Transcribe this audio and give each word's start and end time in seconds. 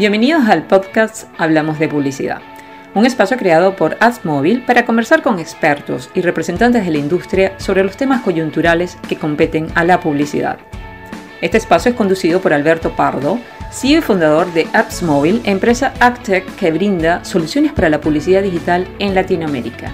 Bienvenidos 0.00 0.48
al 0.48 0.66
podcast 0.66 1.28
Hablamos 1.36 1.78
de 1.78 1.86
Publicidad, 1.86 2.40
un 2.94 3.04
espacio 3.04 3.36
creado 3.36 3.76
por 3.76 3.98
AdsMobile 4.00 4.62
para 4.62 4.86
conversar 4.86 5.20
con 5.20 5.38
expertos 5.38 6.08
y 6.14 6.22
representantes 6.22 6.86
de 6.86 6.90
la 6.90 6.96
industria 6.96 7.52
sobre 7.58 7.84
los 7.84 7.98
temas 7.98 8.22
coyunturales 8.22 8.96
que 9.10 9.18
competen 9.18 9.66
a 9.74 9.84
la 9.84 10.00
publicidad. 10.00 10.58
Este 11.42 11.58
espacio 11.58 11.90
es 11.90 11.98
conducido 11.98 12.40
por 12.40 12.54
Alberto 12.54 12.96
Pardo, 12.96 13.38
CEO 13.70 13.98
y 13.98 14.00
fundador 14.00 14.50
de 14.54 14.68
AdsMobile, 14.72 15.42
empresa 15.44 15.92
AgTech 16.00 16.46
que 16.56 16.72
brinda 16.72 17.22
soluciones 17.22 17.74
para 17.74 17.90
la 17.90 18.00
publicidad 18.00 18.42
digital 18.42 18.88
en 19.00 19.14
Latinoamérica. 19.14 19.92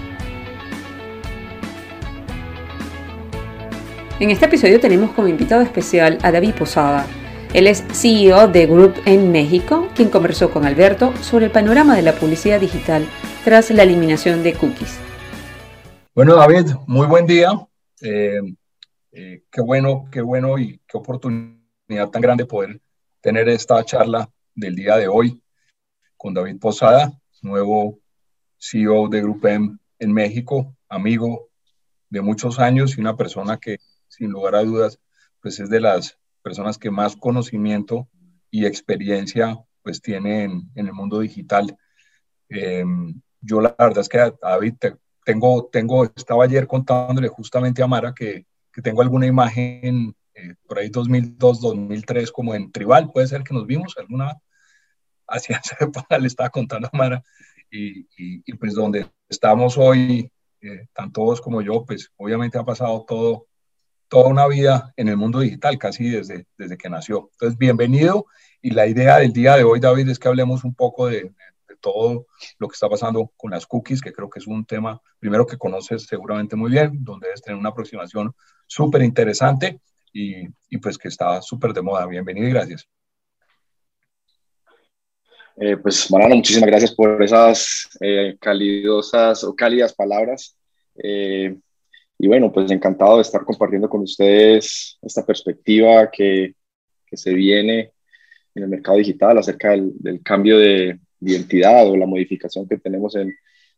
En 4.21 4.31
este 4.31 4.45
episodio 4.45 4.79
tenemos 4.79 5.11
como 5.11 5.27
invitado 5.27 5.63
especial 5.63 6.17
a 6.23 6.31
David 6.31 6.53
Posada. 6.53 7.05
Él 7.53 7.65
es 7.65 7.83
CEO 7.93 8.49
de 8.49 8.65
Group 8.65 9.01
en 9.05 9.31
México, 9.31 9.87
quien 9.95 10.09
conversó 10.09 10.51
con 10.51 10.65
Alberto 10.65 11.15
sobre 11.21 11.45
el 11.45 11.51
panorama 11.51 11.95
de 11.95 12.01
la 12.01 12.13
publicidad 12.13 12.59
digital 12.59 13.07
tras 13.45 13.71
la 13.71 13.83
eliminación 13.83 14.43
de 14.43 14.53
cookies. 14.53 14.99
Bueno, 16.13 16.35
David, 16.35 16.71
muy 16.87 17.07
buen 17.07 17.25
día. 17.25 17.51
Eh, 18.01 18.41
eh, 19.13 19.43
qué 19.49 19.61
bueno, 19.61 20.09
qué 20.11 20.21
bueno 20.21 20.59
y 20.59 20.81
qué 20.85 20.97
oportunidad 20.97 22.09
tan 22.11 22.21
grande 22.21 22.45
poder 22.45 22.81
tener 23.21 23.47
esta 23.47 23.83
charla 23.85 24.29
del 24.53 24.75
día 24.75 24.97
de 24.97 25.07
hoy 25.07 25.41
con 26.17 26.33
David 26.33 26.59
Posada, 26.59 27.13
nuevo 27.41 27.99
CEO 28.57 29.07
de 29.07 29.21
Group 29.21 29.45
M 29.45 29.77
en 29.99 30.13
México, 30.13 30.75
amigo 30.89 31.47
de 32.09 32.21
muchos 32.21 32.59
años 32.59 32.97
y 32.97 33.01
una 33.01 33.15
persona 33.15 33.57
que 33.57 33.77
sin 34.09 34.31
lugar 34.31 34.55
a 34.55 34.63
dudas, 34.63 34.99
pues 35.41 35.59
es 35.61 35.69
de 35.69 35.79
las 35.79 36.17
personas 36.47 36.77
que 36.77 36.89
más 36.89 37.17
conocimiento 37.17 38.07
y 38.49 38.65
experiencia 38.65 39.59
pues 39.83 40.01
tiene 40.01 40.43
en, 40.43 40.71
el 40.75 40.93
mundo 40.93 41.19
digital. 41.19 41.77
Em, 42.47 43.21
yo 43.41 43.59
la 43.59 43.75
verdad 43.77 43.99
es 43.99 44.07
que 44.07 44.33
David 44.41 44.75
tengo, 45.25 45.67
tengo, 45.69 46.05
estaba 46.05 46.45
ayer 46.45 46.65
contándole 46.65 47.27
justamente 47.27 47.83
a 47.83 47.87
Mara 47.87 48.13
que, 48.13 48.45
que 48.71 48.81
tengo 48.81 49.01
alguna 49.01 49.25
imagen 49.25 50.15
eh, 50.35 50.55
por 50.65 50.79
ahí 50.79 50.87
2002, 50.87 51.59
2003 51.59 52.31
como 52.31 52.55
en 52.55 52.71
Tribal, 52.71 53.11
puede 53.11 53.27
ser 53.27 53.43
que 53.43 53.53
nos 53.53 53.67
vimos 53.67 53.93
alguna, 53.97 54.37
hacia 55.27 55.61
le 56.17 56.27
estaba 56.27 56.49
contando 56.49 56.87
a 56.93 56.97
Mara 56.97 57.23
y, 57.69 58.07
y, 58.17 58.53
pues 58.53 58.73
donde 58.73 59.05
estamos 59.27 59.77
hoy, 59.77 60.31
eh, 60.61 60.87
tanto 60.93 61.23
vos 61.23 61.41
como 61.41 61.61
yo, 61.61 61.83
pues 61.83 62.09
obviamente 62.15 62.57
ha 62.57 62.63
pasado 62.63 63.03
todo 63.05 63.47
toda 64.07 64.29
una 64.29 64.47
vida 64.47 64.93
en 64.95 65.09
el 65.09 65.17
mundo 65.17 65.39
digital, 65.39 65.77
casi 65.77 66.09
desde, 66.09 66.47
desde 66.57 66.77
que 66.77 66.89
nació. 66.89 67.29
Entonces, 67.33 67.57
bienvenido. 67.57 68.25
Y 68.61 68.71
la 68.71 68.87
idea 68.87 69.17
del 69.17 69.33
día 69.33 69.55
de 69.55 69.63
hoy, 69.63 69.79
David, 69.79 70.09
es 70.09 70.19
que 70.19 70.27
hablemos 70.27 70.63
un 70.63 70.73
poco 70.73 71.07
de, 71.07 71.31
todo 71.79 72.25
lo 72.57 72.67
que 72.67 72.73
está 72.73 72.89
pasando 72.89 73.31
con 73.37 73.51
las 73.51 73.67
cookies, 73.67 74.01
que 74.01 74.11
creo 74.11 74.29
que 74.29 74.39
es 74.39 74.47
un 74.47 74.65
tema, 74.65 74.99
primero, 75.19 75.45
que 75.45 75.57
conoces 75.57 76.03
seguramente 76.03 76.55
muy 76.55 76.71
bien, 76.71 77.03
donde 77.03 77.27
debes 77.27 77.41
tener 77.41 77.59
una 77.59 77.69
aproximación 77.69 78.33
súper 78.65 79.03
interesante 79.03 79.79
y, 80.11 80.47
y, 80.69 80.77
pues 80.79 80.97
que 80.97 81.07
está 81.07 81.39
súper 81.41 81.73
de 81.73 81.83
moda. 81.83 82.07
Bienvenido 82.07 82.47
y 82.47 82.51
gracias. 82.51 82.87
Eh, 85.59 85.77
pues, 85.77 86.11
Marano, 86.11 86.35
muchísimas 86.35 86.67
gracias 86.67 86.93
por 86.93 87.21
esas 87.23 87.89
eh, 87.99 88.37
calidosas 88.39 89.43
o 89.43 89.55
cálidas 89.55 89.93
palabras. 89.93 90.55
Eh, 90.95 91.57
y 92.19 92.27
bueno, 92.27 92.51
pues 92.51 92.71
encantado 92.71 93.17
de 93.17 93.21
estar 93.21 93.43
compartiendo 93.43 93.89
con 93.89 94.01
ustedes 94.01 94.97
esta 95.01 95.25
perspectiva 95.25 96.09
que, 96.09 96.55
que 97.05 97.17
se 97.17 97.33
viene 97.33 97.91
en 98.55 98.63
el 98.63 98.69
mercado 98.69 98.97
digital 98.97 99.37
acerca 99.37 99.71
del, 99.71 99.91
del, 99.99 100.23
cambio 100.23 100.57
de 100.57 100.99
identidad 101.21 101.87
o 101.87 101.95
la 101.95 102.07
modificación 102.07 102.67
que 102.67 102.77
tenemos 102.77 103.15
en, 103.15 103.33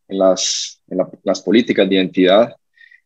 en, 0.07 0.17
las, 0.17 0.81
en 0.89 0.97
las 1.23 1.41
políticas 1.41 1.87
de 1.87 1.95
identidad. 1.95 2.55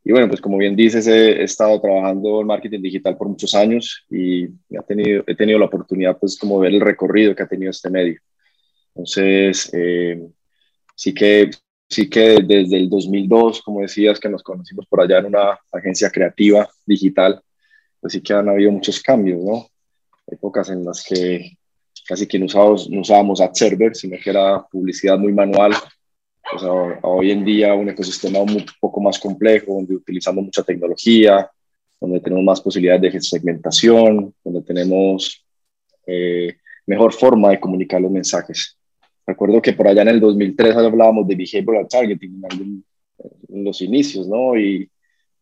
Y 0.03 0.11
bueno, 0.11 0.27
pues 0.27 0.41
como 0.41 0.57
bien 0.57 0.75
dices, 0.75 1.07
he, 1.07 1.43
estado 1.43 1.79
trabajando 1.79 2.41
en 2.41 2.47
marketing 2.47 2.81
digital 2.81 3.17
por 3.17 3.29
muchos 3.29 3.55
años 3.55 4.05
y 4.09 4.45
he 4.45 4.83
tenido, 4.87 5.23
he 5.25 5.35
tenido 5.35 5.59
la 5.59 5.65
oportunidad 5.65 6.17
pues 6.19 6.37
como 6.37 6.59
ver 6.59 6.73
el 6.73 6.81
recorrido 6.81 7.35
que 7.35 7.43
ha 7.43 7.47
tenido 7.47 7.71
este 7.71 7.89
medio. 7.89 8.19
Entonces, 8.89 9.69
eh, 9.73 10.21
sí 10.95 11.13
que 11.13 11.49
sí 11.93 12.09
que 12.09 12.39
desde 12.43 12.77
el 12.77 12.89
2002, 12.89 13.61
como 13.61 13.81
decías, 13.81 14.19
que 14.19 14.29
nos 14.29 14.43
conocimos 14.43 14.85
por 14.87 15.01
allá 15.01 15.19
en 15.19 15.27
una 15.27 15.59
agencia 15.71 16.09
creativa 16.09 16.69
digital, 16.85 17.41
pues 17.99 18.13
sí 18.13 18.21
que 18.21 18.33
han 18.33 18.49
habido 18.49 18.71
muchos 18.71 19.01
cambios, 19.01 19.41
¿no? 19.41 19.67
Épocas 20.27 20.69
en 20.69 20.83
las 20.83 21.03
que 21.03 21.57
casi 22.07 22.27
que 22.27 22.39
no 22.39 22.45
usábamos, 22.45 22.89
no 22.89 23.01
usábamos 23.01 23.41
ad 23.41 23.53
server, 23.53 23.95
sino 23.95 24.17
que 24.21 24.29
era 24.29 24.65
publicidad 24.69 25.17
muy 25.17 25.31
manual. 25.31 25.73
Pues 26.51 26.63
hoy 27.03 27.31
en 27.31 27.45
día 27.45 27.73
un 27.73 27.89
ecosistema 27.89 28.39
un 28.39 28.65
poco 28.79 29.01
más 29.01 29.17
complejo, 29.19 29.75
donde 29.75 29.95
utilizamos 29.95 30.43
mucha 30.43 30.63
tecnología, 30.63 31.49
donde 31.99 32.19
tenemos 32.19 32.43
más 32.43 32.61
posibilidades 32.61 33.13
de 33.13 33.21
segmentación, 33.21 34.33
donde 34.43 34.61
tenemos 34.61 35.45
eh, 36.05 36.57
mejor 36.85 37.13
forma 37.13 37.51
de 37.51 37.59
comunicar 37.59 38.01
los 38.01 38.11
mensajes. 38.11 38.77
Recuerdo 39.25 39.61
que 39.61 39.73
por 39.73 39.87
allá 39.87 40.01
en 40.01 40.09
el 40.09 40.19
2003 40.19 40.75
hablábamos 40.75 41.27
de 41.27 41.35
behavioral 41.35 41.87
targeting 41.87 42.41
en, 42.51 43.63
los 43.63 43.81
inicios, 43.81 44.27
¿no? 44.27 44.57
Y, 44.57 44.89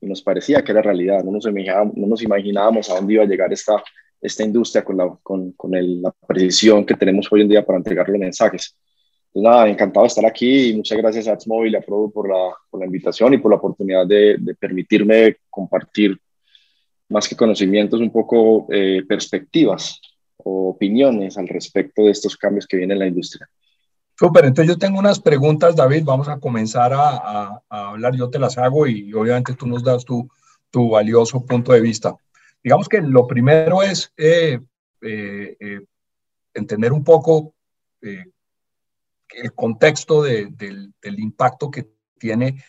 nos 0.04 0.24
parecía 0.24 0.64
que 0.64 0.72
era 0.72 0.82
realidad, 0.82 1.24
no 1.24 1.32
nos, 1.32 1.46
imaginábamos, 1.46 1.96
no 1.96 2.08
nos 2.08 2.24
imaginábamos 2.24 2.90
a 2.90 2.96
dónde 2.96 3.14
iba 3.14 3.24
a 3.24 3.28
llegar 3.28 3.54
esta, 3.54 3.84
esta 4.20 4.44
industria 4.44 4.84
con, 4.84 4.98
la, 4.98 5.16
con, 5.22 5.52
con 5.52 5.76
el, 5.76 6.02
la 6.02 6.12
precisión 6.26 6.84
que 6.84 6.96
tenemos 6.96 7.32
hoy 7.32 7.42
en 7.42 7.50
día 7.50 7.64
para 7.64 7.78
entregar 7.78 8.10
los 8.10 8.18
mensajes. 8.18 8.76
Entonces, 9.28 9.52
nada, 9.52 9.70
encantado 9.70 10.04
de 10.04 10.08
estar 10.08 10.26
aquí 10.26 10.70
y 10.70 10.76
muchas 10.76 10.98
gracias 10.98 11.28
a 11.28 11.34
AdsMobile 11.34 11.78
y 11.78 11.80
a 11.80 11.86
por 11.86 12.28
la, 12.28 12.52
por 12.72 12.80
la 12.80 12.88
invitación 12.88 13.36
y 13.36 13.38
por 13.38 13.52
la 13.52 13.58
oportunidad 13.58 14.08
de, 14.08 14.38
de 14.40 14.56
permitirme 14.56 15.38
compartir 15.52 16.18
más 17.12 17.28
que 17.28 17.36
conocimientos, 17.36 18.00
un 18.00 18.12
poco 18.12 18.68
eh, 18.72 19.04
perspectivas 19.08 20.02
o 20.38 20.70
opiniones 20.70 21.38
al 21.38 21.48
respecto 21.48 22.06
de 22.06 22.12
estos 22.12 22.36
cambios 22.38 22.66
que 22.66 22.78
vienen 22.78 22.96
en 22.96 23.00
la 23.00 23.08
industria. 23.08 23.48
Súper, 24.22 24.46
entonces 24.46 24.72
yo 24.72 24.78
tengo 24.78 25.00
unas 25.00 25.20
preguntas, 25.20 25.76
David, 25.76 26.04
vamos 26.06 26.28
a 26.28 26.40
comenzar 26.40 26.94
a, 26.94 27.60
hablar, 27.68 28.16
yo 28.16 28.30
te 28.30 28.38
las 28.38 28.56
hago 28.56 28.86
y 28.86 29.12
obviamente 29.16 29.56
tú 29.56 29.66
nos 29.66 29.84
das 29.84 30.06
tu, 30.06 30.30
tu 30.70 30.92
valioso 30.92 31.44
punto 31.44 31.74
de 31.74 31.82
vista. 31.82 32.16
Digamos 32.64 32.88
que 32.88 33.02
lo 33.02 33.26
primero 33.26 33.82
es 33.82 34.14
eh, 34.18 34.60
eh, 35.02 35.58
eh, 35.60 35.82
entender 36.54 36.94
un 36.94 37.04
poco 37.04 37.56
el 38.00 39.56
contexto 39.56 40.22
del, 40.22 40.56
del, 40.56 41.20
impacto 41.20 41.72
que 41.72 41.90
tiene 42.20 42.64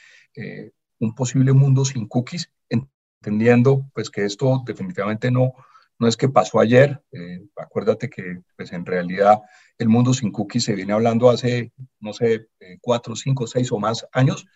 un 1.00 1.14
posible 1.14 1.52
mundo 1.52 1.84
sin 1.84 2.08
cookies, 2.08 2.50
entendiendo 2.70 3.90
pues 3.92 4.08
que 4.08 4.24
esto 4.24 4.62
definitivamente 4.64 5.30
no, 5.30 5.52
no 5.98 6.08
es 6.08 6.16
que 6.16 6.28
pasó 6.28 6.60
ayer, 6.60 7.02
eh, 7.12 7.44
acuérdate 7.56 8.10
que 8.10 8.42
pues 8.56 8.72
en 8.72 8.84
realidad 8.84 9.40
el 9.78 9.88
mundo 9.88 10.12
sin 10.12 10.32
cookies 10.32 10.64
se 10.64 10.74
viene 10.74 10.92
hablando 10.92 11.30
hace, 11.30 11.72
no 12.00 12.12
sé, 12.12 12.48
eh, 12.60 12.78
cuatro, 12.80 13.14
cinco, 13.14 13.46
seis 13.46 13.70
o 13.72 13.78
más 13.78 14.06
años, 14.12 14.46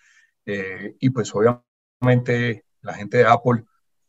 eh, 0.44 0.96
y 0.98 1.10
pues 1.10 1.32
obviamente 1.34 2.64
la 2.82 2.94
gente 2.94 3.18
de 3.18 3.26
Apple 3.26 3.64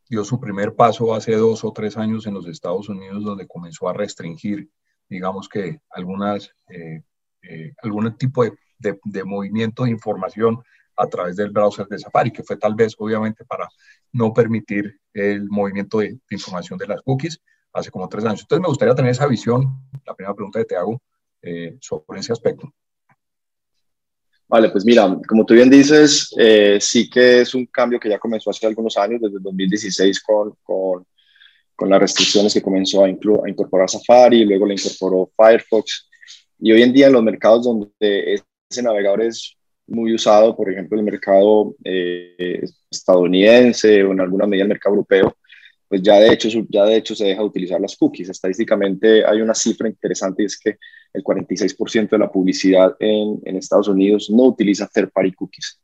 dio 0.10 0.24
su 0.24 0.40
primer 0.40 0.76
paso 0.76 1.14
hace 1.14 1.36
dos 1.36 1.64
o 1.64 1.72
tres 1.74 1.98
años 1.98 2.26
en 2.28 2.34
los 2.34 2.48
Estados 2.48 2.90
Unidos, 2.90 3.24
donde 3.24 3.48
comenzó 3.48 3.90
a 3.90 3.94
restringir, 3.94 4.70
digamos 5.10 5.50
que 5.50 5.80
algunas, 5.90 6.52
algún 7.82 8.18
tipo 8.18 8.44
de, 8.44 8.54
de, 8.80 9.00
de 9.04 9.24
movimiento 9.24 9.84
de 9.84 9.92
información 9.92 10.64
a 10.98 11.08
través 11.08 11.36
del 11.36 11.52
browser 11.52 11.88
de 11.88 12.00
Safari, 12.00 12.32
que 12.32 12.44
fue 12.44 12.58
tal 12.58 12.76
vez 12.76 12.96
obviamente 12.98 13.46
para 13.46 13.70
no 14.14 14.34
permitir 14.34 15.00
el 15.14 15.48
movimiento 15.50 16.00
de, 16.00 16.18
información 16.32 16.78
de 16.78 16.88
las 16.88 17.02
cookies 17.02 17.40
hace 17.74 17.92
como 17.92 18.10
tres 18.10 18.26
años. 18.26 18.42
Entonces 18.42 18.62
me 18.62 18.68
gustaría 18.68 18.96
tener 18.96 19.12
esa 19.12 19.28
visión, 19.28 19.82
la 20.06 20.16
primera 20.16 20.34
pregunta 20.34 20.60
que 20.60 20.66
te 20.66 20.76
hago 20.76 21.02
eh, 21.42 21.78
sobre 21.80 22.20
ese 22.20 22.34
aspecto. 22.34 22.74
Vale, 24.50 24.70
pues 24.70 24.86
mira, 24.86 25.18
como 25.28 25.46
tú 25.46 25.54
bien 25.54 25.70
dices, 25.70 26.34
eh, 26.38 26.78
sí 26.80 27.10
que 27.10 27.42
es 27.42 27.54
un 27.54 27.66
cambio 27.66 28.00
que 28.00 28.10
ya 28.10 28.18
comenzó 28.18 28.50
hace 28.50 28.66
algunos 28.66 28.96
años, 28.96 29.20
desde 29.22 29.38
el 29.38 29.44
2016 29.44 30.22
con, 30.24 30.54
con, 30.64 31.06
con 31.76 31.90
las 31.90 32.00
restricciones 32.00 32.54
que 32.54 32.62
comenzó 32.62 33.04
a, 33.04 33.08
a, 33.08 33.10
incorporar 33.50 33.90
Safari, 33.90 34.46
luego 34.46 34.66
le 34.66 34.76
incorporó 34.76 35.30
Firefox, 35.36 36.10
y 36.60 36.72
hoy 36.72 36.82
en 36.82 36.94
día 36.94 37.08
en 37.08 37.14
los 37.14 37.24
mercados 37.24 37.66
donde 37.66 38.42
ese 38.70 38.84
navegador 38.84 39.22
es 39.22 39.57
muy 39.88 40.14
usado, 40.14 40.56
por 40.56 40.72
ejemplo, 40.72 40.98
el 40.98 41.06
mercado 41.06 41.76
eh, 41.84 42.64
estadounidense 42.92 44.04
o 44.04 44.12
en 44.12 44.22
alguna 44.22 44.46
medida 44.46 44.64
el 44.64 44.70
mercado 44.70 44.96
europeo, 44.96 45.38
pues 45.88 46.02
ya 46.02 46.20
de, 46.20 46.34
hecho, 46.34 46.50
ya 46.70 46.84
de 46.86 46.98
hecho 46.98 47.16
se 47.16 47.26
deja 47.26 47.42
de 47.42 47.48
utilizar 47.48 47.80
las 47.80 47.96
cookies. 47.96 48.30
Estadísticamente 48.30 49.26
hay 49.26 49.42
una 49.42 49.54
cifra 49.54 49.88
interesante 49.88 50.44
y 50.44 50.48
es 50.48 50.60
que 50.60 50.78
el 51.14 51.24
46% 51.24 52.10
de 52.10 52.18
la 52.18 52.32
publicidad 52.32 52.96
en, 53.00 53.40
en, 53.46 53.56
Estados 53.56 53.88
Unidos 53.88 54.30
no 54.30 54.44
utiliza 54.44 54.88
third-party 54.88 55.32
cookies, 55.32 55.80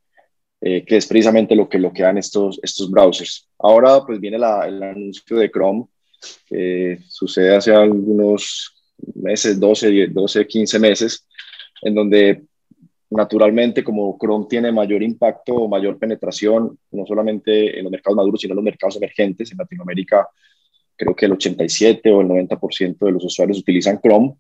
eh, 0.60 0.84
que 0.86 0.98
es 0.98 1.08
precisamente 1.08 1.56
lo 1.56 1.70
que 1.70 1.80
lo 1.80 1.94
que 1.94 2.04
dan 2.04 2.18
estos, 2.18 2.60
estos 2.62 2.92
browsers. 2.92 3.48
Ahora 3.58 4.06
pues 4.06 4.20
viene 4.20 4.38
la, 4.38 4.68
el 4.68 4.84
anuncio 4.84 5.38
de 5.38 5.50
Chrome, 5.50 5.86
que 6.46 7.00
sucede 7.08 7.56
hace 7.56 7.74
algunos 7.74 8.74
meses, 9.16 9.60
12, 9.60 10.08
12, 10.08 10.48
15 10.48 10.80
meses, 10.80 11.28
en 11.82 11.96
donde 11.96 12.44
naturalmente 13.16 13.84
como 13.84 14.18
Chrome 14.20 14.46
tiene 14.50 14.72
mayor 14.72 15.04
impacto 15.04 15.54
o 15.54 15.68
mayor 15.68 15.98
penetración, 15.98 16.78
no 16.92 17.06
solamente 17.06 17.78
en 17.78 17.84
los 17.84 17.92
mercados 17.92 18.18
maduros, 18.18 18.42
sino 18.42 18.54
en 18.54 18.58
los 18.58 18.66
mercados 18.66 18.96
emergentes, 18.98 19.52
en 19.52 19.58
Latinoamérica 19.58 20.28
creo 20.96 21.16
que 21.16 21.26
el 21.26 21.34
87 21.34 22.12
o 22.12 22.22
el 22.22 22.28
90% 22.28 23.06
de 23.06 23.12
los 23.12 23.24
usuarios 23.24 23.60
utilizan 23.60 24.00
Chrome. 24.00 24.36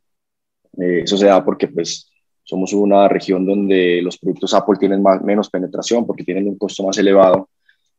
Eh, 0.80 1.02
eso 1.04 1.18
se 1.18 1.28
da 1.28 1.44
porque 1.44 1.68
pues 1.68 2.10
somos 2.44 2.74
una 2.74 3.08
región 3.08 3.46
donde 3.46 4.02
los 4.02 4.18
productos 4.18 4.54
Apple 4.54 4.78
tienen 4.80 5.02
más, 5.02 5.22
menos 5.22 5.50
penetración 5.50 6.06
porque 6.06 6.24
tienen 6.24 6.48
un 6.48 6.58
costo 6.58 6.84
más 6.84 6.98
elevado, 6.98 7.50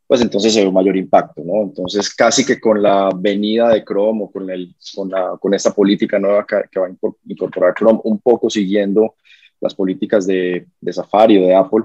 pues 0.07 0.21
entonces 0.21 0.53
se 0.53 0.67
un 0.67 0.75
mayor 0.75 0.97
impacto, 0.97 1.43
¿no? 1.45 1.63
Entonces 1.63 2.15
casi 2.15 2.45
que 2.45 2.61
con 2.61 2.83
la 2.83 3.11
venida 3.17 3.71
de 3.71 3.85
Chrome 3.85 4.25
o 4.25 4.31
con, 4.31 4.51
el, 4.51 4.75
con, 4.95 5.11
la, 5.11 5.37
con 5.41 5.55
esta 5.55 5.73
política 5.73 6.19
nueva 6.19 6.47
que, 6.47 6.79
va 6.79 6.87
a 6.87 6.91
incorporar 7.27 7.75
Chrome, 7.75 8.01
un 8.05 8.19
poco 8.19 8.51
siguiendo 8.51 9.15
las 9.61 9.75
políticas 9.75 10.27
de, 10.27 10.67
de 10.81 10.93
Safari 10.93 11.39
o 11.39 11.47
de 11.47 11.55
Apple, 11.55 11.85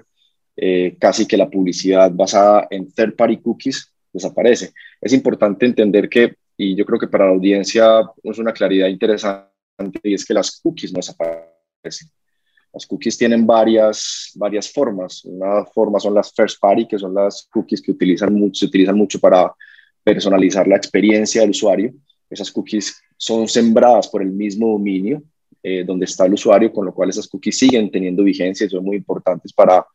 eh, 0.55 0.97
casi 0.99 1.25
que 1.25 1.37
la 1.37 1.49
publicidad 1.49 2.11
basada 2.11 2.67
en 2.69 2.91
third 2.91 3.15
party 3.15 3.37
cookies 3.37 3.93
desaparece. 4.11 4.73
Es 4.99 5.13
importante 5.13 5.65
entender 5.65 6.09
que, 6.09 6.35
y 6.57 6.75
yo 6.75 6.85
creo 6.85 6.99
que 6.99 7.07
para 7.07 7.25
la 7.25 7.31
audiencia 7.31 8.01
es 8.23 8.37
una 8.37 8.53
claridad 8.53 8.87
interesante, 8.87 9.99
y 10.03 10.13
es 10.13 10.25
que 10.25 10.33
las 10.33 10.59
cookies 10.59 10.91
no 10.91 10.97
desaparecen 10.97 12.09
las 12.73 12.85
cookies 12.85 13.17
tienen 13.17 13.45
varias, 13.45 14.31
varias 14.35 14.71
formas. 14.71 15.25
Una 15.25 15.65
forma 15.65 15.99
son 15.99 16.13
las 16.13 16.31
first 16.33 16.59
party, 16.59 16.87
que 16.87 16.99
son 16.99 17.13
las 17.13 17.47
cookies 17.51 17.81
que 17.81 17.91
utilizan 17.91 18.33
mucho, 18.33 18.59
se 18.59 18.65
utilizan 18.67 18.95
mucho 18.95 19.19
para 19.19 19.53
personalizar 20.03 20.67
la 20.67 20.75
experiencia 20.75 21.41
del 21.41 21.51
usuario. 21.51 21.93
Esas 22.29 22.51
cookies 22.51 23.01
son 23.17 23.47
sembradas 23.47 24.07
por 24.07 24.21
el 24.21 24.31
mismo 24.31 24.71
dominio 24.71 25.23
eh, 25.61 25.83
donde 25.83 26.05
está 26.05 26.25
el 26.25 26.33
usuario, 26.33 26.71
con 26.71 26.85
lo 26.85 26.93
cual 26.93 27.09
esas 27.09 27.27
cookies 27.27 27.57
siguen 27.57 27.91
teniendo 27.91 28.23
vigencia 28.23 28.65
y 28.65 28.69
son 28.69 28.85
muy 28.85 28.97
importantes 28.97 29.51
para, 29.51 29.85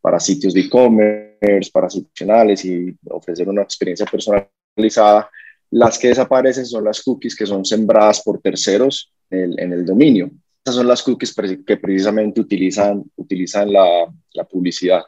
para 0.00 0.20
sitios 0.20 0.54
de 0.54 0.60
e-commerce, 0.60 1.70
para 1.72 1.90
sitios 1.90 2.64
y 2.64 2.96
ofrecer 3.10 3.48
una 3.48 3.62
experiencia 3.62 4.06
personalizada. 4.06 5.28
Las 5.70 5.98
que 5.98 6.08
desaparecen 6.08 6.66
son 6.66 6.84
las 6.84 7.02
cookies 7.02 7.34
que 7.36 7.46
son 7.46 7.64
sembradas 7.64 8.22
por 8.22 8.40
terceros 8.40 9.12
en, 9.30 9.72
el 9.72 9.84
dominio 9.84 10.30
son 10.64 10.86
las 10.86 11.02
cookies 11.02 11.34
que 11.66 11.76
precisamente 11.78 12.40
utilizan, 12.40 13.02
utilizan 13.16 13.72
la, 13.72 14.44
publicidad. 14.50 15.02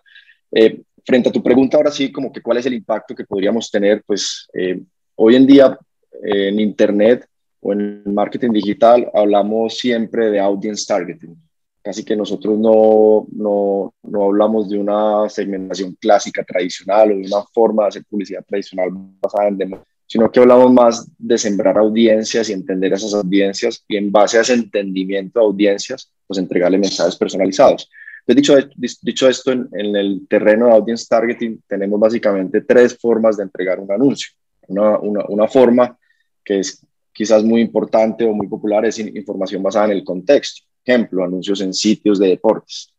Eh, 0.51 0.81
frente 1.05 1.29
a 1.29 1.33
tu 1.33 1.43
pregunta, 1.43 1.77
ahora 1.77 1.91
sí, 1.91 2.11
como 2.11 2.33
que 2.33 2.41
cuál 2.41 2.59
es 2.59 2.67
el 2.67 2.75
impacto 2.75 3.15
que 3.15 3.25
podríamos 3.25 3.71
tener, 3.71 4.03
pues 4.07 4.49
eh, 4.55 4.81
hoy 5.17 5.37
en 5.37 5.47
día 5.47 5.79
en 6.23 6.61
Internet 6.61 7.27
o 7.61 7.73
en 7.73 8.03
marketing 8.07 8.53
digital 8.53 9.11
hablamos 9.15 9.79
siempre 9.79 10.31
de 10.31 10.41
audience 10.41 10.85
targeting. 10.87 11.37
Casi 11.83 12.05
que 12.05 12.15
nosotros 12.15 12.59
no, 12.59 13.27
no, 13.33 13.95
no 14.03 14.25
hablamos 14.25 14.69
de 14.69 14.79
una 14.79 15.29
segmentación 15.29 15.97
clásica 15.99 16.45
tradicional 16.45 17.13
o 17.13 17.15
de 17.17 17.27
una 17.27 17.43
forma 17.53 17.85
de 17.85 17.89
hacer 17.89 18.05
publicidad 18.05 18.45
tradicional 18.45 18.91
basada 18.93 19.49
en 19.49 19.59
demos 19.59 19.81
sino 20.11 20.29
que 20.29 20.41
hablamos 20.41 20.73
más 20.73 21.09
de 21.19 21.39
sembrar 21.39 21.79
audiencias 21.79 22.51
y 22.51 22.53
entender 22.53 22.93
esas 22.93 23.15
audiencias 23.15 23.85
y 23.87 23.97
en 23.97 24.11
base 24.11 24.39
a 24.39 24.41
ese 24.41 24.55
entendimiento 24.55 25.39
de 25.39 25.47
audiencias, 25.47 26.13
pues 26.27 26.37
entregarle 26.37 26.79
mensajes 26.79 27.15
personalizados. 27.15 27.89
Entonces, 28.27 28.71
dicho, 28.77 28.99
dicho 29.03 29.29
esto, 29.29 29.53
en, 29.53 29.69
el 29.73 30.27
terreno 30.29 30.67
de 30.67 30.73
audience 30.73 31.07
targeting 31.09 31.63
tenemos 31.69 32.01
básicamente 32.01 32.63
tres 32.63 32.99
formas 32.99 33.37
de 33.37 33.45
entregar 33.45 33.79
un 33.79 33.93
anuncio. 33.93 34.33
Una, 34.67 34.99
una, 34.99 35.25
una 35.29 35.47
forma 35.47 35.97
que 36.45 36.59
es 36.59 36.85
quizás 37.13 37.45
muy 37.45 37.61
importante 37.61 38.25
o 38.25 38.33
muy 38.33 38.47
popular 38.47 38.85
es 38.85 38.99
información 38.99 39.63
basada 39.63 39.87
en 39.87 39.93
el 39.93 40.05
contexto. 40.05 40.65
Ejemplo, 40.85 41.25
anuncios 41.25 41.61
en 41.61 41.75
sitios 41.75 42.19
de 42.19 42.29
deportes. 42.29 42.93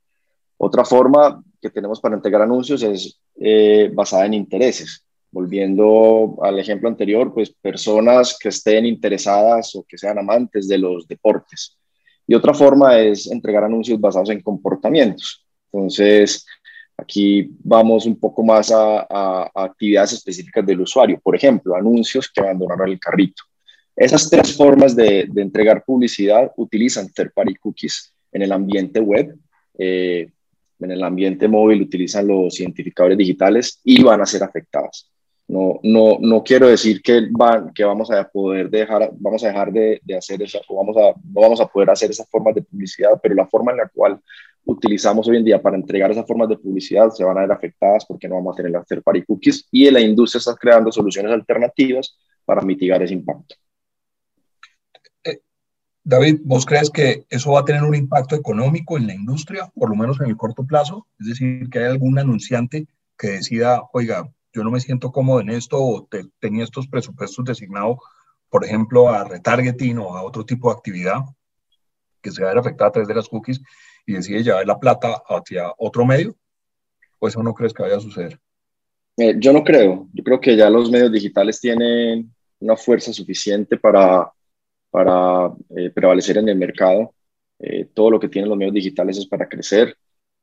Otra 0.57 0.85
forma 0.85 1.43
que 1.61 1.69
tenemos 1.69 1.99
para 1.99 2.15
entregar 2.15 2.41
anuncios 2.41 2.83
es 2.83 3.19
eh, 3.39 3.89
basada 3.93 4.25
en 4.25 4.35
intereses 4.35 5.03
volviendo 5.31 6.37
al 6.41 6.59
ejemplo 6.59 6.89
anterior, 6.89 7.33
pues 7.33 7.49
personas 7.49 8.37
que 8.39 8.49
estén 8.49 8.85
interesadas 8.85 9.75
o 9.75 9.83
que 9.87 9.97
sean 9.97 10.19
amantes 10.19 10.67
de 10.67 10.77
los 10.77 11.07
deportes. 11.07 11.77
Y 12.27 12.35
otra 12.35 12.53
forma 12.53 12.99
es 12.99 13.31
entregar 13.31 13.63
anuncios 13.63 13.99
basados 13.99 14.29
en 14.29 14.41
comportamientos. 14.41 15.45
Entonces, 15.71 16.45
aquí 16.97 17.49
vamos 17.63 18.05
un 18.05 18.19
poco 18.19 18.43
más 18.43 18.71
a, 18.71 19.49
actividades 19.55 20.13
específicas 20.13 20.65
del 20.65 20.81
usuario. 20.81 21.19
Por 21.21 21.35
ejemplo, 21.35 21.75
anuncios 21.75 22.29
que 22.29 22.41
abandonaron 22.41 22.89
el 22.89 22.99
carrito. 22.99 23.43
Esas 23.95 24.29
tres 24.29 24.55
formas 24.55 24.95
de, 24.95 25.29
entregar 25.35 25.83
publicidad 25.83 26.51
utilizan 26.57 27.09
third-party 27.09 27.55
cookies 27.55 28.13
en 28.31 28.41
el 28.41 28.51
ambiente 28.51 28.99
web. 28.99 29.35
Eh, 29.77 30.29
en 30.79 30.91
el 30.91 31.03
ambiente 31.03 31.47
móvil 31.47 31.81
utilizan 31.83 32.27
los 32.27 32.59
identificadores 32.59 33.17
digitales 33.17 33.79
y 33.83 34.01
van 34.01 34.21
a 34.21 34.25
ser 34.25 34.43
afectadas. 34.43 35.11
No, 35.47 35.79
no, 35.83 36.17
no 36.19 36.43
quiero 36.43 36.67
decir 36.67 37.01
que, 37.01 37.27
van, 37.29 37.73
que 37.73 37.83
vamos 37.83 38.09
a 38.09 38.27
poder 38.27 38.69
dejar, 38.69 39.11
vamos 39.19 39.43
a 39.43 39.47
dejar 39.47 39.71
de, 39.71 40.01
hacer 40.17 40.41
esa, 40.41 40.59
o 40.67 40.77
vamos 40.77 40.95
a, 40.95 41.13
no 41.23 41.41
vamos 41.41 41.59
a 41.59 41.67
poder 41.67 41.89
hacer 41.89 42.09
esas 42.09 42.27
formas 42.29 42.55
de 42.55 42.61
publicidad, 42.61 43.19
pero 43.21 43.35
la 43.35 43.45
forma 43.47 43.71
en 43.71 43.79
la 43.79 43.89
cual 43.89 44.19
utilizamos 44.63 45.27
hoy 45.27 45.37
en 45.37 45.43
día 45.43 45.61
para 45.61 45.75
entregar 45.75 46.09
esas 46.09 46.25
formas 46.25 46.47
de 46.47 46.57
publicidad 46.57 47.09
se 47.09 47.23
van 47.23 47.37
a 47.37 47.41
ver 47.41 47.51
afectadas 47.51 48.05
porque 48.05 48.29
no 48.29 48.35
vamos 48.35 48.53
a 48.53 48.57
tener 48.57 48.71
las 48.71 48.87
third 48.87 49.03
party 49.03 49.23
cookies 49.23 49.67
y 49.71 49.89
la 49.91 49.99
industria 49.99 50.39
está 50.39 50.55
creando 50.55 50.91
soluciones 50.91 51.31
alternativas 51.31 52.17
para 52.45 52.61
mitigar 52.61 53.01
ese 53.03 53.13
impacto. 53.13 53.55
David, 56.03 56.41
¿vos 56.43 56.65
crees 56.65 56.89
que 56.89 57.25
eso 57.29 57.51
va 57.51 57.59
a 57.59 57.65
tener 57.65 57.83
un 57.83 57.95
impacto 57.95 58.35
económico 58.35 58.97
en 58.97 59.07
la 59.07 59.13
industria, 59.13 59.71
por 59.75 59.89
lo 59.89 59.95
menos 59.95 60.19
en 60.19 60.27
el 60.27 60.37
corto 60.37 60.65
plazo? 60.65 61.07
Es 61.19 61.27
decir, 61.27 61.69
que 61.69 61.79
hay 61.79 61.85
algún 61.85 62.17
anunciante 62.17 62.87
que 63.17 63.27
decida, 63.27 63.83
oiga, 63.93 64.27
yo 64.53 64.63
no 64.63 64.71
me 64.71 64.79
siento 64.79 65.11
cómodo 65.11 65.41
en 65.41 65.51
esto 65.51 65.77
o 65.77 66.07
tenía 66.39 66.63
estos 66.63 66.87
presupuestos 66.87 67.45
designados, 67.45 67.97
por 68.49 68.65
ejemplo, 68.65 69.09
a 69.09 69.23
retargeting 69.23 69.99
o 69.99 70.17
a 70.17 70.23
otro 70.23 70.43
tipo 70.43 70.69
de 70.69 70.77
actividad 70.77 71.21
que 72.21 72.31
se 72.31 72.41
va 72.41 72.49
a 72.49 72.53
ver 72.53 72.59
afectada 72.59 72.89
a 72.89 72.91
través 72.91 73.07
de 73.07 73.15
las 73.15 73.29
cookies 73.29 73.61
y 74.05 74.13
decide 74.13 74.43
llevar 74.43 74.65
la 74.65 74.79
plata 74.79 75.21
hacia 75.27 75.71
otro 75.77 76.05
medio? 76.05 76.35
¿O 77.19 77.27
eso 77.27 77.41
no 77.43 77.53
crees 77.53 77.73
que 77.73 77.83
vaya 77.83 77.97
a 77.97 78.01
suceder? 78.01 78.39
Eh, 79.17 79.35
yo 79.37 79.53
no 79.53 79.63
creo. 79.63 80.07
Yo 80.13 80.23
creo 80.23 80.39
que 80.39 80.55
ya 80.55 80.69
los 80.69 80.89
medios 80.89 81.11
digitales 81.11 81.59
tienen 81.59 82.33
una 82.59 82.75
fuerza 82.75 83.13
suficiente 83.13 83.77
para, 83.77 84.31
para 84.91 85.51
eh, 85.75 85.89
prevalecer 85.89 86.37
en 86.37 86.49
el 86.49 86.57
mercado. 86.57 87.15
Eh, 87.59 87.85
todo 87.93 88.11
lo 88.11 88.19
que 88.19 88.29
tienen 88.29 88.49
los 88.49 88.57
medios 88.57 88.75
digitales 88.75 89.17
es 89.17 89.27
para 89.27 89.49
crecer. 89.49 89.95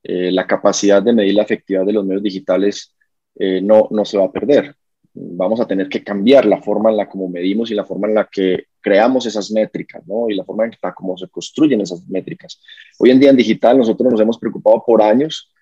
la 0.02 0.46
capacidad 0.46 1.02
de 1.02 1.12
medir 1.12 1.34
la 1.34 1.42
efectividad 1.42 1.84
de 1.84 1.92
los 1.92 2.04
medios 2.04 2.22
digitales 2.22 2.96
eh, 3.38 3.60
no, 3.60 3.88
no 3.90 4.04
se 4.04 4.18
va 4.18 4.24
a 4.26 4.32
perder. 4.32 4.74
Vamos 5.14 5.60
a 5.60 5.66
tener 5.66 5.88
que 5.88 6.02
cambiar 6.04 6.44
la 6.44 6.60
forma 6.60 6.90
en 6.90 6.96
la 6.96 7.08
como 7.08 7.28
medimos 7.28 7.70
y 7.70 7.74
la 7.74 7.84
forma 7.84 8.08
en 8.08 8.14
la 8.14 8.28
que 8.30 8.66
creamos 8.80 9.26
esas 9.26 9.50
métricas, 9.50 10.06
¿no? 10.06 10.28
Y 10.28 10.34
la 10.34 10.44
forma 10.44 10.64
en 10.64 10.72
la 10.82 10.92
cómo 10.92 11.16
se 11.16 11.28
construyen 11.28 11.80
esas 11.80 12.06
métricas. 12.08 12.60
Hoy 12.98 13.10
en 13.10 13.20
día 13.20 13.30
en 13.30 13.36
digital 13.36 13.78
nosotros 13.78 14.10
nos 14.12 14.20
hemos 14.20 14.38
preocupado 14.38 14.82
por 14.84 15.02
años 15.02 15.52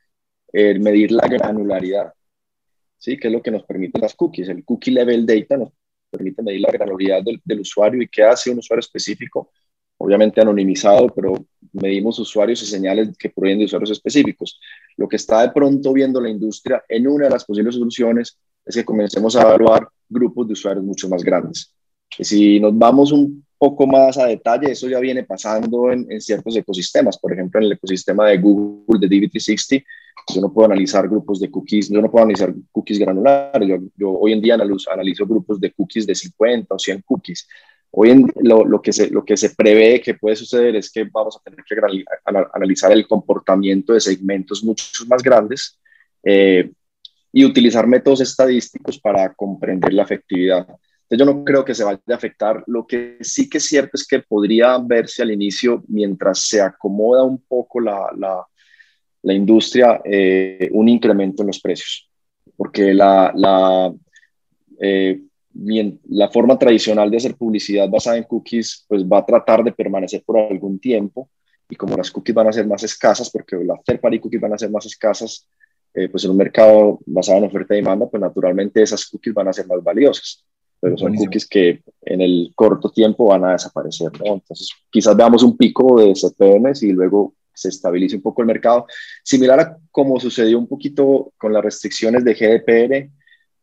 en 0.52 0.82
medir 0.82 1.12
la 1.12 1.26
granularidad, 1.28 2.12
¿sí? 2.98 3.18
Que 3.18 3.28
es 3.28 3.32
lo 3.32 3.42
que 3.42 3.50
nos 3.50 3.64
permite 3.64 4.00
las 4.00 4.14
cookies. 4.14 4.48
El 4.48 4.64
cookie 4.64 4.90
level 4.90 5.26
data 5.26 5.56
nos 5.58 5.72
permite 6.16 6.42
medir 6.42 6.60
la 6.60 6.72
granularidad 6.72 7.22
del, 7.22 7.40
del 7.44 7.60
usuario 7.60 8.02
y 8.02 8.08
qué 8.08 8.22
hace 8.22 8.50
un 8.50 8.58
usuario 8.58 8.80
específico 8.80 9.50
obviamente 9.98 10.40
anonimizado, 10.40 11.08
pero 11.08 11.46
medimos 11.72 12.18
usuarios 12.18 12.62
y 12.62 12.66
señales 12.66 13.16
que 13.18 13.30
provienen 13.30 13.60
de 13.60 13.64
usuarios 13.66 13.90
específicos. 13.90 14.60
Lo 14.96 15.08
que 15.08 15.16
está 15.16 15.42
de 15.42 15.50
pronto 15.50 15.92
viendo 15.92 16.20
la 16.20 16.28
industria 16.28 16.82
en 16.88 17.06
una 17.08 17.24
de 17.26 17.30
las 17.30 17.44
posibles 17.44 17.74
soluciones 17.74 18.38
es 18.64 18.74
que 18.74 18.84
comencemos 18.84 19.36
a 19.36 19.42
evaluar 19.42 19.88
grupos 20.08 20.46
de 20.46 20.52
usuarios 20.52 20.84
mucho 20.84 21.08
más 21.08 21.22
grandes. 21.22 21.72
Si 22.10 22.60
nos 22.60 22.76
vamos 22.76 23.12
un 23.12 23.45
poco 23.58 23.86
más 23.86 24.18
a 24.18 24.26
detalle, 24.26 24.72
eso 24.72 24.88
ya 24.88 25.00
viene 25.00 25.24
pasando 25.24 25.90
en, 25.90 26.20
ciertos 26.20 26.56
ecosistemas. 26.56 27.18
Por 27.18 27.32
ejemplo, 27.32 27.60
en 27.60 27.66
el 27.66 27.72
ecosistema 27.72 28.28
de 28.28 28.38
Google, 28.38 28.98
de 29.00 29.08
DB360, 29.08 29.84
yo 30.34 30.40
no 30.40 30.52
puedo 30.52 30.66
analizar 30.66 31.08
grupos 31.08 31.40
de 31.40 31.50
cookies, 31.50 31.88
yo 31.88 32.00
no 32.00 32.10
puedo 32.10 32.24
analizar 32.24 32.52
cookies 32.72 32.98
granulares. 32.98 33.68
Yo, 33.68 33.76
yo 33.96 34.10
hoy 34.10 34.32
en 34.32 34.40
día 34.40 34.54
analizo, 34.54 34.90
analizo 34.90 35.26
grupos 35.26 35.60
de 35.60 35.72
cookies 35.72 36.06
de 36.06 36.14
50 36.14 36.74
o 36.74 36.78
100 36.78 37.02
cookies. 37.02 37.46
Hoy 37.90 38.10
en 38.10 38.30
lo, 38.42 38.64
lo, 38.64 38.82
que 38.82 38.92
se, 38.92 39.10
lo 39.10 39.24
que 39.24 39.36
se 39.36 39.50
prevé 39.50 40.00
que 40.00 40.14
puede 40.14 40.36
suceder 40.36 40.76
es 40.76 40.90
que 40.90 41.04
vamos 41.04 41.36
a 41.36 41.40
tener 41.40 41.64
que 41.64 41.76
analizar 42.52 42.92
el 42.92 43.06
comportamiento 43.06 43.92
de 43.92 44.00
segmentos 44.00 44.62
mucho 44.62 45.06
más 45.06 45.22
grandes 45.22 45.78
eh, 46.22 46.70
y 47.32 47.44
utilizar 47.44 47.86
métodos 47.86 48.20
estadísticos 48.20 48.98
para 48.98 49.32
comprender 49.32 49.94
la 49.94 50.02
efectividad. 50.02 50.66
Entonces 51.08 51.26
yo 51.26 51.32
no 51.32 51.44
creo 51.44 51.64
que 51.64 51.74
se 51.74 51.84
vaya 51.84 52.00
a 52.08 52.14
afectar. 52.14 52.64
Lo 52.66 52.86
que 52.86 53.18
sí 53.20 53.48
que 53.48 53.58
es 53.58 53.64
cierto 53.64 53.92
es 53.94 54.06
que 54.06 54.20
podría 54.20 54.76
verse 54.78 55.22
al 55.22 55.30
inicio, 55.30 55.84
mientras 55.88 56.40
se 56.40 56.60
acomoda 56.60 57.22
un 57.22 57.40
poco 57.42 57.80
la, 57.80 58.10
la, 58.16 58.44
la 59.22 59.32
industria, 59.32 60.00
eh, 60.04 60.68
un 60.72 60.88
incremento 60.88 61.42
en 61.42 61.46
los 61.46 61.60
precios. 61.60 62.10
Porque 62.56 62.92
la, 62.92 63.32
la 63.34 63.94
eh, 64.80 65.20
la 66.08 66.28
forma 66.28 66.58
tradicional 66.58 67.10
de 67.10 67.16
hacer 67.16 67.36
publicidad 67.36 67.88
basada 67.88 68.16
en 68.16 68.24
cookies, 68.24 68.84
pues 68.88 69.04
va 69.04 69.18
a 69.18 69.26
tratar 69.26 69.64
de 69.64 69.72
permanecer 69.72 70.22
por 70.24 70.38
algún 70.38 70.78
tiempo. 70.78 71.30
Y 71.68 71.76
como 71.76 71.96
las 71.96 72.10
cookies 72.10 72.34
van 72.34 72.48
a 72.48 72.52
ser 72.52 72.66
más 72.66 72.82
escasas, 72.82 73.30
porque 73.30 73.56
las 73.56 73.82
third 73.84 74.00
party 74.00 74.18
cookies 74.20 74.40
van 74.40 74.52
a 74.52 74.58
ser 74.58 74.70
más 74.70 74.86
escasas, 74.86 75.48
eh, 75.94 76.08
pues 76.08 76.24
en 76.24 76.32
un 76.32 76.36
mercado 76.36 77.00
basado 77.06 77.38
en 77.38 77.44
oferta 77.44 77.74
y 77.74 77.78
demanda, 77.78 78.06
pues 78.08 78.20
naturalmente 78.20 78.82
esas 78.82 79.06
cookies 79.06 79.34
van 79.34 79.48
a 79.48 79.52
ser 79.52 79.66
más 79.66 79.82
valiosas. 79.82 80.44
Pero 80.80 80.96
son 80.98 81.14
cookies 81.14 81.46
que 81.46 81.80
en 82.02 82.20
el 82.20 82.52
corto 82.54 82.90
tiempo 82.90 83.26
van 83.26 83.44
a 83.44 83.52
desaparecer, 83.52 84.10
¿no? 84.20 84.34
Entonces, 84.34 84.70
quizás 84.90 85.16
veamos 85.16 85.42
un 85.42 85.56
pico 85.56 86.00
de 86.00 86.12
CPMs 86.14 86.82
y 86.82 86.92
luego 86.92 87.34
se 87.54 87.70
estabilice 87.70 88.16
un 88.16 88.22
poco 88.22 88.42
el 88.42 88.48
mercado, 88.48 88.86
similar 89.24 89.60
a 89.60 89.78
como 89.90 90.20
sucedió 90.20 90.58
un 90.58 90.66
poquito 90.66 91.32
con 91.38 91.52
las 91.52 91.64
restricciones 91.64 92.22
de 92.22 92.34
GDPR 92.34 93.10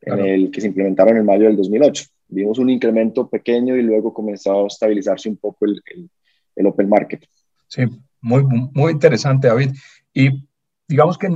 en 0.01 0.19
el 0.19 0.51
que 0.51 0.61
se 0.61 0.67
implementaron 0.67 1.15
en 1.15 1.25
mayo 1.25 1.45
del 1.45 1.55
2008. 1.55 2.05
Vimos 2.27 2.57
un 2.57 2.69
incremento 2.69 3.29
pequeño 3.29 3.75
y 3.75 3.83
luego 3.83 4.13
comenzó 4.13 4.63
a 4.63 4.67
estabilizarse 4.67 5.29
un 5.29 5.37
poco 5.37 5.65
el, 5.65 5.81
el, 6.55 6.65
open 6.65 6.89
market. 6.89 7.23
Sí, 7.67 7.83
muy, 8.19 8.43
muy 8.43 8.91
interesante, 8.91 9.47
David. 9.47 9.69
Y 10.13 10.29
digamos 10.87 11.17
que, 11.17 11.29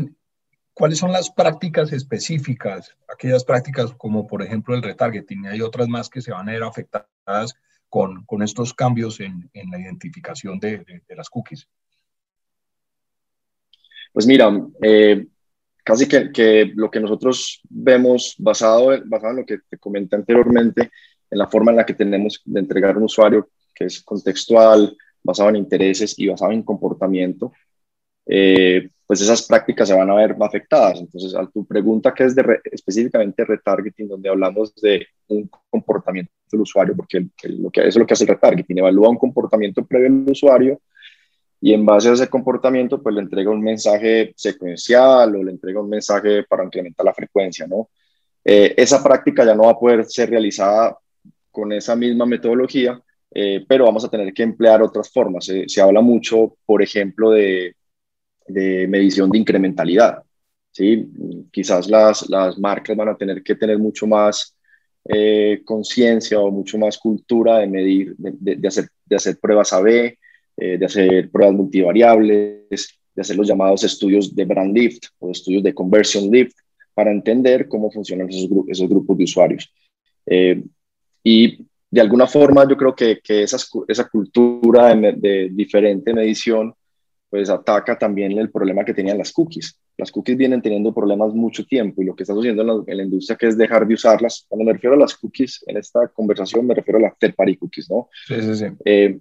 ¿cuáles 0.78 1.00
son 1.00 1.12
las 1.12 1.32
prácticas 1.32 1.92
específicas? 1.92 2.96
Aquellas 3.12 3.44
prácticas 3.44 3.94
como, 3.98 4.28
por 4.28 4.44
ejemplo, 4.44 4.76
el 4.76 4.84
retargeting. 4.84 5.46
Y 5.46 5.48
hay 5.48 5.62
otras 5.62 5.88
más 5.88 6.10
que 6.10 6.22
se 6.22 6.32
van 6.32 6.48
a 6.48 6.52
ver 6.52 6.64
afectadas 6.64 7.56
con, 7.90 8.26
con 8.26 8.44
estos 8.44 8.74
cambios 8.74 9.20
en, 9.20 9.50
en 9.54 9.72
la 9.72 9.80
identificación 9.80 10.60
de, 10.60 10.80
de, 11.08 11.16
las 11.16 11.30
cookies. 11.30 11.68
Pues 14.14 14.28
mira, 14.28 14.52
eh, 14.82 15.28
casi 15.84 16.08
que, 16.08 16.32
que, 16.32 16.72
lo 16.76 16.92
que 16.92 17.00
nosotros 17.00 17.62
vemos 17.70 18.36
basado, 18.38 18.92
basado 19.06 19.32
en 19.32 19.38
lo 19.38 19.46
que 19.46 19.60
te 19.70 19.78
comenté 19.78 20.16
anteriormente, 20.16 20.92
en 21.30 21.38
la 21.38 21.48
forma 21.48 21.72
en 21.72 21.78
la 21.78 21.86
que 21.86 21.94
tenemos 21.94 22.42
de 22.46 22.60
entregar 22.60 22.98
un 22.98 23.04
usuario 23.04 23.50
que 23.74 23.86
es 23.86 24.02
contextual, 24.02 24.96
basado 25.24 25.50
en 25.50 25.58
intereses 25.58 26.18
y 26.18 26.28
basado 26.28 26.52
en 26.52 26.64
comportamiento, 26.64 27.52
eh, 28.28 28.90
pues 29.08 29.22
esas 29.22 29.48
prácticas 29.48 29.88
se 29.88 29.96
van 29.96 30.10
a 30.10 30.16
ver 30.16 30.36
afectadas. 30.42 31.00
Entonces, 31.00 31.34
a 31.34 31.48
tu 31.48 31.66
pregunta 31.66 32.14
que 32.14 32.26
es 32.26 32.36
específicamente 32.66 33.46
retargeting, 33.46 34.10
donde 34.10 34.30
hablamos 34.30 34.76
de 34.76 35.08
un 35.30 35.50
comportamiento 35.70 36.32
del 36.52 36.62
usuario, 36.62 36.96
porque 36.96 37.26
lo 37.44 37.70
que, 37.72 37.82
eso 37.82 37.90
es 37.90 37.96
lo 37.96 38.06
que 38.06 38.14
hace 38.14 38.26
el 38.26 38.30
retargeting, 38.30 38.80
evalúa 38.80 39.10
un 39.10 39.18
comportamiento 39.18 39.86
previo 39.86 40.12
del 40.12 40.32
usuario 40.32 40.82
y 41.62 41.74
en 41.74 41.86
base 41.86 42.10
a 42.10 42.14
ese 42.14 42.28
comportamiento, 42.28 43.02
pues 43.02 43.16
le 43.16 43.22
entrega 43.22 43.50
un 43.50 43.62
mensaje 43.62 44.34
secuencial 44.36 45.36
o 45.36 45.44
le 45.44 45.52
entrega 45.52 45.82
un 45.82 45.90
mensaje 45.90 46.44
para 46.44 46.66
incrementar 46.66 47.06
la 47.06 47.14
frecuencia, 47.14 47.66
¿no? 47.66 47.90
Eh, 48.44 48.74
esa 48.78 49.02
práctica 49.02 49.46
ya 49.46 49.56
no 49.56 49.64
va 49.64 49.72
a 49.72 49.80
poder 49.80 50.06
ser 50.06 50.30
realizada 50.30 50.98
con 51.50 51.72
esa 51.72 51.96
misma 51.96 52.26
metodología, 52.26 53.02
eh, 53.32 53.66
pero 53.68 53.86
vamos 53.86 54.06
a 54.06 54.10
tener 54.10 54.34
que 54.34 54.44
emplear 54.44 54.82
otras 54.82 55.12
formas. 55.12 55.46
se 55.46 55.82
habla 55.82 56.02
mucho, 56.02 56.58
por 56.66 56.84
ejemplo, 56.84 57.32
de, 57.32 57.76
de, 58.48 58.88
medición 58.88 59.30
de 59.30 59.40
incrementalidad. 59.40 60.24
¿sí? 60.72 61.08
Quizás 61.52 61.90
las, 61.90 62.30
las 62.30 62.58
marcas 62.58 62.96
van 62.96 63.10
a 63.10 63.18
tener 63.18 63.44
que 63.44 63.56
tener 63.56 63.78
mucho 63.80 64.08
más 64.08 64.56
eh, 65.10 65.62
conciencia 65.64 66.40
o 66.40 66.52
mucho 66.52 66.78
más 66.78 66.98
cultura 66.98 67.60
de 67.60 67.68
medir, 67.68 68.16
de, 68.18 68.68
hacer, 68.68 68.90
de 69.06 69.16
hacer 69.16 69.38
pruebas 69.40 69.72
A-B, 69.72 70.18
eh, 70.58 70.78
de 70.78 70.86
hacer 70.86 71.30
pruebas 71.30 71.56
multivariables, 71.56 73.00
de 73.16 73.22
hacer 73.22 73.38
los 73.38 73.48
llamados 73.48 73.84
estudios 73.84 74.36
de 74.36 74.46
brand 74.46 74.76
lift 74.76 75.06
o 75.20 75.32
estudios 75.32 75.64
de 75.64 75.74
conversion 75.74 76.30
lift 76.30 76.58
para 76.94 77.12
entender 77.12 77.68
cómo 77.68 77.90
funcionan 77.92 78.30
esos, 78.30 78.50
grupos, 78.50 78.72
esos 78.72 78.90
grupos 78.90 79.18
de 79.18 79.24
usuarios. 79.24 79.74
Eh, 80.26 80.62
y 81.24 81.66
de 81.90 82.02
alguna 82.02 82.28
forma 82.28 82.68
yo 82.68 82.76
creo 82.76 82.94
que, 82.94 83.20
que 83.24 83.44
esa, 83.44 83.58
esa 83.88 84.10
cultura 84.10 84.94
de, 84.94 85.50
diferente 85.52 86.14
medición 86.14 86.74
pues 87.30 87.50
ataca 87.50 87.98
también 87.98 88.32
el 88.38 88.50
problema 88.50 88.86
que 88.86 88.94
tenían 88.94 89.18
las 89.18 89.32
cookies. 89.32 89.80
Las 89.98 90.12
cookies 90.12 90.38
vienen 90.38 90.62
teniendo 90.62 90.94
problemas 90.94 91.34
mucho 91.34 91.66
tiempo 91.66 92.02
y 92.02 92.06
lo 92.06 92.16
que 92.16 92.24
está 92.24 92.34
sucediendo 92.34 92.86
en 92.88 92.98
la, 92.98 93.04
industria 93.04 93.38
que 93.38 93.48
es 93.48 93.58
dejar 93.58 93.88
de 93.88 93.96
usarlas. 93.96 94.46
Cuando 94.48 94.66
me 94.66 94.74
refiero 94.74 94.96
a 94.96 95.00
las 95.00 95.16
cookies 95.16 95.64
en 95.68 95.78
esta 95.78 96.08
conversación 96.08 96.66
me 96.66 96.76
refiero 96.76 97.00
a 97.00 97.02
las 97.02 97.18
third 97.18 97.36
party 97.36 97.58
cookies, 97.58 97.90
¿no? 97.90 98.10
Sí, 98.28 98.42
sí, 98.42 98.56
sí. 98.56 98.66
Eh, 98.86 99.20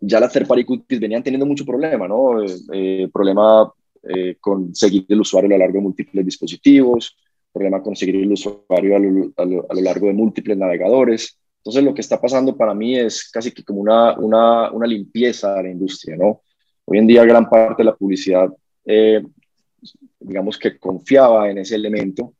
ya 0.00 0.20
las 0.20 0.32
third 0.32 0.46
party 0.46 0.64
cookies 0.64 1.00
venían 1.00 1.22
teniendo 1.22 1.46
mucho 1.46 1.64
problema, 1.64 2.06
¿no? 2.06 2.44
Eh, 2.72 3.08
problema 3.12 3.72
eh, 4.02 4.36
con 4.40 4.74
seguir 4.74 5.06
el 5.08 5.20
usuario 5.20 5.46
a 5.46 5.52
lo 5.52 5.58
largo 5.58 5.74
de 5.74 5.82
múltiples 5.82 6.24
dispositivos, 6.24 7.16
problema 7.52 7.82
con 7.82 7.94
seguir 7.94 8.16
el 8.16 8.32
usuario 8.32 8.96
a 8.96 8.98
lo, 8.98 9.32
a 9.36 9.74
lo, 9.74 9.80
largo 9.80 10.08
de 10.08 10.12
múltiples 10.12 10.58
navegadores. 10.58 11.38
Entonces, 11.58 11.84
lo 11.84 11.94
que 11.94 12.00
está 12.00 12.20
pasando 12.20 12.56
para 12.56 12.74
mí 12.74 12.98
es 12.98 13.30
casi 13.30 13.52
que 13.52 13.62
como 13.62 13.80
una, 13.80 14.18
una, 14.18 14.72
una 14.72 14.86
limpieza 14.86 15.54
de 15.54 15.62
la 15.62 15.70
industria, 15.70 16.16
¿no? 16.16 16.42
Hoy 16.84 16.98
en 16.98 17.06
día, 17.06 17.24
gran 17.24 17.48
parte 17.48 17.82
de 17.82 17.84
la 17.86 17.96
publicidad, 17.96 18.48
eh, 18.84 19.22
digamos 20.18 20.58
que 20.58 20.78
confiaba 20.78 21.50
en 21.50 21.58
ese 21.58 21.74
elemento, 21.74 22.34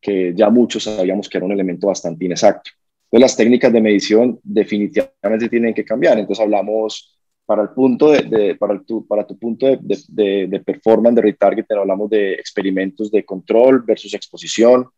que 0.00 0.32
ya 0.34 0.50
muchos 0.50 0.84
sabíamos 0.84 1.28
que 1.28 1.38
era 1.38 1.46
un 1.46 1.52
elemento 1.52 1.86
bastante 1.86 2.24
inexacto. 2.24 2.70
Entonces, 3.04 3.20
las 3.20 3.36
técnicas 3.36 3.72
de 3.72 3.80
medición 3.80 4.40
definitivamente 4.42 5.48
tienen 5.48 5.74
que 5.74 5.84
cambiar. 5.84 6.18
Entonces, 6.18 6.42
hablamos 6.42 7.14
para 7.46 7.62
el 7.62 7.70
punto 7.70 8.10
de, 8.10 8.56
para, 8.56 8.80
tu, 8.82 9.06
para 9.06 9.26
tu 9.26 9.38
punto 9.38 9.66
de, 9.66 9.78
de, 10.08 10.46
de, 10.46 10.60
performance, 10.60 11.16
de 11.16 11.22
retargeting, 11.22 11.76
hablamos 11.76 12.10
de 12.10 12.34
experimentos 12.34 13.10
de 13.10 13.24
control 13.24 13.82
versus 13.82 14.14
exposición. 14.14 14.88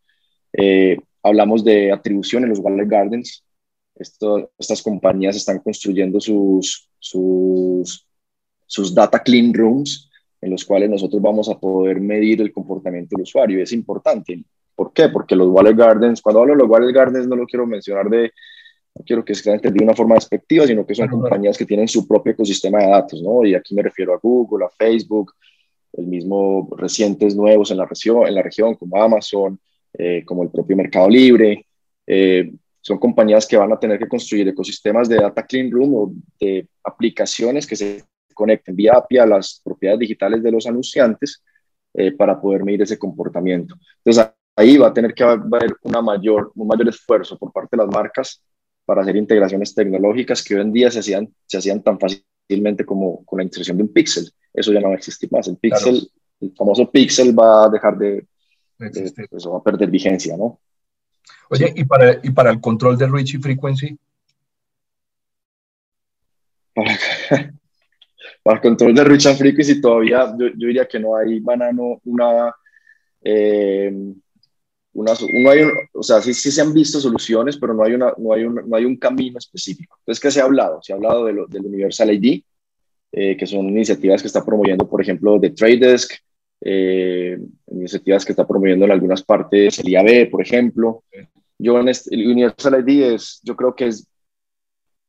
Eh, 0.52 0.96
hablamos 1.22 1.64
de 1.64 1.92
atribución 1.92 2.44
en 2.44 2.50
los 2.50 2.60
Waller 2.60 2.86
Gardens. 2.86 3.44
Esto, 3.94 4.50
estas 4.58 4.82
compañías 4.82 5.36
están 5.36 5.58
construyendo 5.58 6.20
sus, 6.20 6.88
sus, 6.98 8.05
sus 8.66 8.94
data 8.94 9.20
clean 9.20 9.54
rooms 9.54 10.10
en 10.40 10.50
los 10.50 10.64
cuales 10.64 10.90
nosotros 10.90 11.20
vamos 11.22 11.48
a 11.48 11.58
poder 11.58 12.00
medir 12.00 12.40
el 12.40 12.52
comportamiento 12.52 13.16
del 13.16 13.22
usuario. 13.22 13.62
Es 13.62 13.72
importante. 13.72 14.44
¿Por 14.74 14.92
qué? 14.92 15.08
Porque 15.08 15.34
los 15.34 15.48
Wallet 15.48 15.74
Gardens, 15.74 16.20
cuando 16.20 16.40
hablo 16.40 16.54
de 16.54 16.60
los 16.60 16.68
Wallet 16.68 16.92
Gardens 16.92 17.26
no 17.26 17.36
lo 17.36 17.46
quiero 17.46 17.66
mencionar 17.66 18.08
de, 18.10 18.32
no 18.94 19.04
quiero 19.04 19.24
que 19.24 19.34
sea 19.34 19.54
entendido 19.54 19.80
de 19.80 19.84
una 19.84 19.96
forma 19.96 20.14
despectiva, 20.14 20.66
sino 20.66 20.86
que 20.86 20.94
son 20.94 21.08
compañías 21.08 21.56
que 21.56 21.64
tienen 21.64 21.88
su 21.88 22.06
propio 22.06 22.32
ecosistema 22.32 22.78
de 22.78 22.88
datos, 22.88 23.22
¿no? 23.22 23.44
Y 23.44 23.54
aquí 23.54 23.74
me 23.74 23.82
refiero 23.82 24.14
a 24.14 24.18
Google, 24.18 24.66
a 24.66 24.68
Facebook, 24.68 25.32
el 25.94 26.06
mismo 26.06 26.68
recientes 26.76 27.34
nuevos 27.34 27.70
en 27.70 27.78
la 27.78 27.86
región, 27.86 28.26
en 28.26 28.34
la 28.34 28.42
región 28.42 28.74
como 28.74 29.02
Amazon, 29.02 29.58
eh, 29.94 30.22
como 30.24 30.42
el 30.42 30.50
propio 30.50 30.76
Mercado 30.76 31.08
Libre. 31.08 31.66
Eh, 32.06 32.52
son 32.80 32.98
compañías 32.98 33.46
que 33.46 33.56
van 33.56 33.72
a 33.72 33.80
tener 33.80 33.98
que 33.98 34.06
construir 34.06 34.46
ecosistemas 34.46 35.08
de 35.08 35.16
data 35.16 35.44
clean 35.44 35.70
room 35.70 35.94
o 35.94 36.12
de 36.38 36.68
aplicaciones 36.84 37.66
que 37.66 37.74
se 37.74 38.04
conecten 38.36 38.76
vía 38.76 38.92
API 38.92 39.18
a 39.18 39.26
las 39.26 39.60
propiedades 39.64 40.00
digitales 40.00 40.42
de 40.42 40.52
los 40.52 40.66
anunciantes 40.66 41.42
eh, 41.94 42.12
para 42.12 42.38
poder 42.38 42.62
medir 42.62 42.82
ese 42.82 42.98
comportamiento. 42.98 43.74
Entonces, 44.04 44.30
ahí 44.54 44.76
va 44.76 44.88
a 44.88 44.92
tener 44.92 45.14
que 45.14 45.24
haber 45.24 45.74
una 45.82 46.02
mayor, 46.02 46.52
un 46.54 46.68
mayor 46.68 46.88
esfuerzo 46.88 47.38
por 47.38 47.52
parte 47.52 47.76
de 47.76 47.84
las 47.84 47.94
marcas 47.94 48.42
para 48.84 49.00
hacer 49.00 49.16
integraciones 49.16 49.74
tecnológicas 49.74 50.44
que 50.44 50.54
hoy 50.54 50.60
en 50.60 50.72
día 50.72 50.90
se 50.90 50.98
hacían, 50.98 51.34
se 51.46 51.56
hacían 51.56 51.82
tan 51.82 51.98
fácilmente 51.98 52.84
como 52.84 53.24
con 53.24 53.38
la 53.38 53.44
inserción 53.44 53.78
de 53.78 53.84
un 53.84 53.92
pixel. 53.92 54.30
Eso 54.52 54.72
ya 54.72 54.80
no 54.80 54.88
va 54.88 54.94
a 54.94 54.98
existir 54.98 55.32
más. 55.32 55.48
El 55.48 55.56
pixel, 55.56 56.06
el 56.40 56.52
famoso 56.54 56.90
pixel 56.90 57.38
va 57.38 57.64
a 57.64 57.68
dejar 57.70 57.96
de, 57.96 58.26
de 58.78 59.28
pues, 59.30 59.46
va 59.46 59.56
a 59.56 59.62
perder 59.62 59.90
vigencia, 59.90 60.36
¿no? 60.36 60.60
Oye, 61.48 61.72
¿y, 61.74 61.84
para, 61.84 62.20
¿y 62.22 62.30
para 62.30 62.50
el 62.50 62.60
control 62.60 62.98
de 62.98 63.06
reach 63.06 63.34
y 63.34 63.38
frequency? 63.38 63.98
Para, 66.74 66.98
el 68.54 68.60
control 68.60 68.94
de 68.94 69.04
reach 69.04 69.26
and 69.26 69.38
frequency 69.38 69.80
todavía 69.80 70.34
yo, 70.38 70.48
yo 70.48 70.66
diría 70.68 70.86
que 70.86 70.98
no 70.98 71.16
hay 71.16 71.40
banano, 71.40 72.00
una... 72.04 72.54
Eh, 73.22 73.92
no 74.96 75.50
hay 75.50 75.60
o 75.92 76.02
sea, 76.02 76.22
sí, 76.22 76.32
sí, 76.32 76.50
se 76.50 76.62
han 76.62 76.72
visto 76.72 76.98
soluciones, 77.00 77.58
pero 77.58 77.74
no 77.74 77.84
hay, 77.84 77.94
una, 77.94 78.14
no, 78.16 78.32
hay 78.32 78.44
no 78.48 78.76
hay 78.76 78.84
un 78.84 78.96
camino 78.96 79.38
específico. 79.38 79.96
Entonces, 80.00 80.22
¿qué 80.22 80.30
se 80.30 80.40
ha 80.40 80.44
hablado? 80.44 80.80
Se 80.82 80.92
ha 80.92 80.96
hablado 80.96 81.26
de 81.26 81.32
lo, 81.34 81.46
del 81.46 81.66
Universal 81.66 82.12
ID, 82.12 82.42
eh, 83.12 83.36
que 83.36 83.46
son 83.46 83.68
iniciativas 83.68 84.22
que 84.22 84.28
está 84.28 84.44
promoviendo, 84.44 84.88
por 84.88 85.02
ejemplo, 85.02 85.38
de 85.38 85.50
Trade 85.50 85.76
Desk, 85.78 86.12
eh, 86.62 87.38
iniciativas 87.70 88.24
que 88.24 88.32
está 88.32 88.46
promoviendo 88.46 88.84
en 88.84 88.90
algunas 88.90 89.22
partes 89.22 89.78
el 89.78 89.88
IAB, 89.88 90.30
por 90.30 90.42
ejemplo. 90.42 91.04
Yo 91.58 91.78
en 91.80 91.88
este, 91.88 92.14
el 92.14 92.28
Universal 92.28 92.84
ID 92.86 93.14
es, 93.14 93.40
yo 93.44 93.56
creo 93.56 93.74
que 93.74 93.88
es 93.88 94.06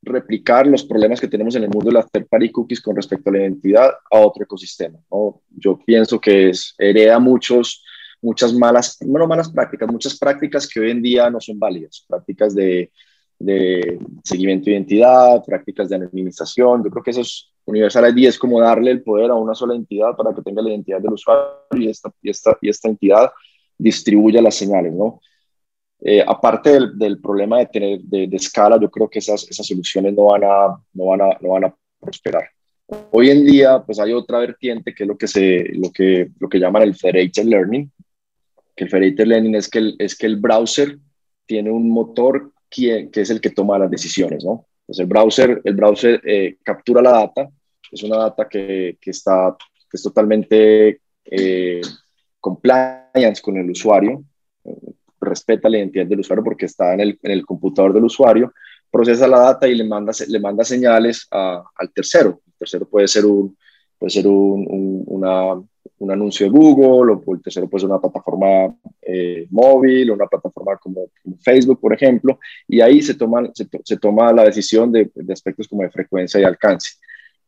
replicar 0.07 0.65
los 0.67 0.83
problemas 0.83 1.21
que 1.21 1.27
tenemos 1.27 1.55
en 1.55 1.63
el 1.63 1.69
mundo 1.69 1.89
de 1.89 1.93
las 1.93 2.11
third 2.11 2.27
party 2.27 2.51
cookies 2.51 2.81
con 2.81 2.95
respecto 2.95 3.29
a 3.29 3.33
la 3.33 3.39
identidad 3.39 3.91
a 4.11 4.19
otro 4.19 4.43
ecosistema. 4.43 4.99
¿no? 5.11 5.41
Yo 5.49 5.79
pienso 5.85 6.19
que 6.19 6.49
es, 6.49 6.73
hereda 6.77 7.19
muchos 7.19 7.83
muchas 8.21 8.53
malas, 8.53 8.97
bueno, 9.05 9.27
malas 9.27 9.49
prácticas, 9.49 9.89
muchas 9.89 10.17
prácticas 10.17 10.67
que 10.67 10.79
hoy 10.79 10.91
en 10.91 11.01
día 11.01 11.29
no 11.29 11.39
son 11.39 11.59
válidas, 11.59 12.05
prácticas 12.07 12.55
de, 12.55 12.91
seguimiento 14.23 14.65
de 14.65 14.71
identidad, 14.71 15.43
prácticas 15.45 15.89
de 15.89 15.95
anonimización. 15.95 16.83
Yo 16.83 16.89
creo 16.89 17.03
que 17.03 17.11
eso 17.11 17.21
es 17.21 17.51
Universal 17.65 18.17
ID, 18.17 18.27
es 18.27 18.39
como 18.39 18.61
darle 18.61 18.91
el 18.91 19.03
poder 19.03 19.29
a 19.29 19.35
una 19.35 19.53
sola 19.53 19.75
entidad 19.75 20.15
para 20.15 20.33
que 20.33 20.41
tenga 20.41 20.61
la 20.61 20.69
identidad 20.69 21.01
del 21.01 21.13
usuario 21.13 21.53
y 21.73 21.89
esta, 21.89 22.11
y 22.21 22.29
esta, 22.29 22.57
y 22.61 22.69
esta 22.69 22.87
entidad 22.87 23.31
distribuya 23.77 24.41
las 24.41 24.55
señales, 24.55 24.93
¿no? 24.93 25.19
Eh, 26.01 26.23
aparte 26.25 26.79
del, 26.95 27.19
problema 27.19 27.59
de 27.59 27.65
tener 27.67 27.99
de, 28.01 28.29
escala, 28.33 28.79
yo 28.79 28.89
creo 28.89 29.09
que 29.09 29.19
esas, 29.19 29.49
esas 29.49 29.65
soluciones 29.65 30.13
no 30.13 30.25
van, 30.25 30.43
a, 30.43 30.77
no, 30.93 31.05
van 31.05 31.21
a, 31.21 31.37
no 31.41 31.49
van 31.49 31.65
a 31.65 31.75
prosperar. 31.99 32.49
Hoy 33.11 33.29
en 33.29 33.45
día, 33.45 33.83
pues 33.83 33.99
hay 33.99 34.13
otra 34.13 34.39
vertiente 34.39 34.93
que 34.93 35.03
es 35.03 35.07
lo 35.07 35.17
que, 35.17 35.27
se, 35.27 35.65
lo 35.73 35.91
que, 35.91 36.29
lo 36.39 36.47
que 36.47 36.59
llaman 36.59 36.83
el 36.83 36.95
Federated 36.95 37.43
Learning, 37.43 37.91
que 38.75 38.83
el 38.83 38.89
Federated 38.89 39.25
Learning 39.25 39.55
es 39.55 39.67
que 39.67 39.79
el, 39.79 39.95
es 39.99 40.15
que 40.15 40.27
el 40.27 40.37
browser 40.37 40.97
tiene 41.45 41.71
un 41.71 41.89
motor 41.89 42.51
que, 42.69 43.09
que 43.11 43.21
es 43.21 43.29
el 43.29 43.41
que 43.41 43.49
toma 43.49 43.79
las 43.79 43.89
decisiones, 43.89 44.45
¿no? 44.45 44.67
Entonces 44.81 45.03
el 45.03 45.07
browser, 45.07 45.61
el 45.65 45.75
browser 45.75 46.21
eh, 46.23 46.57
captura 46.63 47.01
la 47.01 47.11
data, 47.11 47.49
es 47.91 48.03
una 48.03 48.17
data 48.17 48.47
que, 48.47 48.97
que 49.01 49.11
está, 49.11 49.55
es 49.91 50.03
totalmente 50.03 51.01
eh, 51.25 51.81
compliance 52.39 53.41
con 53.41 53.57
el 53.57 53.69
usuario, 53.69 54.23
respeta 55.37 55.69
la 55.69 55.77
identidad 55.77 56.05
del 56.05 56.19
usuario 56.19 56.43
porque 56.43 56.65
está 56.65 56.93
en 56.93 57.01
el, 57.01 57.19
en 57.21 57.31
el 57.31 57.45
computador 57.45 57.93
del 57.93 58.03
usuario, 58.03 58.53
procesa 58.91 59.27
la 59.27 59.39
data 59.39 59.67
y 59.67 59.75
le 59.75 59.83
manda, 59.83 60.11
le 60.27 60.39
manda 60.39 60.63
señales 60.63 61.27
al 61.31 61.91
tercero. 61.93 62.41
El 62.45 62.53
tercero 62.53 62.87
puede 62.87 63.07
ser 63.07 63.25
un, 63.25 63.57
puede 63.97 64.09
ser 64.09 64.27
un, 64.27 65.03
un 65.99 66.11
anuncio 66.11 66.45
de 66.45 66.51
Google, 66.51 67.21
o 67.25 67.35
el 67.35 67.41
tercero 67.41 67.69
puede 67.69 67.81
ser 67.81 67.89
una 67.89 68.01
plataforma 68.01 68.75
eh, 69.01 69.47
móvil, 69.49 70.09
o 70.09 70.13
una 70.13 70.27
plataforma 70.27 70.77
como, 70.77 71.09
Facebook, 71.39 71.79
por 71.79 71.93
ejemplo, 71.93 72.39
y 72.67 72.81
ahí 72.81 73.01
se 73.01 73.15
toma, 73.15 73.49
se, 73.53 73.97
toma 73.97 74.31
la 74.33 74.43
decisión 74.43 74.91
de, 74.91 75.09
de, 75.13 75.33
aspectos 75.33 75.67
como 75.67 75.83
de 75.83 75.89
frecuencia 75.89 76.39
y 76.39 76.43
alcance. 76.43 76.97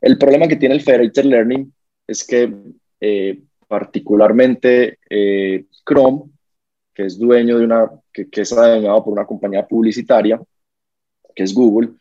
El 0.02 0.18
problema 0.18 0.48
que 0.48 0.56
tiene 0.56 0.76
el 0.76 0.82
Federated 0.82 1.26
Learning 1.26 1.74
es 2.08 2.26
que 2.26 2.54
eh, 3.02 3.40
particularmente 3.68 4.98
eh, 5.10 5.66
Chrome, 5.88 6.24
que 7.00 7.06
es 7.06 7.18
dueño 7.18 7.58
de 7.58 7.64
una, 7.64 7.90
que, 8.12 8.30
que 8.30 8.42
es 8.42 8.52
adueñado 8.52 9.02
por 9.06 9.14
una 9.14 9.26
compañía 9.26 9.66
publicitaria, 9.66 10.38
que 11.34 11.44
es 11.44 11.54
Google, 11.54 11.92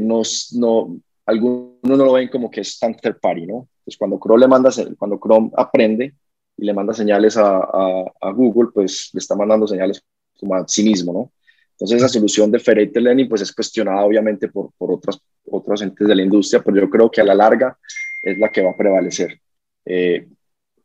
nos, 0.00 0.52
no, 0.52 0.98
algunos 1.24 1.76
no 1.84 1.96
lo 1.96 2.14
ven 2.14 2.26
como 2.26 2.50
que 2.50 2.62
es 2.62 2.76
tan 2.76 2.96
third 2.96 3.20
party, 3.20 3.46
¿no? 3.46 3.68
Pues 3.84 3.96
cuando 3.96 4.18
Chrome, 4.18 4.40
le 4.40 4.48
manda, 4.48 4.70
cuando 4.98 5.20
Chrome 5.20 5.52
aprende 5.56 6.12
y 6.56 6.64
le 6.64 6.74
manda 6.74 6.92
señales 6.92 7.36
a, 7.36 7.58
a, 8.20 8.32
Google, 8.32 8.70
pues 8.74 9.10
le 9.12 9.18
está 9.18 9.36
mandando 9.36 9.68
señales 9.68 10.02
como 10.40 10.56
a 10.56 10.66
sí 10.66 10.82
mismo, 10.82 11.12
¿no? 11.12 11.32
Entonces 11.74 11.98
esa 11.98 12.08
solución 12.08 12.50
de 12.50 12.58
Federated 12.58 13.00
Learning 13.00 13.28
pues 13.28 13.42
es 13.42 13.52
cuestionada 13.52 14.04
obviamente 14.04 14.48
por, 14.48 14.72
por 14.76 14.90
otras, 14.90 15.20
otros 15.48 15.82
entes 15.82 16.08
de 16.08 16.16
la 16.16 16.22
industria, 16.22 16.60
pero 16.64 16.80
yo 16.80 16.90
creo 16.90 17.08
que 17.08 17.20
a 17.20 17.24
la 17.24 17.36
larga 17.36 17.78
es 18.24 18.36
la 18.40 18.50
que 18.50 18.60
va 18.60 18.72
a 18.72 18.76
prevalecer. 18.76 19.40
Eh, 19.84 20.26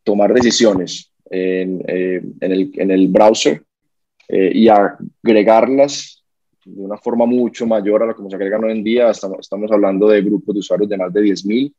tomar 0.03 0.31
decisiones 0.31 1.11
en, 1.29 1.83
eh, 1.87 2.21
en, 2.41 2.51
el, 2.51 2.71
en, 2.75 2.91
el, 2.91 3.07
browser 3.07 3.63
eh, 4.27 4.51
y 4.53 4.67
agregarlas 4.67 6.23
de 6.63 6.81
una 6.81 6.97
forma 6.97 7.25
mucho 7.25 7.65
mayor 7.65 8.03
a 8.03 8.07
la 8.07 8.13
como 8.13 8.29
se 8.29 8.35
agregan 8.35 8.63
hoy 8.63 8.71
en 8.71 8.83
día. 8.83 9.09
Estamos, 9.09 9.39
estamos 9.39 9.71
hablando 9.71 10.07
de 10.07 10.21
grupos 10.21 10.53
de 10.53 10.59
usuarios 10.59 10.89
de 10.89 10.97
más 10.97 11.13
de 11.13 11.21
10.000 11.21 11.73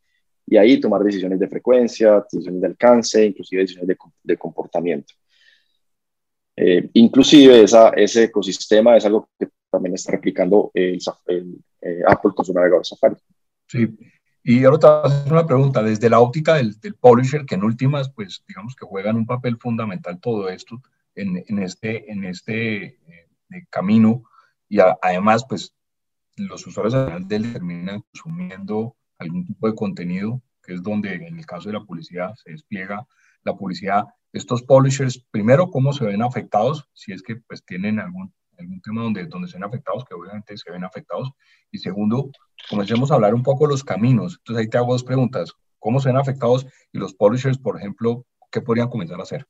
y 0.49 0.57
ahí 0.57 0.81
tomar 0.81 1.03
decisiones 1.03 1.41
de 1.41 1.49
frecuencia, 1.49 2.25
decisiones 2.31 2.61
de 2.61 2.67
alcance, 2.69 3.25
inclusive 3.25 3.63
decisiones 3.63 3.89
de, 3.89 3.97
de 4.23 4.37
comportamiento. 4.37 5.15
Eh, 6.57 6.89
inclusive 6.95 7.63
esa, 7.63 7.91
ese 7.91 8.25
ecosistema 8.25 8.97
es 8.97 9.05
algo 9.05 9.29
que 9.39 9.49
también 9.71 9.95
está 9.95 10.13
replicando 10.13 10.71
el, 10.73 10.99
eh, 11.83 12.03
Apple 12.07 12.33
con 12.35 12.45
su 12.45 12.55
navegador 12.55 12.87
Safari. 12.87 13.17
Sí, 13.67 13.87
y 14.49 14.65
ahora 14.65 14.79
te 14.79 14.87
voy 14.87 14.97
a 14.97 15.07
hacer 15.07 15.33
una 15.33 15.45
pregunta, 15.45 15.83
desde 15.83 16.09
la 16.09 16.21
óptica 16.21 16.55
del, 16.55 16.79
del, 16.79 16.95
publisher, 16.95 17.45
que 17.45 17.57
en 17.57 17.65
últimas, 17.65 18.11
pues 18.11 18.45
digamos 18.47 18.77
que 18.77 18.87
juegan 18.87 19.17
un 19.17 19.27
papel 19.27 19.57
fundamental 19.59 20.21
todo 20.21 20.49
esto 20.49 20.81
en, 21.17 21.43
en 21.49 21.59
este, 21.59 22.13
en 22.13 22.23
este 22.23 22.85
eh, 22.85 23.67
camino, 23.71 24.23
y 24.69 24.79
además, 24.79 25.45
pues 25.49 25.75
los 26.37 26.65
usuarios 26.65 26.95
del 27.27 27.53
terminan 27.53 28.03
consumiendo 28.13 28.95
algún 29.19 29.45
tipo 29.45 29.67
de 29.67 29.75
contenido, 29.75 30.41
que 30.63 30.75
es 30.75 30.83
donde 30.83 31.15
en 31.15 31.39
el 31.39 31.45
caso 31.45 31.69
de 31.69 31.73
la 31.73 31.85
publicidad 31.85 32.33
se 32.37 32.53
despliega 32.53 33.05
la 33.43 33.57
publicidad. 33.57 34.05
Estos 34.33 34.63
publishers, 34.63 35.25
primero, 35.33 35.73
cómo 35.73 35.93
se 35.93 36.05
ven 36.05 36.23
afectados, 36.23 36.89
si 36.93 37.11
es 37.11 37.21
que 37.21 37.35
pues 37.35 37.65
tienen 37.65 37.99
algún, 37.99 38.33
algún 38.59 38.81
tema 38.81 39.03
donde, 39.03 39.27
donde 39.27 39.49
se 39.49 39.57
ven 39.57 39.65
afectados, 39.65 40.05
que 40.05 40.15
obviamente 40.15 40.57
se 40.57 40.71
ven 40.71 40.85
afectados. 40.85 41.31
Y 41.71 41.79
segundo, 41.79 42.31
comencemos 42.69 43.11
a 43.11 43.15
hablar 43.15 43.35
un 43.35 43.43
poco 43.43 43.67
de 43.67 43.73
los 43.73 43.85
caminos. 43.85 44.37
Entonces 44.39 44.63
ahí 44.63 44.71
te 44.71 44.79
hago 44.79 44.93
dos 44.93 45.05
preguntas. 45.05 45.53
¿Cómo 45.79 46.01
se 46.01 46.09
ven 46.09 46.19
afectados? 46.19 46.67
Y 46.93 46.99
los 46.99 47.15
publishers, 47.15 47.59
por 47.59 47.77
ejemplo, 47.77 48.25
¿qué 48.51 48.61
podrían 48.61 48.89
comenzar 48.89 49.21
a 49.21 49.23
hacer? 49.23 49.47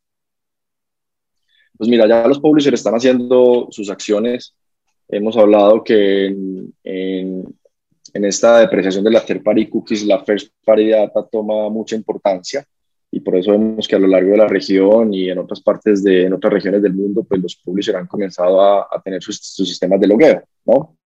Pues 1.77 1.91
mira, 1.91 2.07
ya 2.09 2.27
los 2.27 2.41
publishers 2.41 2.81
están 2.81 2.95
haciendo 2.95 3.69
sus 3.71 3.91
acciones 3.91 4.55
Hemos 5.09 5.37
hablado 5.37 5.85
que 5.85 6.27
en, 6.27 6.75
en, 6.83 7.55
esta 8.25 8.59
depreciación 8.59 9.05
de 9.05 9.11
la 9.11 9.25
third 9.25 9.43
party 9.43 9.69
cookies, 9.69 10.05
la 10.05 10.25
first 10.25 10.53
party 10.65 10.89
data 10.89 11.25
toma 11.31 11.69
mucha 11.69 11.95
importancia 11.95 12.67
y 13.17 13.21
por 13.21 13.35
eso 13.35 13.53
vemos 13.53 13.89
que 13.89 13.97
a 13.97 13.99
lo 13.99 14.09
largo 14.09 14.33
de 14.33 14.37
la 14.37 14.47
región 14.47 15.15
y 15.15 15.31
en 15.31 15.39
otras 15.39 15.63
partes 15.63 16.05
de, 16.05 16.25
en 16.25 16.35
otras 16.35 16.53
regiones 16.53 16.83
del 16.83 16.93
mundo, 16.93 17.25
pues 17.25 17.41
los 17.41 17.57
publishers 17.57 17.97
han 17.97 18.07
comenzado 18.07 18.61
a, 18.61 18.89
a 18.93 19.01
tener 19.03 19.23
sus, 19.23 19.39
sus, 19.39 19.67
sistemas 19.67 19.99
de 19.99 20.07
logueo, 20.07 20.43
¿no? 20.67 20.99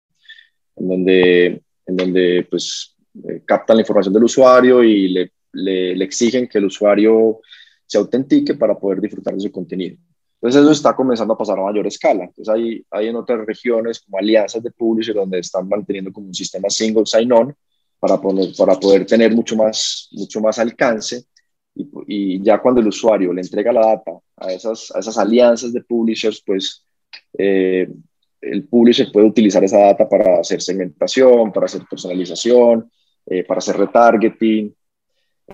En 0.74 0.88
donde, 0.88 1.62
en 1.86 1.96
donde 1.96 2.48
pues 2.50 2.96
eh, 3.28 3.42
captan 3.46 3.76
la 3.76 3.82
información 3.82 4.12
del 4.12 4.24
usuario 4.24 4.82
y 4.82 5.06
le, 5.06 5.32
le, 5.52 5.94
le 5.94 6.04
exigen 6.04 6.48
que 6.48 6.58
el 6.58 6.64
usuario 6.64 7.42
se 7.86 7.96
autentique 7.96 8.54
para 8.54 8.76
poder 8.76 9.00
disfrutar 9.00 9.34
de 9.34 9.42
su 9.42 9.52
contenido. 9.52 9.96
Entonces 10.40 10.62
eso 10.62 10.72
está 10.72 10.96
comenzando 10.96 11.34
a 11.34 11.38
pasar 11.38 11.60
a 11.60 11.62
mayor 11.62 11.86
escala. 11.86 12.24
Entonces 12.24 12.52
hay, 12.52 12.84
hay 12.90 13.06
en 13.06 13.14
otras 13.14 13.46
regiones 13.46 14.00
como 14.00 14.18
alianzas 14.18 14.64
de 14.64 14.72
publishers 14.72 15.14
donde 15.14 15.38
están 15.38 15.68
manteniendo 15.68 16.12
como 16.12 16.26
un 16.26 16.34
sistema 16.34 16.70
single 16.70 17.06
sign-on 17.06 17.54
para, 18.00 18.20
para 18.20 18.80
poder 18.80 19.06
tener 19.06 19.32
mucho 19.32 19.54
más, 19.54 20.08
mucho 20.10 20.40
más 20.40 20.58
alcance 20.58 21.26
y, 22.06 22.42
ya 22.42 22.60
cuando 22.60 22.80
el 22.80 22.88
usuario 22.88 23.32
le 23.32 23.40
entrega 23.40 23.72
la 23.72 23.86
data 23.86 24.12
a 24.36 24.52
esas, 24.52 24.92
esas 24.98 25.18
alianzas 25.18 25.72
de 25.72 25.82
publishers, 25.82 26.42
pues 26.44 26.84
eh, 27.36 27.88
el 28.40 28.64
publisher 28.64 29.10
puede 29.12 29.26
utilizar 29.26 29.62
esa 29.62 29.78
data 29.78 30.08
para 30.08 30.40
hacer 30.40 30.62
segmentación, 30.62 31.52
para 31.52 31.66
hacer 31.66 31.82
personalización, 31.88 32.90
eh, 33.26 33.44
para 33.44 33.58
hacer 33.58 33.76
retargeting, 33.76 34.74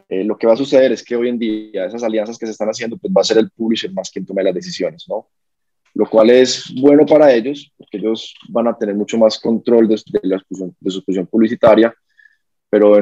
eh, 0.08 0.24
lo 0.24 0.36
que 0.36 0.46
va 0.46 0.52
a 0.52 0.56
suceder 0.56 0.92
es 0.92 1.02
que 1.02 1.16
hoy 1.16 1.28
en 1.28 1.38
día 1.38 1.86
esas 1.86 2.02
alianzas 2.02 2.38
que 2.38 2.46
se 2.46 2.52
están 2.52 2.68
haciendo, 2.68 2.96
pues 2.98 3.12
va 3.12 3.22
a 3.22 3.24
ser 3.24 3.38
el 3.38 3.50
publisher 3.50 3.92
más 3.92 4.10
quien 4.10 4.26
tome 4.26 4.42
las 4.42 4.54
decisiones, 4.54 5.06
¿no? 5.08 5.28
Lo 5.94 6.08
cual 6.08 6.28
es 6.30 6.72
bueno 6.78 7.06
para 7.06 7.32
ellos, 7.32 7.72
porque 7.76 7.96
ellos 7.96 8.34
van 8.48 8.68
a 8.68 8.76
tener 8.76 8.94
mucho 8.94 9.16
más 9.16 9.38
control 9.38 9.88
de, 9.88 9.96
la 10.22 10.42
de 10.78 10.90
su 10.90 10.98
exposición 10.98 11.26
publicitaria, 11.26 11.94
pero, 12.68 12.98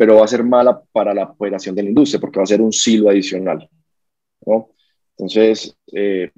pero 0.00 0.16
va 0.16 0.24
a 0.24 0.28
ser 0.28 0.42
mala 0.42 0.80
para 0.92 1.12
la 1.12 1.24
operación 1.24 1.74
de 1.74 1.82
la 1.82 1.90
industria, 1.90 2.18
porque 2.18 2.38
va 2.38 2.44
a 2.44 2.46
ser 2.46 2.62
un 2.62 2.72
silo 2.72 3.10
adicional, 3.10 3.68
¿no? 4.46 4.70
Entonces, 5.10 5.76
eh, 5.92 6.30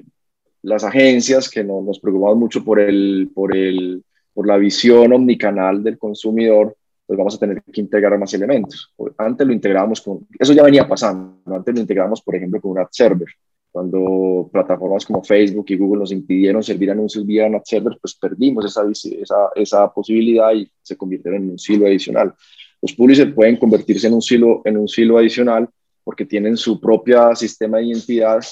las 0.62 0.82
agencias 0.82 1.48
que 1.48 1.62
no, 1.62 1.80
nos 1.80 2.00
preocupamos 2.00 2.38
mucho 2.38 2.64
por, 2.64 2.80
el, 2.80 3.30
por, 3.32 3.56
el, 3.56 4.02
por 4.34 4.48
la 4.48 4.56
visión 4.56 5.12
omnicanal 5.12 5.80
del 5.84 5.96
consumidor, 5.96 6.76
pues 7.06 7.16
vamos 7.16 7.36
a 7.36 7.38
tener 7.38 7.62
que 7.62 7.80
integrar 7.80 8.18
más 8.18 8.34
elementos. 8.34 8.92
Antes 9.16 9.46
lo 9.46 9.52
integrábamos 9.52 10.00
con, 10.00 10.26
eso 10.40 10.52
ya 10.52 10.64
venía 10.64 10.88
pasando, 10.88 11.54
antes 11.54 11.72
lo 11.72 11.82
integrábamos, 11.82 12.20
por 12.20 12.34
ejemplo, 12.34 12.60
con 12.60 12.72
un 12.72 12.80
ad 12.80 12.88
server. 12.90 13.28
Cuando 13.70 14.50
plataformas 14.52 15.06
como 15.06 15.22
Facebook 15.22 15.66
y 15.68 15.76
Google 15.76 16.00
nos 16.00 16.10
impidieron 16.10 16.64
servir 16.64 16.90
anuncios 16.90 17.24
vía 17.24 17.46
ad 17.46 17.62
server, 17.64 17.96
pues 18.00 18.16
perdimos 18.16 18.64
esa, 18.64 18.82
esa, 18.90 19.36
esa 19.54 19.94
posibilidad 19.94 20.52
y 20.52 20.68
se 20.82 20.96
convirtieron 20.96 21.44
en 21.44 21.50
un 21.52 21.58
silo 21.60 21.86
adicional. 21.86 22.34
Los 22.82 22.92
publishers 22.92 23.32
pueden 23.32 23.56
convertirse 23.56 24.08
en 24.08 24.14
un 24.14 24.22
silo, 24.22 24.60
en 24.64 24.76
un 24.76 24.88
silo 24.88 25.16
adicional 25.16 25.68
porque 26.04 26.26
tienen 26.26 26.56
su 26.56 26.80
propio 26.80 27.34
sistema 27.36 27.78
de 27.78 27.84
identidad, 27.84 28.42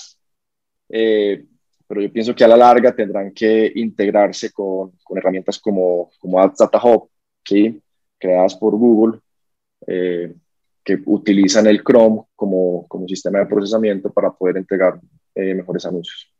eh, 0.89 1.45
pero 1.87 2.01
yo 2.01 2.13
pienso 2.13 2.35
que 2.35 2.45
a 2.45 2.49
la 2.49 2.57
larga 2.57 2.95
tendrán 2.95 3.33
que 3.33 3.73
integrarse 3.75 4.53
con, 4.53 4.93
con 5.03 5.19
herramientas 5.19 5.59
como, 5.59 6.13
como 6.21 6.41
Ads 6.41 6.59
Data 6.59 6.81
Hub, 6.83 7.11
¿sí? 7.45 7.83
creadas 8.17 8.55
por 8.55 8.77
Google 8.77 9.19
eh, 9.87 10.33
que 10.85 10.99
utilizan 11.07 11.67
el 11.67 11.83
Chrome 11.83 12.23
como, 12.37 12.87
como 12.87 13.09
sistema 13.09 13.41
de 13.41 13.47
procesamiento 13.47 14.13
para 14.13 14.31
poder 14.31 14.59
entregar 14.59 15.01
eh, 15.35 15.55
mejores 15.55 15.85
anuncios. 15.87 16.33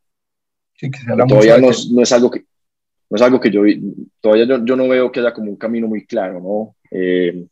Sí, 0.75 0.91
todavía 1.29 1.59
no, 1.59 1.71
no, 1.93 2.03
es 2.03 2.13
algo 2.13 2.31
que 2.31 2.45
no 3.11 3.17
es 3.17 3.23
algo 3.23 3.41
que 3.41 3.51
yo 3.51 3.63
todavía 4.21 4.47
yo, 4.47 4.65
yo, 4.65 4.77
no 4.77 4.89
veo 4.89 5.11
que 5.11 5.21
haya 5.21 5.35
como 5.35 5.51
un 5.51 5.57
camino 5.57 5.89
muy 5.89 6.07
claro, 6.07 6.41
¿no? 6.41 6.77
Eh, 6.91 7.47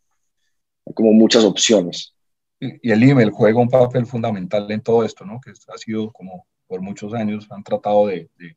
como 0.94 1.12
muchas 1.12 1.44
opciones. 1.44 2.14
Y 2.60 2.90
el 2.90 3.02
email 3.02 3.30
juega 3.30 3.60
un 3.60 3.68
papel 3.68 4.06
fundamental 4.06 4.70
en 4.70 4.80
todo 4.80 5.04
esto, 5.04 5.24
¿no? 5.24 5.40
Que 5.40 5.50
ha 5.50 5.78
sido 5.78 6.10
como 6.12 6.46
por 6.66 6.80
muchos 6.82 7.14
años 7.14 7.46
han 7.50 7.62
tratado 7.62 8.08
de, 8.08 8.28
de 8.36 8.56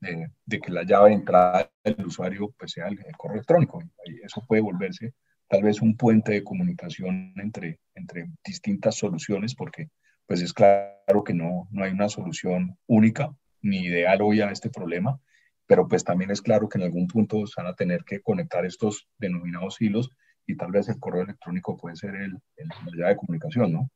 de, 0.00 0.60
que 0.60 0.70
la 0.70 0.84
llave 0.84 1.10
de 1.10 1.16
entrada 1.16 1.70
del 1.84 2.06
usuario 2.06 2.54
pues, 2.58 2.72
sea 2.72 2.88
el, 2.88 2.98
correo 3.16 3.36
electrónico. 3.36 3.82
Y 4.04 4.22
eso 4.22 4.42
puede 4.46 4.62
volverse 4.62 5.14
tal 5.48 5.62
vez 5.62 5.80
un 5.80 5.96
puente 5.96 6.32
de 6.32 6.44
comunicación 6.44 7.32
entre, 7.36 7.78
entre 7.94 8.28
distintas 8.44 8.96
soluciones, 8.96 9.54
porque 9.54 9.90
pues 10.26 10.42
es 10.42 10.52
claro 10.52 11.22
que 11.24 11.34
no, 11.34 11.68
no 11.70 11.84
hay 11.84 11.92
una 11.92 12.08
solución 12.08 12.76
única 12.86 13.32
ni 13.62 13.78
ideal 13.84 14.22
hoy 14.22 14.40
a 14.40 14.50
este 14.50 14.70
problema. 14.70 15.20
pero 15.66 15.88
pues 15.88 16.04
también 16.04 16.30
es 16.30 16.42
claro 16.42 16.68
que 16.68 16.78
en 16.78 16.84
algún 16.84 17.06
punto 17.06 17.46
se 17.46 17.60
van 17.60 17.70
a 17.72 17.74
tener 17.74 18.04
que 18.04 18.20
conectar 18.20 18.64
estos 18.64 19.08
denominados 19.18 19.80
hilos 19.80 20.10
y 20.46 20.56
tal 20.56 20.70
vez 20.70 20.88
el 20.88 20.98
correo 20.98 21.22
electrónico 21.22 21.76
puede 21.76 21.96
ser 21.96 22.14
el, 22.14 22.38
el 22.56 22.68
la 22.98 23.08
de 23.08 23.16
comunicación, 23.16 23.72
¿no? 23.72 23.90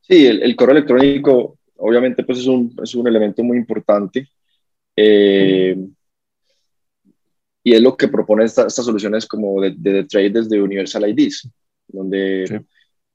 Sí, 0.00 0.26
el, 0.26 0.56
correo 0.56 0.76
electrónico 0.76 1.58
obviamente 1.76 2.24
pues 2.24 2.38
es 2.38 2.46
un, 2.46 2.74
es 2.82 2.94
un 2.94 3.06
elemento 3.06 3.42
muy 3.44 3.56
importante 3.56 4.28
eh, 4.96 5.76
y 7.62 7.72
es 7.74 7.82
lo 7.82 7.96
que 7.96 8.08
propone 8.08 8.44
estas 8.44 8.74
soluciones 8.74 9.26
como 9.26 9.60
de, 9.60 9.74
de, 9.76 10.04
trade 10.04 10.30
desde 10.30 10.60
Universal 10.60 11.08
IDs, 11.08 11.48
donde 11.86 12.64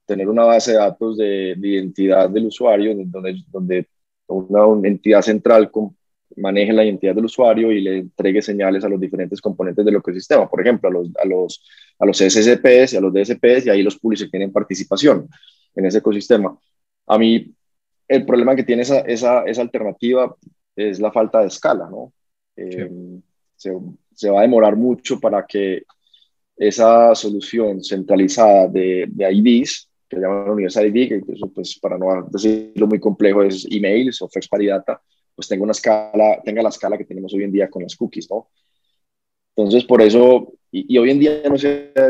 tener 0.06 0.28
una 0.28 0.44
base 0.44 0.72
de 0.72 0.78
datos 0.78 1.16
de, 1.16 1.54
de, 1.56 1.68
identidad 1.68 2.30
del 2.30 2.46
usuario, 2.46 2.94
donde, 2.96 3.42
donde 3.48 3.88
una, 4.26 4.88
entidad 4.88 5.22
central 5.22 5.70
maneje 6.36 6.72
la 6.72 6.84
identidad 6.84 7.14
del 7.14 7.26
usuario 7.26 7.70
y 7.72 7.80
le 7.80 7.98
entregue 7.98 8.42
señales 8.42 8.84
a 8.84 8.88
los 8.88 9.00
diferentes 9.00 9.40
componentes 9.40 9.84
del 9.84 9.96
ecosistema, 9.96 10.48
por 10.48 10.60
ejemplo, 10.60 10.88
a 10.88 10.92
los, 10.92 11.08
a 11.16 11.26
los, 11.26 11.64
a 11.98 12.06
los 12.06 12.18
SSPs 12.18 12.92
y 12.92 12.96
a 12.96 13.00
los 13.00 13.12
DSPs, 13.12 13.66
y 13.66 13.70
ahí 13.70 13.82
los 13.82 13.98
publishers 13.98 14.30
tienen 14.30 14.52
participación 14.52 15.28
en 15.74 15.86
ese 15.86 15.98
ecosistema. 15.98 16.56
A 17.06 17.18
mí, 17.18 17.52
el 18.08 18.26
problema 18.26 18.54
que 18.54 18.64
tiene 18.64 18.82
esa, 18.82 19.00
esa, 19.00 19.44
esa 19.44 19.62
alternativa 19.62 20.34
es 20.76 21.00
la 21.00 21.12
falta 21.12 21.40
de 21.40 21.48
escala, 21.48 21.88
¿no? 21.90 22.12
Eh, 22.56 22.90
se, 23.56 23.72
se, 24.14 24.30
va 24.30 24.40
a 24.40 24.42
demorar 24.42 24.76
mucho 24.76 25.18
para 25.18 25.44
que 25.46 25.82
esa 26.56 27.14
solución 27.14 27.82
centralizada 27.82 28.68
de, 28.68 29.06
de 29.08 29.32
IDs, 29.32 29.88
que 30.08 30.18
llaman 30.18 30.50
Universal 30.50 30.86
ID, 30.86 31.08
que 31.08 31.32
eso, 31.32 31.50
pues, 31.52 31.78
para 31.80 31.98
no 31.98 32.28
decirlo 32.30 32.86
muy 32.86 33.00
complejo, 33.00 33.42
es 33.42 33.66
emails 33.70 34.22
o 34.22 34.28
first 34.28 34.50
party 34.50 34.66
data, 34.66 35.00
pues 35.34 35.48
tenga 35.48 35.62
una 35.64 35.72
escala, 35.72 36.40
tenga 36.44 36.62
la 36.62 36.68
escala 36.68 36.98
que 36.98 37.04
tenemos 37.04 37.32
hoy 37.34 37.44
en 37.44 37.52
día 37.52 37.68
con 37.68 37.82
las 37.82 37.96
cookies, 37.96 38.30
¿no? 38.30 38.48
Entonces, 39.56 39.84
por 39.84 40.02
eso, 40.02 40.52
y, 40.70 40.98
hoy 40.98 41.10
en 41.10 41.20
día 41.20 41.42
no 41.48 41.56
se 41.56 41.92
ha 41.96 42.08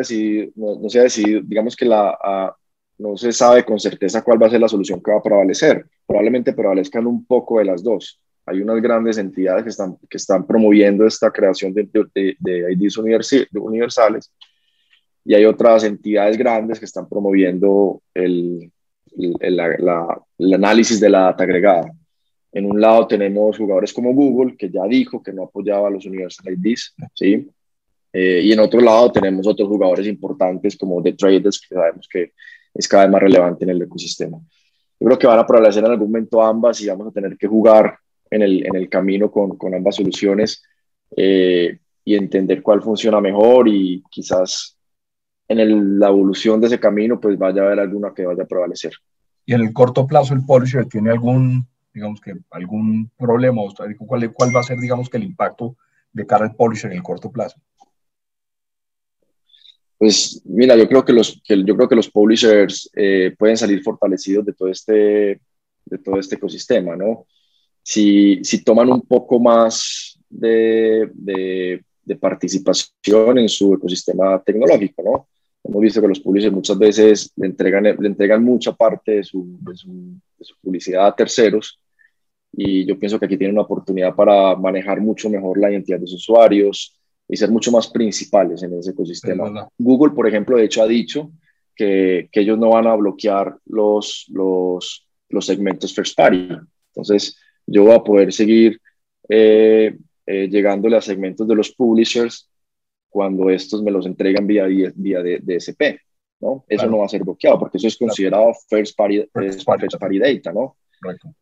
no, 0.56 0.78
no 0.80 0.88
se 0.88 1.06
digamos 1.44 1.76
que 1.76 1.84
la, 1.84 2.56
no 2.98 3.16
se 3.16 3.32
sabe 3.32 3.64
con 3.64 3.78
certeza 3.78 4.22
cuál 4.22 4.42
va 4.42 4.46
a 4.46 4.50
ser 4.50 4.60
la 4.60 4.68
solución 4.68 5.02
que 5.02 5.10
va 5.10 5.18
a 5.18 5.22
prevalecer. 5.22 5.84
Probablemente 6.06 6.52
prevalezcan 6.52 7.06
un 7.06 7.26
poco 7.26 7.58
de 7.58 7.66
las 7.66 7.82
dos. 7.82 8.20
Hay 8.46 8.60
unas 8.60 8.80
grandes 8.80 9.18
entidades 9.18 9.64
que 9.64 9.70
están, 9.70 9.96
que 10.08 10.16
están 10.16 10.46
promoviendo 10.46 11.06
esta 11.06 11.30
creación 11.30 11.72
de, 11.74 11.88
IDs 12.44 12.96
universales 12.96 14.32
y 15.24 15.34
hay 15.34 15.44
otras 15.46 15.84
entidades 15.84 16.37
grandes 16.37 16.78
que 16.78 16.84
están 16.84 17.08
promoviendo 17.08 18.02
el, 18.12 18.70
el 19.16 20.54
análisis 20.54 21.00
de 21.00 21.10
la 21.10 21.20
data 21.20 21.44
agregada. 21.44 21.90
En 22.54 22.66
un 22.66 22.80
lado 22.80 23.08
tenemos 23.08 23.58
jugadores 23.58 23.92
como 23.92 24.14
Google, 24.14 24.56
que 24.56 24.70
ya 24.70 24.84
dijo 24.84 25.20
que 25.20 25.32
no 25.32 25.42
apoyaba 25.42 25.88
a 25.88 25.90
los 25.90 26.06
Universal 26.06 26.54
IDs, 26.54 26.94
¿sí? 27.12 27.48
Eh, 28.12 28.42
y 28.44 28.52
en 28.52 28.60
otro 28.60 28.80
lado 28.80 29.10
tenemos 29.10 29.44
otros 29.44 29.68
jugadores 29.68 30.06
importantes 30.06 30.76
como 30.76 31.02
The 31.02 31.14
Traders, 31.14 31.60
que 31.60 31.74
sabemos 31.74 32.08
que 32.08 32.32
es 32.72 32.86
cada 32.86 33.02
vez 33.02 33.12
más 33.12 33.22
relevante 33.22 33.64
en 33.64 33.70
el 33.70 33.82
ecosistema. 33.82 34.38
Yo 35.00 35.06
creo 35.06 35.18
que 35.18 35.26
van 35.26 35.40
a 35.40 35.46
prevalecer 35.46 35.84
en 35.84 35.90
algún 35.90 36.12
momento 36.12 36.40
ambas 36.40 36.80
y 36.80 36.86
vamos 36.86 37.08
a 37.08 37.10
tener 37.10 37.36
que 37.36 37.48
jugar 37.48 37.98
en 38.30 38.42
el, 38.42 38.64
en 38.64 38.76
el 38.76 38.88
camino 38.88 39.32
con, 39.32 39.58
con 39.58 39.74
ambas 39.74 39.96
soluciones 39.96 40.62
eh, 41.16 41.76
y 42.04 42.14
entender 42.14 42.62
cuál 42.62 42.82
funciona 42.82 43.20
mejor 43.20 43.66
y 43.66 44.00
quizás 44.08 44.78
en 45.48 45.58
el, 45.58 45.98
la 45.98 46.06
evolución 46.06 46.60
de 46.60 46.68
ese 46.68 46.78
camino 46.78 47.18
pues 47.18 47.36
vaya 47.36 47.62
a 47.62 47.66
haber 47.66 47.80
alguna 47.80 48.14
que 48.14 48.24
vaya 48.24 48.44
a 48.44 48.46
prevalecer. 48.46 48.92
¿Y 49.44 49.54
en 49.54 49.62
el 49.62 49.72
corto 49.72 50.06
plazo 50.06 50.34
el 50.34 50.46
publisher 50.46 50.86
tiene 50.86 51.10
algún 51.10 51.66
digamos 51.94 52.20
que 52.20 52.35
algún 52.50 53.11
problema, 53.16 53.62
¿cuál, 53.98 54.33
cuál 54.33 54.54
va 54.54 54.61
a 54.61 54.64
ser, 54.64 54.78
digamos, 54.80 55.09
que 55.09 55.16
el 55.16 55.22
impacto 55.22 55.76
de 56.12 56.26
cara 56.26 56.44
al 56.44 56.57
publisher 56.57 56.90
en 56.90 56.98
el 56.98 57.02
corto 57.02 57.30
plazo? 57.30 57.61
Pues 59.96 60.42
mira, 60.44 60.76
yo 60.76 60.88
creo 60.88 61.04
que 61.04 61.12
los, 61.12 61.40
que, 61.44 61.64
yo 61.64 61.76
creo 61.76 61.88
que 61.88 61.94
los 61.94 62.11
publishers 62.11 62.90
eh, 62.94 63.35
pueden 63.38 63.57
salir 63.57 63.83
fortalecidos 63.83 64.44
de 64.44 64.52
todo 64.52 64.68
este, 64.68 65.40
de 65.85 65.98
todo 66.02 66.18
este 66.18 66.35
ecosistema, 66.35 66.96
¿no? 66.96 67.26
Si, 67.83 68.42
si 68.42 68.64
toman 68.64 68.90
un 68.90 69.02
poco 69.02 69.38
más 69.38 70.18
de, 70.28 71.09
de, 71.14 71.85
de, 72.02 72.16
participación 72.16 73.38
en 73.38 73.48
su 73.48 73.74
ecosistema 73.74 74.42
tecnológico, 74.42 75.02
¿no? 75.02 75.28
Hemos 75.62 75.80
visto 75.80 76.00
que 76.00 76.09
los 76.09 76.20
publishers 76.20 76.52
muchas 76.52 76.78
veces 76.78 77.33
le 77.37 77.46
entregan, 77.46 77.85
le 77.85 78.09
entregan 78.09 78.42
mucha 78.42 78.72
parte 78.72 79.12
de 79.12 79.24
su, 79.24 79.59
de 79.61 79.76
su, 79.76 80.20
su 80.40 80.54
publicidad 80.61 81.07
a 81.07 81.14
terceros 81.14 81.78
y 82.56 82.84
yo 82.86 82.98
pienso 82.98 83.18
que 83.18 83.26
aquí 83.26 83.36
tienen 83.36 83.56
una 83.56 83.64
oportunidad 83.64 84.14
para 84.14 84.54
manejar 84.56 85.00
mucho 85.00 85.28
mejor 85.28 85.58
la 85.58 85.70
identidad 85.70 85.98
de 85.98 86.06
sus 86.06 86.28
usuarios 86.28 86.98
y 87.28 87.36
ser 87.36 87.50
mucho 87.50 87.72
más 87.72 87.88
principales 87.88 88.62
en 88.62 88.78
ese 88.78 88.90
ecosistema. 88.90 89.68
Google, 89.78 90.14
por 90.14 90.28
ejemplo, 90.28 90.56
de 90.56 90.64
hecho 90.64 90.82
ha 90.82 90.86
dicho 90.86 91.30
que, 91.74 92.28
que, 92.30 92.40
ellos 92.40 92.58
no 92.58 92.70
van 92.70 92.86
a 92.86 92.94
bloquear 92.94 93.56
los, 93.66 94.26
los, 94.28 95.06
los 95.28 95.46
segmentos 95.46 95.94
first 95.94 96.16
party. 96.16 96.48
Entonces, 96.94 97.36
yo 97.66 97.84
voy 97.84 97.94
a 97.94 98.04
poder 98.04 98.32
seguir 98.32 98.80
eh, 99.28 99.96
eh, 100.26 100.48
llegándole 100.48 100.96
a 100.96 101.00
segmentos 101.00 101.48
de 101.48 101.54
los 101.54 101.72
publishers 101.72 102.48
cuando 103.08 103.50
estos 103.50 103.82
me 103.82 103.90
los 103.90 104.06
entregan 104.06 104.46
vía, 104.46 104.66
vía 104.94 105.22
DSP. 105.22 105.98
¿no? 106.40 106.64
Eso 106.68 106.86
no 106.86 106.98
va 106.98 107.06
a 107.06 107.08
ser 107.08 107.22
bloqueado 107.22 107.58
porque 107.58 107.78
eso 107.78 107.88
es 107.88 107.96
considerado 107.96 108.52
first 108.68 108.96
party, 108.96 109.24
first 109.32 109.64
party, 109.64 110.18
data, 110.18 110.52
¿no? 110.52 110.76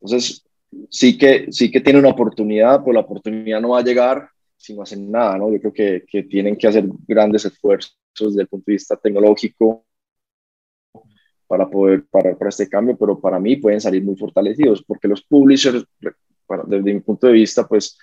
Entonces, 0.01 0.45
sí 0.91 1.19
que, 1.19 1.51
sí 1.51 1.71
que 1.71 1.81
tiene 1.81 1.99
una 1.99 2.11
oportunidad, 2.11 2.81
pero 2.81 2.95
la 2.95 3.01
oportunidad 3.01 3.61
no 3.61 3.71
va 3.71 3.81
a 3.81 3.85
llegar 3.85 4.29
si 4.57 4.75
no 4.75 4.83
hacen 4.83 5.11
nada, 5.11 5.39
¿no? 5.39 5.51
Yo 5.51 5.61
creo 5.61 5.73
que, 5.73 6.05
que 6.07 6.23
tienen 6.23 6.57
que 6.57 6.69
hacer 6.69 6.85
grandes 7.07 7.45
esfuerzos 7.45 7.97
desde 8.19 8.43
el 8.43 8.49
punto 8.49 8.65
de 8.67 8.75
vista 8.75 8.97
tecnológico 8.97 9.85
para 11.47 11.69
poder 11.69 12.05
parar 12.11 12.39
para 12.39 12.49
este 12.49 12.69
cambio, 12.69 12.97
pero 12.97 13.21
para 13.21 13.39
mí 13.39 13.57
pueden 13.57 13.81
salir 13.81 14.03
muy 14.03 14.17
fortalecidos, 14.17 14.83
porque 14.83 15.09
los 15.09 15.23
publishers, 15.23 15.85
desde 16.67 16.95
mi 16.95 17.01
punto 17.01 17.27
de 17.27 17.35
vista, 17.35 17.67
pues 17.67 17.99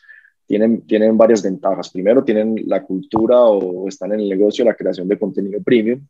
tienen, 0.45 0.82
tienen 0.86 1.17
varias 1.17 1.41
ventajas. 1.41 1.89
Primero, 1.89 2.23
tienen 2.23 2.55
la 2.67 2.84
cultura 2.84 3.39
o 3.39 3.88
están 3.88 4.12
en 4.13 4.19
el 4.19 4.29
negocio 4.29 4.65
de 4.65 4.71
la 4.71 4.75
creación 4.75 5.08
de 5.08 5.17
contenido 5.17 5.62
premium, 5.63 6.05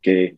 que 0.00 0.36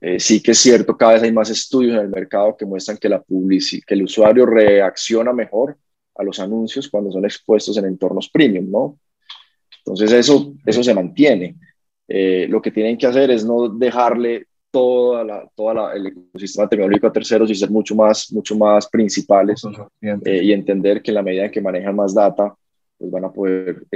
eh, 0.00 0.20
sí 0.20 0.42
que 0.42 0.50
es 0.50 0.58
cierto, 0.58 0.96
cada 0.96 1.14
vez 1.14 1.22
hay 1.22 1.32
más 1.32 1.48
estudios 1.50 1.94
en 1.94 2.00
el 2.00 2.08
mercado 2.08 2.56
que 2.56 2.66
muestran 2.66 2.98
que, 2.98 3.08
la 3.08 3.24
que 3.26 3.94
el 3.94 4.02
usuario 4.02 4.44
reacciona 4.44 5.32
mejor 5.32 5.78
a 6.14 6.22
los 6.22 6.38
anuncios 6.38 6.88
cuando 6.88 7.10
son 7.10 7.24
expuestos 7.24 7.76
en 7.78 7.86
entornos 7.86 8.28
premium, 8.28 8.70
¿no? 8.70 8.98
Entonces 9.78 10.12
eso, 10.12 10.54
eso 10.64 10.82
se 10.82 10.94
mantiene. 10.94 11.56
Eh, 12.08 12.46
lo 12.48 12.60
que 12.60 12.70
tienen 12.70 12.98
que 12.98 13.06
hacer 13.06 13.30
es 13.30 13.44
no 13.44 13.68
dejarle 13.68 14.46
toda 14.70 15.24
la, 15.24 15.50
toda 15.54 15.94
el 15.94 16.08
ecosistema 16.08 16.68
tecnológico 16.68 17.06
a 17.06 17.12
terceros 17.12 17.50
y 17.50 17.54
ser 17.54 17.70
mucho 17.70 17.94
más, 17.94 18.30
mucho 18.32 18.56
más 18.56 18.88
principales 18.88 19.62
eh, 20.02 20.40
y 20.42 20.52
entender 20.52 21.00
que 21.00 21.10
en 21.10 21.14
la 21.14 21.22
medida 21.22 21.46
en 21.46 21.50
que 21.50 21.60
manejan 21.60 21.96
más 21.96 22.14
data, 22.14 22.54
pues 22.98 23.10
van 23.10 23.24
a 23.24 23.32
poder 23.32 23.86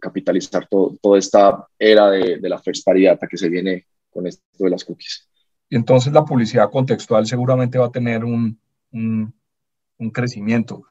capitalizar 0.00 0.68
toda 0.68 1.18
esta 1.18 1.66
era 1.78 2.10
de, 2.10 2.38
de 2.38 2.48
la 2.48 2.58
first 2.58 2.84
party 2.84 3.04
data 3.04 3.26
que 3.26 3.36
se 3.36 3.48
viene 3.48 3.86
con 4.10 4.26
esto 4.26 4.42
de 4.58 4.70
las 4.70 4.84
cookies. 4.84 5.28
Entonces 5.70 6.12
la 6.12 6.24
publicidad 6.24 6.70
contextual 6.70 7.26
seguramente 7.26 7.78
va 7.78 7.86
a 7.86 7.92
tener 7.92 8.24
un, 8.24 8.58
un, 8.92 10.10
crecimiento, 10.12 10.84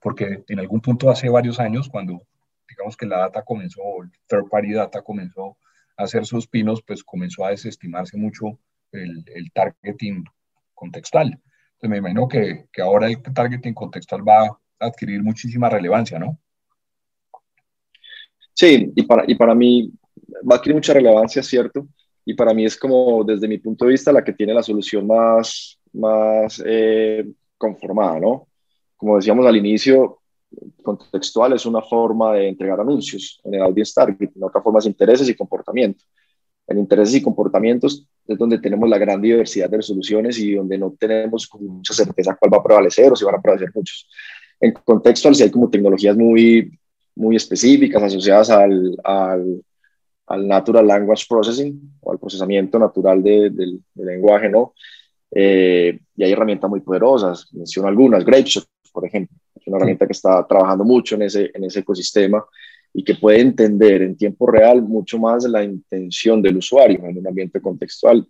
porque 0.00 0.44
en 0.48 0.58
algún 0.58 0.80
punto 0.80 1.10
hace 1.10 1.28
varios 1.28 1.60
años, 1.60 1.88
cuando 1.88 2.20
digamos 2.68 2.96
que 2.96 3.06
la 3.06 3.18
data 3.18 3.42
comenzó, 3.42 3.80
el 4.02 4.10
third 4.26 4.48
party 4.48 4.72
data 4.72 5.02
comenzó 5.02 5.56
a 5.96 6.04
hacer 6.04 6.26
sus 6.26 6.46
pinos, 6.46 6.82
pues 6.82 7.04
comenzó 7.04 7.44
a 7.44 7.50
desestimarse 7.50 8.16
mucho 8.16 8.58
el, 8.92 9.24
el 9.34 9.52
targeting 9.52 10.24
contextual. 10.74 11.28
Entonces 11.28 11.90
me 11.90 11.98
imagino 11.98 12.26
que, 12.26 12.66
que, 12.72 12.82
ahora 12.82 13.06
el 13.08 13.22
targeting 13.22 13.74
contextual 13.74 14.26
va 14.26 14.46
a 14.46 14.58
adquirir 14.78 15.22
muchísima 15.22 15.68
relevancia, 15.68 16.18
¿no? 16.18 16.38
Sí, 18.54 18.92
y 18.94 19.02
para, 19.04 19.24
y 19.26 19.34
para 19.34 19.54
mí 19.54 19.92
va 20.50 20.56
a 20.56 20.58
adquirir 20.58 20.74
mucha 20.74 20.92
relevancia, 20.92 21.42
¿cierto? 21.42 21.86
Y 22.24 22.34
para 22.34 22.54
mí 22.54 22.64
es 22.64 22.76
como, 22.76 23.24
desde 23.24 23.48
mi 23.48 23.58
punto 23.58 23.84
de 23.84 23.92
vista, 23.92 24.12
la 24.12 24.24
que 24.24 24.32
tiene 24.32 24.54
la 24.54 24.62
solución 24.62 25.06
más, 25.06 25.78
más 25.92 26.62
eh, 26.64 27.26
conformada, 27.56 28.20
¿no? 28.20 28.48
Como 28.96 29.16
decíamos 29.16 29.46
al 29.46 29.56
inicio, 29.56 30.20
contextual 30.82 31.52
es 31.52 31.64
una 31.66 31.80
forma 31.80 32.34
de 32.34 32.48
entregar 32.48 32.80
anuncios 32.80 33.40
en 33.44 33.54
el 33.54 33.62
audience 33.62 33.92
targeting, 33.94 34.42
otra 34.42 34.60
forma 34.62 34.78
es 34.78 34.86
intereses 34.86 35.28
y 35.28 35.34
comportamiento. 35.34 36.04
En 36.66 36.78
intereses 36.78 37.14
y 37.16 37.22
comportamientos 37.22 38.06
es 38.26 38.38
donde 38.38 38.58
tenemos 38.58 38.88
la 38.88 38.98
gran 38.98 39.20
diversidad 39.20 39.68
de 39.68 39.78
resoluciones 39.78 40.38
y 40.38 40.54
donde 40.54 40.78
no 40.78 40.94
tenemos 40.98 41.48
con 41.48 41.66
mucha 41.66 41.92
certeza 41.92 42.36
cuál 42.38 42.52
va 42.52 42.58
a 42.58 42.62
prevalecer 42.62 43.10
o 43.12 43.16
si 43.16 43.24
van 43.24 43.34
a 43.34 43.42
prevalecer 43.42 43.72
muchos. 43.74 44.08
En 44.60 44.72
contextual 44.72 45.34
sí 45.34 45.42
hay 45.42 45.50
como 45.50 45.70
tecnologías 45.70 46.16
muy, 46.16 46.78
muy 47.16 47.34
específicas 47.34 48.02
asociadas 48.02 48.50
al, 48.50 48.96
al 49.02 49.64
al 50.30 50.46
Natural 50.46 50.86
Language 50.86 51.24
Processing 51.28 51.98
o 52.00 52.12
al 52.12 52.18
procesamiento 52.18 52.78
natural 52.78 53.22
del 53.22 53.80
lenguaje, 53.94 54.48
¿no? 54.48 54.74
Eh, 55.32 55.98
y 56.16 56.24
hay 56.24 56.32
herramientas 56.32 56.70
muy 56.70 56.80
poderosas, 56.80 57.52
menciono 57.52 57.88
algunas, 57.88 58.24
Grapeshot, 58.24 58.64
por 58.92 59.06
ejemplo, 59.06 59.36
es 59.54 59.66
una 59.66 59.76
herramienta 59.76 60.06
que 60.06 60.12
está 60.12 60.46
trabajando 60.46 60.84
mucho 60.84 61.16
en 61.16 61.22
ese, 61.22 61.50
en 61.52 61.64
ese 61.64 61.80
ecosistema 61.80 62.44
y 62.92 63.04
que 63.04 63.14
puede 63.14 63.40
entender 63.40 64.02
en 64.02 64.16
tiempo 64.16 64.46
real 64.46 64.82
mucho 64.82 65.18
más 65.18 65.44
la 65.44 65.62
intención 65.62 66.42
del 66.42 66.56
usuario 66.56 67.04
en 67.04 67.18
un 67.18 67.26
ambiente 67.26 67.60
contextual, 67.60 68.26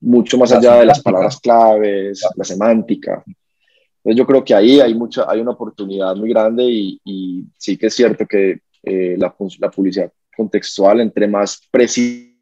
mucho 0.00 0.36
más 0.38 0.52
allá 0.52 0.76
de 0.76 0.86
las 0.86 1.02
palabras 1.02 1.40
claves, 1.40 2.22
la 2.36 2.44
semántica. 2.44 3.22
Entonces 3.26 4.18
yo 4.18 4.26
creo 4.26 4.44
que 4.44 4.54
ahí 4.54 4.80
hay, 4.80 4.94
mucha, 4.94 5.30
hay 5.30 5.40
una 5.40 5.52
oportunidad 5.52 6.14
muy 6.16 6.28
grande 6.30 6.64
y, 6.64 7.00
y 7.04 7.44
sí 7.56 7.78
que 7.78 7.86
es 7.86 7.94
cierto 7.94 8.26
que 8.26 8.60
eh, 8.82 9.16
la, 9.18 9.34
la, 9.60 9.70
publicidad 9.70 10.12
contextual, 10.36 11.00
entre 11.00 11.28
más 11.28 11.60
precisa 11.70 12.34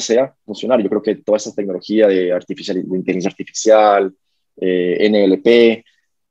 sea, 0.00 0.34
funcionar. 0.44 0.82
Yo 0.82 0.88
creo 0.88 1.02
que 1.02 1.16
toda 1.16 1.36
esta 1.36 1.52
tecnología 1.52 2.08
de, 2.08 2.32
artificial, 2.32 2.76
de 2.76 2.96
inteligencia 2.96 3.30
artificial, 3.30 4.14
eh, 4.56 5.08
NLP, 5.10 5.84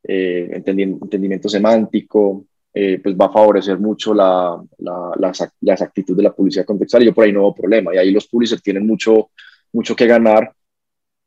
eh, 0.06 0.50
entendimiento 0.52 1.50
semántico, 1.50 2.46
eh, 2.74 3.00
pues 3.02 3.16
va 3.16 3.26
a 3.26 3.32
favorecer 3.32 3.80
mucho 3.80 4.14
la, 4.14 4.62
la, 4.80 5.12
la, 5.18 5.32
la, 5.62 5.74
exactitud 5.74 6.18
de 6.18 6.24
la 6.24 6.34
publicidad 6.34 6.66
contextual 6.66 7.04
y 7.04 7.06
yo 7.08 7.14
por 7.14 7.26
ahí 7.26 7.32
no 7.32 7.42
veo 7.42 7.54
problema. 7.56 7.94
Y 7.94 7.98
ahí 7.98 8.12
los 8.12 8.28
publishers 8.28 8.64
tienen 8.64 8.88
mucho, 8.88 9.30
mucho 9.72 9.96
que 9.96 10.08
ganar 10.08 10.54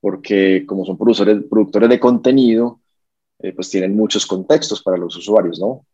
porque 0.00 0.64
como 0.66 0.84
son 0.84 0.98
productores, 0.98 1.44
productores 1.48 1.88
de 1.88 2.00
contenido, 2.00 2.80
pues 3.54 3.68
tienen 3.68 3.94
muchos 3.94 4.24
contextos 4.24 4.82
para 4.82 4.96
los 4.96 5.16
usuarios, 5.16 5.58
¿no? 5.60 5.84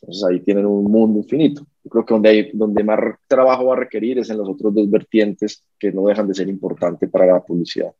Entonces 0.00 0.24
ahí 0.24 0.40
tienen 0.40 0.66
un 0.66 0.90
mundo 0.90 1.18
infinito. 1.18 1.66
Yo 1.84 1.90
creo 1.90 2.06
que 2.06 2.14
donde, 2.14 2.28
hay, 2.28 2.50
donde 2.54 2.82
más 2.84 2.98
trabajo 3.26 3.66
va 3.66 3.74
a 3.74 3.78
requerir 3.80 4.18
es 4.18 4.30
en 4.30 4.38
los 4.38 4.48
otros 4.48 4.74
dos 4.74 4.90
vertientes 4.90 5.64
que 5.78 5.92
no 5.92 6.06
dejan 6.06 6.26
de 6.26 6.34
ser 6.34 6.48
importantes 6.48 7.08
para 7.10 7.26
la 7.26 7.40
publicidad, 7.42 7.92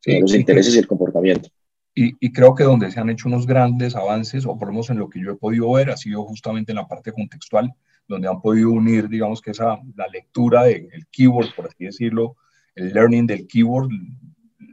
sí, 0.00 0.20
los 0.20 0.34
intereses 0.34 0.74
y 0.74 0.78
el 0.78 0.86
comportamiento. 0.86 1.48
Y, 1.94 2.14
y, 2.20 2.32
creo 2.32 2.54
que 2.54 2.62
donde 2.62 2.90
se 2.90 3.00
han 3.00 3.10
hecho 3.10 3.28
unos 3.28 3.46
grandes 3.46 3.96
avances, 3.96 4.46
o 4.46 4.56
por 4.56 4.68
lo 4.68 4.72
menos 4.72 4.90
en 4.90 4.98
lo 4.98 5.10
que 5.10 5.20
yo 5.20 5.32
he 5.32 5.36
podido 5.36 5.72
ver, 5.72 5.90
ha 5.90 5.96
sido 5.96 6.22
justamente 6.24 6.70
en 6.70 6.76
la 6.76 6.86
parte 6.86 7.12
contextual, 7.12 7.74
donde 8.06 8.28
han 8.28 8.40
podido 8.40 8.70
unir, 8.70 9.08
digamos 9.08 9.40
que 9.40 9.50
esa, 9.50 9.78
la 9.96 10.06
lectura 10.08 10.64
del 10.64 10.88
de, 10.88 11.06
keyword, 11.10 11.48
por 11.54 11.66
así 11.66 11.84
decirlo, 11.84 12.36
el 12.74 12.92
learning 12.92 13.26
del 13.26 13.46
keyword, 13.48 13.90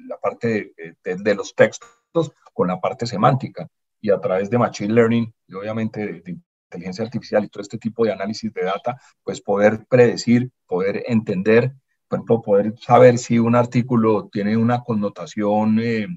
la 0.08 0.17
parte 0.17 0.47
de, 0.47 0.95
de, 1.03 1.23
de, 1.23 1.36
los 1.36 1.56
textos 1.56 2.32
con 2.53 2.67
la 2.67 2.80
parte 2.80 3.06
semántica. 3.06 3.67
Y 3.99 4.12
a 4.12 4.19
través 4.19 4.49
de 4.49 4.58
Machine 4.60 4.93
Learning, 4.93 5.34
y 5.47 5.53
obviamente 5.56 6.21
de, 6.21 6.38
inteligencia 6.67 7.06
artificial 7.06 7.43
y 7.43 7.49
todo 7.49 7.62
este 7.62 7.77
tipo 7.77 8.06
de 8.06 8.12
análisis 8.12 8.53
de 8.53 8.63
data, 8.63 8.99
pues 9.23 9.41
poder 9.41 9.86
predecir, 9.89 10.51
poder 10.67 11.03
entender, 11.08 11.73
por 12.08 12.19
ejemplo, 12.19 12.41
poder 12.41 12.73
saber 12.80 13.17
si 13.17 13.39
un 13.39 13.56
artículo 13.56 14.30
tiene 14.32 14.58
una 14.58 14.82
connotación 14.82 15.80
eh, 15.80 16.03
eh, 16.03 16.08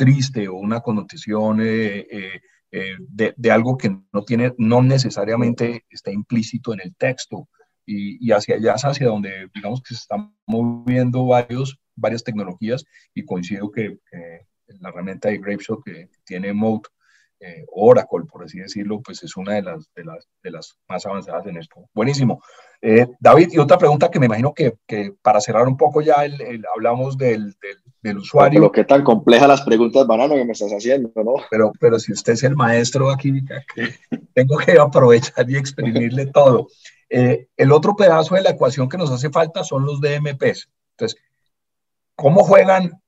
triste 0.00 0.48
o 0.48 0.54
una 0.54 0.80
connotación 0.80 1.60
eh, 1.60 2.06
eh, 2.10 2.40
eh, 2.72 2.96
de, 3.00 3.34
de, 3.36 3.50
algo 3.50 3.76
que 3.76 3.90
no 3.90 4.24
tiene, 4.24 4.54
no 4.56 4.80
necesariamente 4.80 5.84
está 5.90 6.10
implícito 6.10 6.72
en 6.72 6.80
el 6.80 6.96
texto. 6.96 7.50
Y, 7.84 8.16
y, 8.26 8.32
hacia 8.32 8.54
allá 8.54 8.76
es 8.76 8.84
hacia 8.86 9.08
donde, 9.08 9.50
digamos 9.54 9.82
que 9.82 9.94
se 9.94 10.00
están 10.00 10.34
moviendo 10.46 11.26
varios, 11.26 11.78
varias 11.96 12.24
tecnologías 12.24 12.86
y 13.12 13.26
coincido 13.26 13.70
que, 13.70 13.98
la 14.80 14.88
herramienta 14.88 15.28
de 15.28 15.36
Grapeshot 15.36 15.82
que 15.84 16.08
tiene 16.24 16.54
Mode, 16.54 16.88
eh, 17.40 17.64
Oracle, 17.72 18.26
por 18.30 18.44
así 18.44 18.58
decirlo, 18.58 19.00
pues 19.00 19.22
es 19.22 19.36
una 19.36 19.54
de 19.54 19.62
las, 19.62 19.90
de 19.94 20.04
las, 20.04 20.28
de 20.42 20.50
las 20.50 20.76
más 20.88 21.04
avanzadas 21.06 21.46
en 21.46 21.56
esto. 21.56 21.88
Buenísimo. 21.94 22.42
Eh, 22.82 23.06
David, 23.18 23.50
y 23.52 23.58
otra 23.58 23.78
pregunta 23.78 24.10
que 24.10 24.20
me 24.20 24.26
imagino 24.26 24.52
que, 24.54 24.74
que 24.86 25.14
para 25.22 25.40
cerrar 25.40 25.66
un 25.66 25.76
poco 25.76 26.02
ya 26.02 26.24
el, 26.24 26.40
el, 26.40 26.64
hablamos 26.74 27.16
del, 27.16 27.54
del, 27.60 27.78
del 28.02 28.18
usuario. 28.18 28.60
Lo 28.60 28.72
que 28.72 28.84
tan 28.84 29.02
compleja 29.02 29.46
las 29.46 29.62
preguntas, 29.62 30.06
banano, 30.06 30.34
que 30.34 30.44
me 30.44 30.52
estás 30.52 30.72
haciendo, 30.72 31.10
¿no? 31.16 31.34
Pero, 31.50 31.72
pero 31.80 31.98
si 31.98 32.12
usted 32.12 32.34
es 32.34 32.44
el 32.44 32.56
maestro 32.56 33.10
aquí, 33.10 33.32
tengo 34.34 34.56
que 34.58 34.78
aprovechar 34.78 35.50
y 35.50 35.56
exprimirle 35.56 36.26
todo. 36.26 36.68
Eh, 37.08 37.48
el 37.56 37.72
otro 37.72 37.96
pedazo 37.96 38.34
de 38.34 38.42
la 38.42 38.50
ecuación 38.50 38.88
que 38.88 38.96
nos 38.98 39.10
hace 39.10 39.30
falta 39.30 39.64
son 39.64 39.84
los 39.84 40.00
DMPs. 40.00 40.70
Entonces, 40.92 41.20
¿cómo 42.14 42.44
juegan 42.44 42.99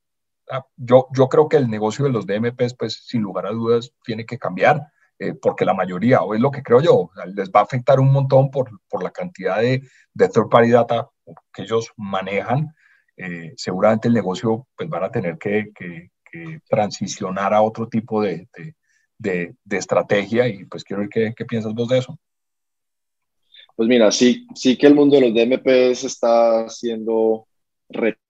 yo, 0.75 1.07
yo 1.15 1.29
creo 1.29 1.49
que 1.49 1.57
el 1.57 1.69
negocio 1.69 2.05
de 2.05 2.11
los 2.11 2.25
DMPs, 2.25 2.75
pues 2.75 3.05
sin 3.05 3.21
lugar 3.21 3.45
a 3.45 3.51
dudas, 3.51 3.93
tiene 4.03 4.25
que 4.25 4.37
cambiar, 4.37 4.87
eh, 5.19 5.33
porque 5.33 5.65
la 5.65 5.73
mayoría, 5.73 6.21
o 6.21 6.33
es 6.33 6.41
lo 6.41 6.51
que 6.51 6.63
creo 6.63 6.81
yo, 6.81 7.09
les 7.35 7.49
va 7.49 7.61
a 7.61 7.63
afectar 7.63 7.99
un 7.99 8.11
montón 8.11 8.51
por, 8.51 8.69
por 8.89 9.03
la 9.03 9.11
cantidad 9.11 9.59
de, 9.59 9.81
de 10.13 10.29
third 10.29 10.49
party 10.49 10.71
data 10.71 11.09
que 11.53 11.63
ellos 11.63 11.91
manejan. 11.97 12.73
Eh, 13.15 13.53
seguramente 13.57 14.07
el 14.07 14.13
negocio 14.13 14.67
pues 14.75 14.89
van 14.89 15.03
a 15.03 15.11
tener 15.11 15.37
que, 15.37 15.71
que, 15.75 16.09
transicionar 16.67 17.53
a 17.53 17.61
otro 17.61 17.87
tipo 17.87 18.19
de, 18.23 18.47
de, 18.57 18.75
de, 19.19 19.55
de, 19.63 19.77
estrategia 19.77 20.47
y 20.47 20.65
pues 20.65 20.83
quiero 20.83 21.01
ver 21.01 21.09
qué, 21.09 21.33
qué 21.37 21.45
piensas 21.45 21.75
vos 21.75 21.87
de 21.87 21.99
eso. 21.99 22.19
Pues 23.75 23.87
mira, 23.87 24.11
sí, 24.11 24.47
sí 24.55 24.75
que 24.75 24.87
el 24.87 24.95
mundo 24.95 25.15
de 25.15 25.29
los 25.29 25.33
DMPs 25.33 26.03
está 26.03 26.67
siendo 26.69 27.47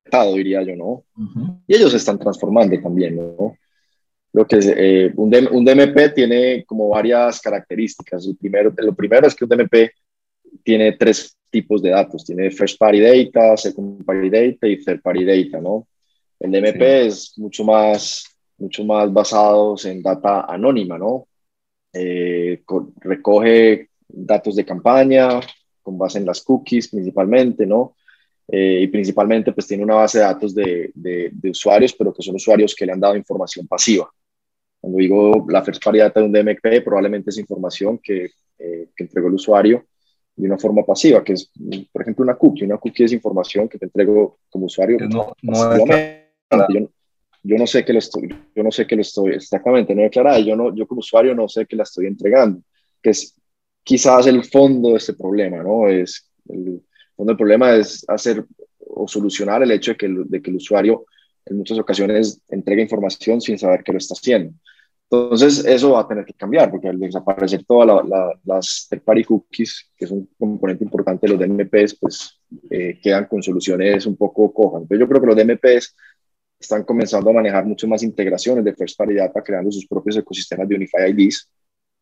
retado, 0.04 0.36
diría 0.36 0.62
yo, 0.64 0.76
¿no? 0.76 0.86
Uh 0.86 1.04
-huh. 1.18 1.62
Y 1.68 1.76
ellos 1.76 1.92
se 1.92 1.98
están 1.98 2.20
transformando 2.20 2.80
también, 2.82 3.16
¿no? 3.16 3.58
Lo 4.34 4.48
que 4.48 4.58
es, 4.58 4.74
eh, 4.76 5.12
un, 5.16 5.30
DM, 5.30 5.48
un, 5.52 5.64
DMP 5.64 6.14
tiene 6.14 6.66
como 6.66 6.90
varias 6.90 7.40
características. 7.40 8.26
El 8.26 8.36
primero, 8.36 8.74
lo 8.76 8.96
primero 8.96 9.28
es 9.28 9.36
que 9.36 9.46
un 9.46 9.50
DMP 9.50 9.92
tiene 10.64 10.94
tres 10.94 11.38
tipos 11.52 11.82
de 11.84 11.92
datos. 11.92 12.26
Tiene 12.26 12.50
first 12.50 12.80
party 12.80 13.00
data, 13.00 13.56
second 13.56 14.04
party 14.04 14.30
data 14.30 14.68
y 14.68 14.84
third 14.84 15.02
party 15.02 15.24
data, 15.24 15.62
¿no? 15.62 15.88
El 16.40 16.52
DMP 16.52 16.80
sí. 16.80 17.08
es 17.08 17.34
mucho 17.38 17.64
más, 17.64 18.26
mucho 18.58 18.84
más 18.84 19.14
basado 19.14 19.76
en 19.84 20.02
data 20.02 20.42
anónima, 20.42 20.98
¿no? 20.98 21.28
Eh, 21.94 22.64
recoge 23.02 23.90
datos 24.08 24.56
de 24.56 24.66
campaña 24.66 25.40
con 25.84 25.98
base 25.98 26.18
en 26.18 26.26
las 26.26 26.42
cookies 26.42 26.88
principalmente, 26.88 27.68
¿no? 27.68 27.96
Eh, 28.48 28.82
y 28.82 28.88
principalmente 28.88 29.54
pues 29.54 29.68
tiene 29.68 29.84
una 29.84 29.96
base 29.96 30.20
de 30.20 30.26
datos 30.26 30.54
de, 30.54 30.92
de, 30.94 31.30
de, 31.32 31.50
usuarios, 31.50 31.94
pero 31.94 32.14
que 32.14 32.22
son 32.22 32.36
usuarios 32.36 32.76
que 32.76 32.86
le 32.86 32.92
han 32.92 33.00
dado 33.00 33.16
información 33.16 33.68
pasiva. 33.68 34.10
Cuando 34.80 35.00
digo 35.00 35.46
la 35.50 35.64
first 35.64 35.84
party 35.84 36.00
data 36.00 36.20
de 36.20 36.26
un 36.26 36.32
DMP, 36.34 36.84
probablemente 36.84 37.30
es 37.30 37.38
información 37.38 38.00
que, 38.04 38.32
eh, 38.60 38.90
que 38.96 39.04
entregó 39.04 39.30
el 39.30 39.36
usuario 39.36 39.86
de 40.36 40.48
una 40.48 40.58
forma 40.58 40.84
pasiva, 40.84 41.24
que 41.24 41.34
es, 41.34 41.52
por 41.92 42.02
ejemplo, 42.02 42.24
una 42.24 42.36
cookie. 42.36 42.66
Una 42.66 42.78
cookie 42.78 43.06
es 43.06 43.14
información 43.14 43.70
que 43.70 43.78
te 43.78 43.86
entrego 43.86 44.40
como 44.50 44.66
usuario. 44.66 44.98
No, 45.00 45.34
no 45.42 45.78
yo, 46.70 46.90
yo, 47.44 47.58
no 47.58 47.68
sé 47.68 47.86
que 47.86 47.94
lo 47.94 48.00
estoy, 48.00 48.28
yo 48.56 48.64
no 48.64 48.72
sé 48.72 48.86
que 48.86 48.96
lo 48.96 49.04
estoy 49.04 49.36
exactamente, 49.36 49.96
no 49.96 50.02
declarada. 50.02 50.40
Yo, 50.40 50.56
no, 50.56 50.76
yo 50.76 50.86
como 50.86 51.00
usuario 51.00 51.34
no 51.34 51.48
sé 51.48 51.66
que 51.66 51.76
la 51.76 51.84
estoy 51.84 52.08
entregando, 52.08 52.62
que 53.02 53.12
es 53.12 53.36
quizás 53.84 54.28
el 54.28 54.44
fondo 54.44 54.90
de 54.90 54.98
este 54.98 55.14
problema, 55.14 55.64
¿no? 55.64 55.88
Es 55.88 56.30
el, 56.50 56.82
donde 57.24 57.32
el 57.32 57.38
problema 57.38 57.74
es 57.76 58.04
hacer 58.08 58.46
o 58.80 59.08
solucionar 59.08 59.64
el 59.64 59.72
hecho 59.72 59.92
de 59.92 59.98
que, 59.98 60.08
de 60.10 60.42
que 60.42 60.52
el 60.52 60.58
usuario 60.58 61.06
en 61.46 61.58
muchas 61.58 61.80
ocasiones 61.80 62.42
entrega 62.50 62.82
información 62.82 63.40
sin 63.40 63.58
saber 63.58 63.84
que 63.84 63.94
lo 63.94 63.98
está 63.98 64.14
haciendo. 64.14 64.54
Entonces, 65.10 65.64
eso 65.66 65.92
va 65.92 66.02
a 66.02 66.08
tener 66.08 66.26
que 66.26 66.34
cambiar, 66.34 66.72
porque 66.72 66.90
al 66.90 67.00
desaparecer 67.00 67.64
todas 67.66 67.88
la, 67.88 68.04
la, 68.04 68.34
las 68.46 68.88
third-party 68.90 69.24
cookies, 69.24 69.92
que 69.96 70.06
es 70.06 70.12
un 70.12 70.28
componente 70.40 70.84
importante 70.84 71.28
de 71.28 71.34
los 71.34 71.40
DMPs, 71.40 71.96
pues 72.00 72.42
eh, 72.70 73.00
quedan 73.02 73.26
con 73.26 73.44
soluciones 73.44 74.06
un 74.08 74.16
poco 74.16 74.52
cojas. 74.52 74.82
Entonces, 74.82 75.00
yo 75.00 75.08
creo 75.08 75.22
que 75.22 75.28
los 75.28 75.36
DMPs 75.36 75.96
están 76.60 76.84
comenzando 76.84 77.30
a 77.30 77.34
manejar 77.34 77.66
mucho 77.66 77.88
más 77.88 78.02
integraciones 78.02 78.64
de 78.64 78.74
first-party 78.74 79.14
data, 79.14 79.44
creando 79.44 79.72
sus 79.72 79.86
propios 79.86 80.18
ecosistemas 80.18 80.68
de 80.68 80.76
Unify 80.76 81.12
IDs. 81.12 81.48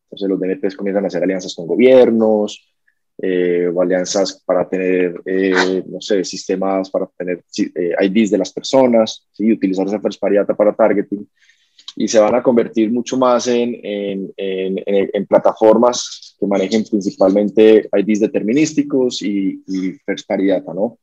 Entonces, 0.04 0.28
los 0.28 0.40
DMPs 0.40 0.76
comienzan 0.76 1.04
a 1.04 1.08
hacer 1.08 1.22
alianzas 1.22 1.54
con 1.54 1.66
gobiernos, 1.66 2.71
eh, 3.24 3.70
o 3.72 3.80
alianzas 3.80 4.42
para 4.44 4.68
tener, 4.68 5.22
eh, 5.24 5.84
no 5.86 6.00
sé, 6.00 6.24
sistemas 6.24 6.90
para 6.90 7.06
tener 7.16 7.44
eh, 7.56 7.94
IDs 8.00 8.32
de 8.32 8.38
las 8.38 8.52
personas, 8.52 9.28
¿sí? 9.30 9.52
utilizar 9.52 9.86
esa 9.86 10.00
first 10.00 10.20
party 10.20 10.34
data 10.34 10.56
para 10.56 10.74
targeting, 10.74 11.24
y 11.94 12.08
se 12.08 12.18
van 12.18 12.34
a 12.34 12.42
convertir 12.42 12.90
mucho 12.90 13.16
más 13.16 13.46
en, 13.46 13.78
en, 13.80 14.32
en, 14.36 15.10
en 15.12 15.26
plataformas 15.26 16.34
que 16.36 16.46
manejen 16.48 16.82
principalmente 16.82 17.88
IDs 17.96 18.18
determinísticos 18.18 19.22
y, 19.22 19.62
y 19.68 19.92
first 20.04 20.26
party 20.26 20.48
data, 20.48 20.74
¿no? 20.74 20.98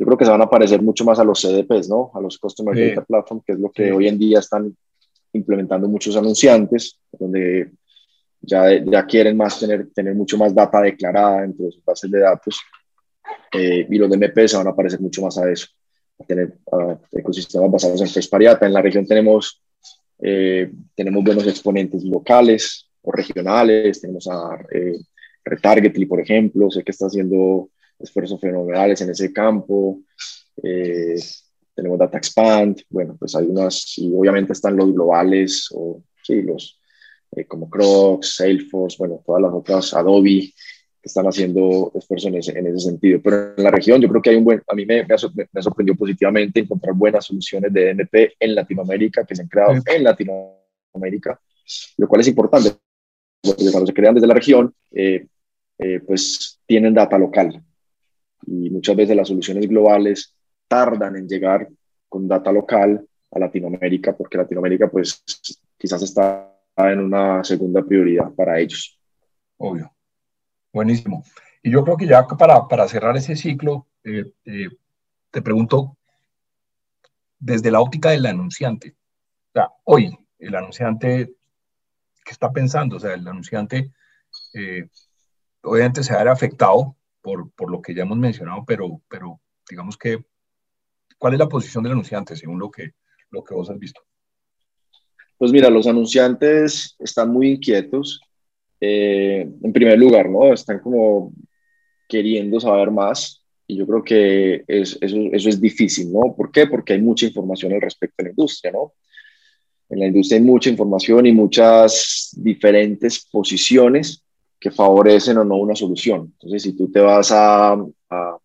Yo 0.00 0.06
creo 0.06 0.18
que 0.18 0.24
se 0.24 0.32
van 0.32 0.42
a 0.42 0.50
parecer 0.50 0.82
mucho 0.82 1.04
más 1.04 1.20
a 1.20 1.24
los 1.24 1.42
CDPs, 1.42 1.88
¿no? 1.88 2.10
A 2.12 2.20
los 2.20 2.38
Customer 2.38 2.74
sí. 2.74 2.88
Data 2.88 3.04
Platform, 3.04 3.40
que 3.46 3.52
es 3.52 3.60
lo 3.60 3.70
que 3.70 3.84
sí. 3.84 3.90
hoy 3.92 4.08
en 4.08 4.18
día 4.18 4.40
están 4.40 4.76
implementando 5.32 5.86
muchos 5.86 6.16
anunciantes, 6.16 6.98
donde 7.12 7.70
ya, 8.40 8.82
ya 8.84 9.06
quieren 9.06 9.36
más 9.36 9.58
tener, 9.58 9.90
tener 9.92 10.14
mucho 10.14 10.38
más 10.38 10.54
data 10.54 10.80
declarada 10.80 11.42
dentro 11.42 11.66
de 11.66 11.72
sus 11.72 11.84
bases 11.84 12.10
de 12.10 12.20
datos 12.20 12.60
eh, 13.52 13.86
y 13.88 13.98
los 13.98 14.10
DMP 14.10 14.46
se 14.46 14.56
van 14.56 14.68
a 14.68 14.74
parecer 14.74 15.00
mucho 15.00 15.22
más 15.22 15.36
a 15.38 15.50
eso, 15.50 15.66
a 16.18 16.24
tener 16.24 16.54
uh, 16.66 16.96
ecosistemas 17.12 17.70
basados 17.70 18.00
en 18.00 18.44
data. 18.44 18.66
En 18.66 18.72
la 18.72 18.82
región 18.82 19.06
tenemos, 19.06 19.62
eh, 20.20 20.70
tenemos 20.94 21.24
buenos 21.24 21.46
exponentes 21.46 22.04
locales 22.04 22.88
o 23.02 23.12
regionales, 23.12 24.00
tenemos 24.00 24.28
a 24.28 24.58
eh, 24.72 24.98
Retargetly, 25.44 26.06
por 26.06 26.20
ejemplo, 26.20 26.70
sé 26.70 26.82
que 26.82 26.90
está 26.92 27.06
haciendo 27.06 27.70
esfuerzos 27.98 28.40
fenomenales 28.40 29.00
en 29.00 29.10
ese 29.10 29.32
campo. 29.32 30.00
Eh, 30.62 31.16
tenemos 31.74 31.98
Data 31.98 32.18
Expand, 32.18 32.82
bueno, 32.90 33.16
pues 33.18 33.34
hay 33.34 33.46
unas, 33.46 33.96
y 33.98 34.12
obviamente 34.14 34.52
están 34.52 34.76
los 34.76 34.92
globales 34.92 35.68
o 35.72 36.02
sí, 36.22 36.42
los, 36.42 36.79
eh, 37.32 37.44
como 37.44 37.70
Crocs, 37.70 38.36
Salesforce, 38.36 38.96
bueno, 38.98 39.22
todas 39.24 39.42
las 39.42 39.52
otras, 39.52 39.94
Adobe, 39.94 40.52
que 41.00 41.08
están 41.08 41.26
haciendo 41.26 41.92
esfuerzos 41.94 42.28
en 42.28 42.36
ese, 42.36 42.58
en 42.58 42.66
ese 42.66 42.80
sentido. 42.80 43.20
Pero 43.22 43.54
en 43.56 43.64
la 43.64 43.70
región 43.70 44.00
yo 44.00 44.08
creo 44.08 44.20
que 44.20 44.30
hay 44.30 44.36
un 44.36 44.44
buen, 44.44 44.62
a 44.66 44.74
mí 44.74 44.84
me, 44.84 45.06
me, 45.06 45.62
sorprendió 45.62 45.94
positivamente 45.94 46.60
encontrar 46.60 46.94
buenas 46.94 47.24
soluciones 47.24 47.72
de 47.72 47.94
DMP 47.94 48.34
en 48.38 48.54
Latinoamérica, 48.54 49.24
que 49.24 49.34
se 49.34 49.42
han 49.42 49.48
creado 49.48 49.74
en 49.86 50.04
Latinoamérica, 50.04 51.40
lo 51.96 52.08
cual 52.08 52.20
es 52.20 52.28
importante, 52.28 52.72
porque 53.40 53.70
cuando 53.70 53.86
se 53.86 53.94
crean 53.94 54.14
desde 54.14 54.26
la 54.26 54.34
región, 54.34 54.74
eh, 54.90 55.26
eh, 55.78 56.00
pues 56.00 56.60
tienen 56.66 56.92
data 56.92 57.16
local. 57.16 57.62
Y 58.46 58.70
muchas 58.70 58.96
veces 58.96 59.16
las 59.16 59.28
soluciones 59.28 59.66
globales 59.68 60.34
tardan 60.68 61.16
en 61.16 61.28
llegar 61.28 61.68
con 62.08 62.28
data 62.28 62.52
local 62.52 63.06
a 63.30 63.38
Latinoamérica, 63.38 64.14
porque 64.16 64.36
Latinoamérica 64.36 64.90
pues 64.90 65.22
quizás 65.78 66.02
está 66.02 66.59
en 66.88 67.00
una 67.00 67.44
segunda 67.44 67.82
prioridad 67.82 68.30
para 68.32 68.58
ellos. 68.58 68.98
Obvio. 69.56 69.92
Buenísimo. 70.72 71.24
Y 71.62 71.70
yo 71.70 71.84
creo 71.84 71.96
que 71.96 72.06
ya 72.06 72.26
para, 72.26 72.66
para 72.68 72.88
cerrar 72.88 73.16
ese 73.16 73.36
ciclo, 73.36 73.86
eh, 74.04 74.32
eh, 74.44 74.68
te 75.30 75.42
pregunto, 75.42 75.96
desde 77.38 77.70
la 77.70 77.80
óptica 77.80 78.10
del 78.10 78.26
anunciante, 78.26 78.96
o 79.48 79.52
sea, 79.52 79.68
hoy 79.84 80.16
el 80.38 80.54
anunciante, 80.54 81.34
¿qué 82.24 82.30
está 82.30 82.52
pensando? 82.52 82.96
O 82.96 83.00
sea, 83.00 83.14
el 83.14 83.26
anunciante 83.26 83.92
eh, 84.54 84.88
obviamente 85.62 86.02
se 86.02 86.12
va 86.12 86.20
a 86.20 86.24
ver 86.24 86.32
afectado 86.32 86.96
por, 87.20 87.50
por, 87.52 87.70
lo 87.70 87.82
que 87.82 87.94
ya 87.94 88.02
hemos 88.02 88.18
mencionado, 88.18 88.64
pero, 88.64 89.02
pero 89.08 89.40
digamos 89.68 89.96
que, 89.96 90.24
¿cuál 91.18 91.34
es 91.34 91.38
la 91.38 91.48
posición 91.48 91.82
del 91.84 91.92
anunciante 91.92 92.36
según 92.36 92.58
lo 92.58 92.70
que, 92.70 92.94
lo 93.30 93.44
que 93.44 93.54
vos 93.54 93.68
has 93.70 93.78
visto? 93.78 94.00
Pues 95.40 95.52
mira, 95.52 95.70
los 95.70 95.86
anunciantes 95.86 96.94
están 96.98 97.32
muy 97.32 97.52
inquietos 97.52 98.20
eh, 98.78 99.50
en 99.62 99.72
primer 99.72 99.98
lugar, 99.98 100.28
¿no? 100.28 100.52
Están 100.52 100.80
como 100.80 101.32
queriendo 102.06 102.60
saber 102.60 102.90
más 102.90 103.42
y 103.66 103.78
yo 103.78 103.86
creo 103.86 104.04
que 104.04 104.64
es, 104.68 104.98
eso, 105.00 105.16
eso, 105.32 105.48
es 105.48 105.58
difícil, 105.58 106.12
¿no? 106.12 106.34
¿Por 106.36 106.52
qué? 106.52 106.66
Porque 106.66 106.92
hay 106.92 107.00
mucha 107.00 107.24
información 107.24 107.72
al 107.72 107.80
respecto 107.80 108.16
de 108.18 108.24
la 108.24 108.30
industria, 108.32 108.72
¿no? 108.72 108.92
En 109.88 110.00
la 110.00 110.08
industria 110.08 110.38
hay 110.38 110.44
mucha 110.44 110.68
información 110.68 111.24
y 111.24 111.32
muchas 111.32 112.36
diferentes 112.36 113.26
posiciones 113.32 114.22
que 114.60 114.70
favorecen 114.70 115.38
o 115.38 115.44
no 115.44 115.56
una 115.56 115.74
solución. 115.74 116.34
Entonces, 116.34 116.64
si 116.64 116.76
tú 116.76 116.92
te 116.92 117.00
vas 117.00 117.32
a, 117.32 117.72
a, 118.10 118.36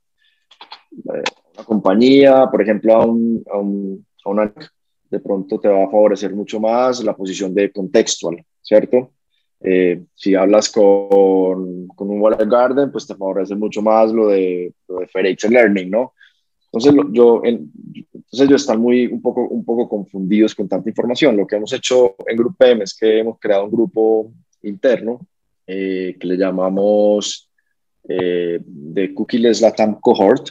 una 1.03 1.63
compañía, 1.65 2.47
por 2.49 2.61
ejemplo, 2.61 2.93
a, 2.93 3.05
un, 3.05 3.43
a, 3.51 3.57
un, 3.57 4.05
a 4.23 4.29
una, 4.29 4.53
de 5.15 5.21
pronto 5.21 5.59
te 5.59 5.69
va 5.69 5.85
a 5.85 5.89
favorecer 5.89 6.33
mucho 6.35 6.59
más 6.59 7.01
la 7.03 7.15
posición 7.15 7.53
de 7.53 7.71
contextual, 7.71 8.43
¿cierto? 8.61 9.11
Eh, 9.61 10.03
si 10.13 10.35
hablas 10.35 10.69
con, 10.69 11.87
con 11.87 12.09
un 12.09 12.19
Water 12.19 12.47
Garden, 12.47 12.91
pues 12.91 13.07
te 13.07 13.15
favorece 13.15 13.55
mucho 13.55 13.81
más 13.81 14.11
lo 14.11 14.27
de, 14.27 14.73
lo 14.87 14.99
de 14.99 15.07
Fair 15.07 15.37
Learning, 15.49 15.89
¿no? 15.89 16.13
Entonces, 16.65 16.93
yo, 17.13 17.41
entonces 17.45 18.41
ellos 18.41 18.61
están 18.61 18.81
muy, 18.81 19.05
un 19.07 19.21
poco, 19.21 19.47
un 19.47 19.63
poco 19.63 19.87
confundidos 19.87 20.53
con 20.53 20.67
tanta 20.67 20.89
información. 20.89 21.37
Lo 21.37 21.47
que 21.47 21.55
hemos 21.55 21.71
hecho 21.71 22.15
en 22.27 22.35
Group 22.35 22.57
M 22.59 22.83
es 22.83 22.93
que 22.93 23.19
hemos 23.19 23.39
creado 23.39 23.63
un 23.63 23.71
grupo 23.71 24.33
interno 24.63 25.21
eh, 25.65 26.17
que 26.19 26.27
le 26.27 26.35
llamamos 26.35 27.49
eh, 28.09 28.59
de 28.61 29.13
Cookieless 29.13 29.61
Latam 29.61 30.01
Cohort, 30.01 30.49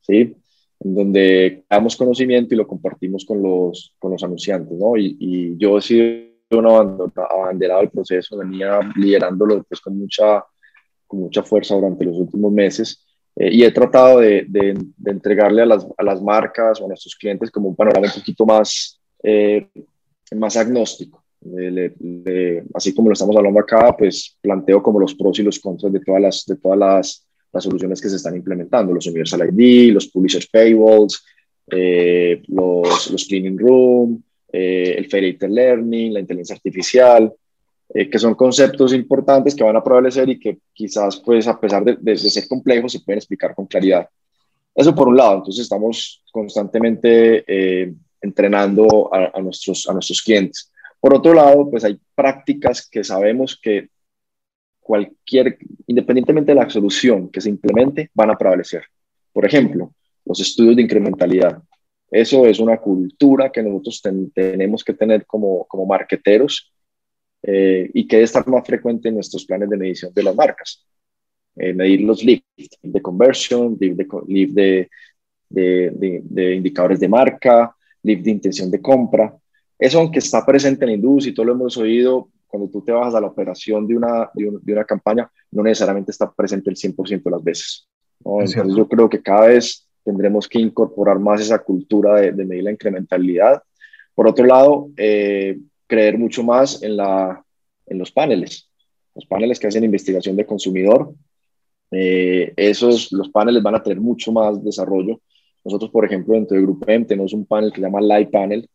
¿sí? 0.00 0.34
En 0.80 0.94
donde 0.94 1.64
damos 1.68 1.96
conocimiento 1.96 2.54
y 2.54 2.58
lo 2.58 2.66
compartimos 2.66 3.24
con 3.24 3.42
los, 3.42 3.94
con 3.98 4.12
los 4.12 4.22
anunciantes, 4.22 4.78
¿no? 4.78 4.96
Y, 4.96 5.16
y 5.18 5.56
yo 5.56 5.78
he 5.78 5.80
sido 5.80 6.28
uno 6.50 6.76
abanderado 7.30 7.82
el 7.82 7.90
proceso, 7.90 8.38
venía 8.38 8.80
liderándolo 8.96 9.62
pues, 9.64 9.80
con, 9.80 9.98
mucha, 9.98 10.44
con 11.06 11.20
mucha 11.20 11.42
fuerza 11.42 11.74
durante 11.74 12.04
los 12.04 12.16
últimos 12.16 12.52
meses 12.52 13.04
eh, 13.36 13.50
y 13.52 13.64
he 13.64 13.70
tratado 13.70 14.20
de, 14.20 14.46
de, 14.48 14.76
entregarle 15.06 15.62
a 15.62 15.66
las, 15.66 15.86
a 15.96 16.02
las, 16.02 16.22
marcas 16.22 16.80
o 16.80 16.84
a 16.84 16.88
nuestros 16.88 17.14
clientes 17.16 17.50
como 17.50 17.68
un 17.68 17.76
panorama 17.76 18.06
un 18.06 18.20
poquito 18.20 18.46
más, 18.46 19.00
eh, 19.22 19.68
más 20.34 20.56
agnóstico. 20.56 21.22
así 22.74 22.94
como 22.94 23.08
lo 23.08 23.12
estamos 23.12 23.36
hablando 23.36 23.60
acá, 23.60 23.94
pues 23.96 24.36
planteo 24.40 24.82
como 24.82 25.00
los 25.00 25.14
pros 25.14 25.38
y 25.38 25.42
los 25.42 25.60
contras 25.60 25.92
de 25.92 26.00
todas 26.00 26.20
las, 26.20 26.44
de 26.46 26.56
todas 26.56 26.78
las, 26.78 27.27
las 27.52 27.64
soluciones 27.64 28.00
que 28.00 28.08
se 28.08 28.16
están 28.16 28.36
implementando, 28.36 28.92
los 28.92 29.06
Universal 29.06 29.48
ID, 29.52 29.92
los 29.92 30.08
Publishers 30.08 30.46
Paywalls, 30.48 31.24
eh, 31.70 32.42
los, 32.48 33.10
los 33.10 33.26
Cleaning 33.26 33.58
Room, 33.58 34.22
eh, 34.52 34.94
el 34.96 35.06
Federated 35.06 35.48
Learning, 35.48 36.14
la 36.14 36.20
inteligencia 36.20 36.56
artificial, 36.56 37.32
eh, 37.94 38.10
que 38.10 38.18
son 38.18 38.34
conceptos 38.34 38.92
importantes 38.92 39.54
que 39.54 39.64
van 39.64 39.76
a 39.76 39.82
prevalecer 39.82 40.28
y 40.28 40.38
que 40.38 40.58
quizás, 40.74 41.22
pues, 41.24 41.46
a 41.46 41.58
pesar 41.58 41.84
de, 41.84 42.16
ser 42.16 42.46
complejos, 42.46 42.92
se 42.92 43.00
pueden 43.00 43.18
explicar 43.18 43.54
con 43.54 43.66
claridad. 43.66 44.08
Eso 44.74 44.94
por 44.94 45.08
un 45.08 45.16
lado, 45.16 45.36
entonces 45.36 45.62
estamos 45.62 46.22
constantemente 46.30 47.44
eh, 47.46 47.94
entrenando 48.20 49.10
a, 49.12 49.40
nuestros, 49.40 49.88
a 49.88 49.92
nuestros 49.92 50.22
clientes. 50.22 50.70
Por 51.00 51.14
otro 51.14 51.32
lado, 51.32 51.70
pues 51.70 51.84
hay 51.84 51.98
prácticas 52.14 52.86
que 52.88 53.02
sabemos 53.02 53.58
que 53.60 53.88
cualquier, 54.88 55.58
independientemente 55.86 56.52
de 56.52 56.60
la 56.60 56.70
solución 56.70 57.28
que 57.28 57.42
se 57.42 57.50
implemente, 57.50 58.10
van 58.14 58.30
a 58.30 58.38
prevalecer. 58.38 58.84
Por 59.34 59.44
ejemplo, 59.44 59.92
los 60.24 60.40
estudios 60.40 60.76
de 60.76 60.82
incrementalidad. 60.82 61.62
Eso 62.10 62.46
es 62.46 62.58
una 62.58 62.78
cultura 62.78 63.52
que 63.52 63.62
nosotros 63.62 64.00
tenemos 64.32 64.82
que 64.82 64.94
tener 64.94 65.26
como, 65.26 65.66
como 65.66 65.84
marqueteros 65.84 66.72
eh, 67.42 67.90
y 67.92 68.08
que 68.08 68.16
debe 68.16 68.24
estar 68.24 68.48
más 68.48 68.66
frecuente 68.66 69.10
en 69.10 69.16
nuestros 69.16 69.44
planes 69.44 69.68
de 69.68 69.76
medición 69.76 70.10
de 70.14 70.22
las 70.22 70.34
marcas. 70.34 70.82
Eh, 71.56 71.74
medir 71.74 72.00
los 72.00 72.24
lift 72.24 72.46
de 72.82 73.02
conversion, 73.02 73.76
lift 73.78 74.54
de, 74.54 74.88
de, 75.50 76.22
de, 76.24 76.54
indicadores 76.54 76.98
de 76.98 77.08
marca, 77.08 77.76
lift 78.02 78.22
de 78.22 78.30
intención 78.30 78.70
de 78.70 78.80
compra. 78.80 79.36
Eso, 79.78 79.98
aunque 79.98 80.20
está 80.20 80.46
presente 80.46 80.86
en 80.86 80.92
la 80.92 80.96
industria 80.96 81.34
todo 81.34 81.44
lo 81.44 81.52
hemos 81.52 81.76
oído, 81.76 82.30
cuando 82.48 82.68
tú 82.70 82.82
te 82.82 82.92
bajas 82.92 83.14
a 83.14 83.20
la 83.20 83.28
operación 83.28 83.86
de 83.86 83.96
una, 83.96 84.30
de, 84.34 84.72
una 84.72 84.84
campaña, 84.84 85.30
no 85.50 85.62
necesariamente 85.62 86.10
está 86.10 86.30
presente 86.32 86.70
el 86.70 86.76
100% 86.76 87.22
de 87.22 87.30
las 87.30 87.44
veces. 87.44 87.88
Entonces, 88.24 88.74
yo 88.74 88.88
creo 88.88 89.08
que 89.08 89.22
cada 89.22 89.48
vez 89.48 89.86
tendremos 90.02 90.48
que 90.48 90.58
incorporar 90.58 91.18
más 91.18 91.40
esa 91.40 91.58
cultura 91.58 92.16
de, 92.16 92.32
medir 92.32 92.64
la 92.64 92.72
incrementalidad. 92.72 93.62
Por 94.14 94.26
otro 94.26 94.46
lado, 94.46 94.88
eh, 94.96 95.58
creer 95.86 96.18
mucho 96.18 96.42
más 96.42 96.82
en, 96.82 96.96
la, 96.96 97.44
en 97.86 97.98
los 97.98 98.10
paneles, 98.10 98.68
los 99.14 99.26
paneles 99.26 99.58
que 99.58 99.66
hacen 99.66 99.84
investigación 99.84 100.34
de 100.34 100.46
consumidor. 100.46 101.12
Eh, 101.90 102.52
esos, 102.56 103.12
los 103.12 103.28
paneles 103.28 103.62
van 103.62 103.74
a 103.74 103.82
tener 103.82 104.00
mucho 104.00 104.32
más 104.32 104.62
desarrollo. 104.64 105.20
Nosotros, 105.64 105.90
por 105.90 106.04
ejemplo, 106.04 106.34
dentro 106.34 106.56
del 106.56 106.64
Grupo 106.64 106.86
M 106.88 107.04
tenemos 107.04 107.32
un 107.32 107.44
panel 107.44 107.70
que 107.70 107.80
se 107.80 107.86
llama 107.86 108.00
Live 108.00 108.30
Panel, 108.30 108.68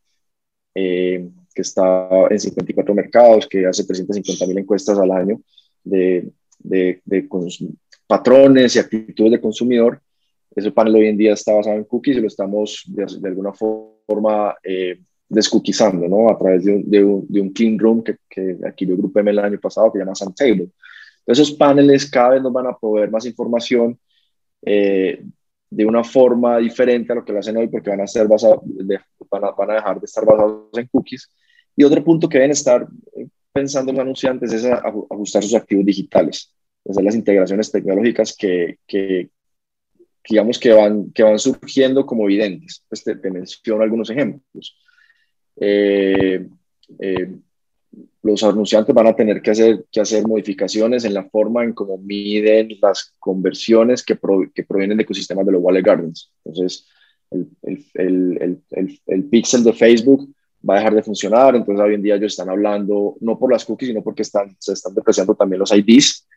eh, 0.75 1.29
que 1.53 1.61
está 1.61 2.09
en 2.29 2.39
54 2.39 2.93
mercados, 2.95 3.47
que 3.47 3.65
hace 3.65 3.85
350 3.85 4.47
mil 4.47 4.57
encuestas 4.57 4.97
al 4.97 5.11
año 5.11 5.41
de, 5.83 6.31
de, 6.59 7.01
de 7.05 7.29
patrones 8.07 8.75
y 8.75 8.79
actitudes 8.79 9.31
de 9.31 9.41
consumidor 9.41 10.01
ese 10.55 10.71
panel 10.71 10.95
hoy 10.95 11.07
en 11.07 11.17
día 11.17 11.33
está 11.33 11.53
basado 11.53 11.77
en 11.77 11.83
cookies 11.83 12.17
y 12.17 12.21
lo 12.21 12.27
estamos 12.27 12.83
de, 12.87 13.27
alguna 13.27 13.53
forma 13.53 14.55
eh, 14.63 14.99
descookizando, 15.27 16.07
¿no? 16.07 16.29
A 16.29 16.37
través 16.37 16.63
de 16.63 16.73
un, 17.03 17.27
de 17.27 17.41
un, 17.41 17.49
clean 17.49 17.79
room 17.79 18.03
que, 18.03 18.17
que 18.29 18.57
adquirió 18.65 18.95
Grupo 18.95 19.19
M 19.19 19.31
el 19.31 19.39
año 19.39 19.59
pasado 19.59 19.91
que 19.91 19.97
se 19.97 20.03
llama 20.03 20.15
Santable. 20.15 20.69
Esos 21.25 21.51
paneles 21.53 22.09
cada 22.09 22.31
vez 22.31 22.43
nos 22.43 22.53
van 22.53 22.67
a 22.67 22.77
proveer 22.77 23.09
más 23.09 23.25
información 23.25 23.97
eh, 24.61 25.23
de 25.69 25.85
una 25.85 26.03
forma 26.03 26.59
diferente 26.59 27.11
a 27.11 27.15
lo 27.15 27.25
que 27.25 27.33
lo 27.33 27.39
hacen 27.39 27.57
hoy 27.57 27.67
porque 27.67 27.89
van 27.89 28.01
a, 28.01 28.07
ser 28.07 28.27
basados 28.27 28.59
van, 29.33 29.45
a, 29.45 29.51
van 29.51 29.71
a 29.71 29.75
dejar 29.75 29.99
de 29.99 30.05
estar 30.05 30.25
basados 30.25 30.69
en 30.73 30.87
cookies. 30.87 31.29
Y 31.75 31.83
otro 31.83 32.03
punto 32.03 32.29
que 32.29 32.37
deben 32.37 32.51
estar 32.51 32.87
eh, 33.17 33.27
pensando 33.51 33.91
los 33.91 34.01
anunciantes 34.01 34.53
es 34.53 34.65
ajustar 34.65 35.43
sus 35.43 35.55
activos 35.55 35.85
digitales, 35.85 36.53
hacer 36.87 37.03
las 37.03 37.15
integraciones 37.15 37.71
tecnológicas 37.71 38.35
que, 38.35 38.77
que, 38.87 39.29
digamos 40.27 40.59
que 40.59 40.71
van, 40.71 41.11
que 41.11 41.23
van 41.23 41.39
surgiendo 41.39 42.05
como 42.05 42.25
evidentes. 42.25 42.83
Pues 42.87 43.03
te, 43.03 43.15
menciono 43.31 43.83
algunos 43.83 44.09
ejemplos. 44.09 44.77
Eh, 45.59 46.47
eh, 46.99 47.31
los 48.23 48.43
anunciantes 48.43 48.95
van 48.95 49.07
a 49.07 49.15
tener 49.15 49.41
que 49.41 49.51
hacer, 49.51 49.85
que 49.91 50.01
hacer 50.01 50.25
modificaciones 50.25 51.05
en 51.05 51.13
la 51.13 51.25
forma 51.25 51.63
en 51.63 51.73
cómo 51.73 51.97
miden 51.97 52.69
las 52.81 53.13
conversiones 53.19 54.03
que, 54.03 54.17
que 54.53 54.63
provienen 54.63 54.97
de 54.97 55.03
ecosistemas 55.03 55.45
de 55.45 55.51
los 55.51 55.61
Wallet 55.61 55.83
Gardens. 55.83 56.31
Entonces, 56.43 56.87
el, 57.33 57.85
el, 57.93 58.61
el, 58.71 58.99
el, 59.07 59.23
pixel 59.25 59.63
de 59.63 59.73
Facebook 59.73 60.29
va 60.67 60.75
a 60.75 60.77
dejar 60.77 60.95
de 60.95 61.03
funcionar, 61.03 61.55
entonces 61.55 61.83
hoy 61.83 61.95
en 61.95 62.01
día 62.01 62.15
ellos 62.15 62.33
están 62.33 62.49
hablando, 62.49 63.15
no 63.19 63.37
por 63.37 63.51
las 63.51 63.65
cookies, 63.65 63.89
sino 63.89 64.03
porque 64.03 64.21
están, 64.21 64.55
se 64.59 64.73
están 64.73 64.93
depreciando 64.93 65.35
también 65.35 65.59
los 65.59 65.73
IDs, 65.73 66.27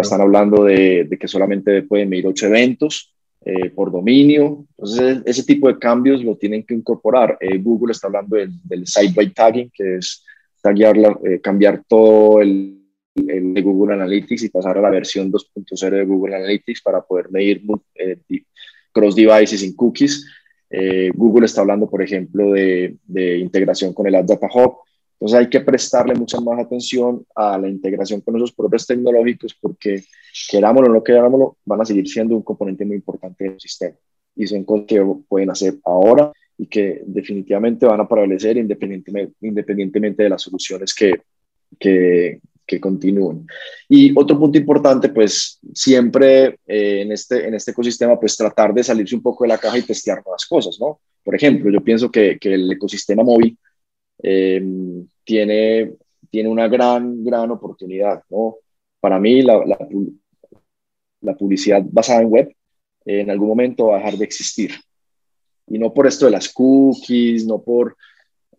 están 0.00 0.20
hablando 0.20 0.64
de, 0.64 1.04
de, 1.04 1.18
que 1.18 1.28
solamente 1.28 1.82
pueden 1.82 2.08
medir 2.08 2.26
ocho 2.26 2.46
eventos, 2.46 3.14
eh, 3.46 3.68
por 3.68 3.92
dominio. 3.92 4.64
Entonces, 4.70 5.22
ese 5.26 5.44
tipo 5.44 5.68
de 5.68 5.78
cambios 5.78 6.24
lo 6.24 6.34
tienen 6.34 6.64
que 6.64 6.72
incorporar. 6.72 7.36
Eh, 7.40 7.58
Google 7.58 7.92
está 7.92 8.06
hablando 8.06 8.36
del, 8.36 8.86
site 8.86 9.12
by 9.14 9.34
tagging, 9.34 9.70
que 9.70 9.96
es 9.96 10.24
taguearla, 10.62 11.18
eh, 11.24 11.40
cambiar 11.42 11.82
todo 11.86 12.40
el, 12.40 12.80
el, 13.14 13.52
de 13.52 13.60
Google 13.60 13.94
Analytics 13.96 14.44
y 14.44 14.48
pasar 14.48 14.78
a 14.78 14.80
la 14.80 14.88
versión 14.88 15.30
2.0 15.30 15.90
de 15.90 16.04
Google 16.06 16.36
Analytics 16.36 16.80
para 16.80 17.02
poder 17.02 17.30
medir 17.30 17.62
eh, 17.96 18.16
cross 18.90 19.14
devices 19.14 19.60
sin 19.60 19.76
cookies. 19.76 20.26
Eh, 20.76 21.12
Google 21.14 21.46
está 21.46 21.60
hablando, 21.60 21.88
por 21.88 22.02
ejemplo, 22.02 22.50
de, 22.50 22.96
integración 23.38 23.94
con 23.94 24.08
el 24.08 24.16
Ad 24.16 24.24
Data 24.24 24.48
Hub. 24.52 24.78
Entonces 25.12 25.38
hay 25.38 25.48
que 25.48 25.60
prestarle 25.60 26.14
mucha 26.14 26.40
más 26.40 26.58
atención 26.58 27.24
a 27.36 27.56
la 27.56 27.68
integración 27.68 28.20
con 28.20 28.34
esos 28.34 28.50
propios 28.52 28.84
tecnológicos 28.84 29.54
porque 29.54 30.02
querámoslo 30.50 30.90
o 30.90 30.94
no 30.94 31.04
querámoslo, 31.04 31.58
van 31.64 31.80
a 31.80 31.84
seguir 31.84 32.08
siendo 32.08 32.34
un 32.34 32.42
componente 32.42 32.84
muy 32.84 32.96
importante 32.96 33.44
del 33.44 33.60
sistema. 33.60 33.94
Y 34.34 34.48
son 34.48 34.64
cosas 34.64 34.86
que 34.88 35.00
pueden 35.28 35.50
hacer 35.50 35.74
ahora 35.84 36.32
y 36.58 36.66
que 36.66 37.02
definitivamente 37.06 37.86
van 37.86 38.00
a 38.00 38.08
prevalecer 38.08 38.56
independientemente, 38.56 39.34
independientemente 39.42 40.24
de 40.24 40.28
las 40.28 40.42
soluciones 40.42 40.92
que, 40.92 41.12
que, 41.78 42.40
que 42.66 42.80
continúen. 42.80 43.46
Y 43.88 44.16
otro 44.18 44.38
punto 44.38 44.58
importante, 44.58 45.08
pues 45.08 45.58
siempre 45.72 46.58
eh, 46.66 47.02
en, 47.02 47.12
este, 47.12 47.46
en 47.46 47.54
este 47.54 47.72
ecosistema, 47.72 48.18
pues 48.18 48.36
tratar 48.36 48.72
de 48.72 48.82
salirse 48.82 49.14
un 49.14 49.22
poco 49.22 49.44
de 49.44 49.48
la 49.48 49.58
caja 49.58 49.78
y 49.78 49.82
testear 49.82 50.22
nuevas 50.24 50.46
cosas, 50.46 50.78
¿no? 50.80 51.00
Por 51.22 51.34
ejemplo, 51.34 51.70
yo 51.70 51.82
pienso 51.82 52.10
que, 52.10 52.38
que 52.38 52.54
el 52.54 52.72
ecosistema 52.72 53.22
móvil 53.22 53.58
eh, 54.22 54.62
tiene, 55.24 55.92
tiene 56.30 56.48
una 56.48 56.68
gran, 56.68 57.24
gran 57.24 57.50
oportunidad, 57.50 58.22
¿no? 58.30 58.56
Para 59.00 59.18
mí, 59.18 59.42
la, 59.42 59.64
la, 59.64 59.78
la 61.20 61.34
publicidad 61.34 61.82
basada 61.90 62.22
en 62.22 62.28
web 62.28 62.54
en 63.04 63.30
algún 63.30 63.48
momento 63.48 63.88
va 63.88 63.96
a 63.96 63.98
dejar 63.98 64.16
de 64.16 64.24
existir. 64.24 64.72
Y 65.66 65.78
no 65.78 65.92
por 65.92 66.06
esto 66.06 66.26
de 66.26 66.32
las 66.32 66.48
cookies, 66.52 67.46
no 67.46 67.62
por, 67.62 67.96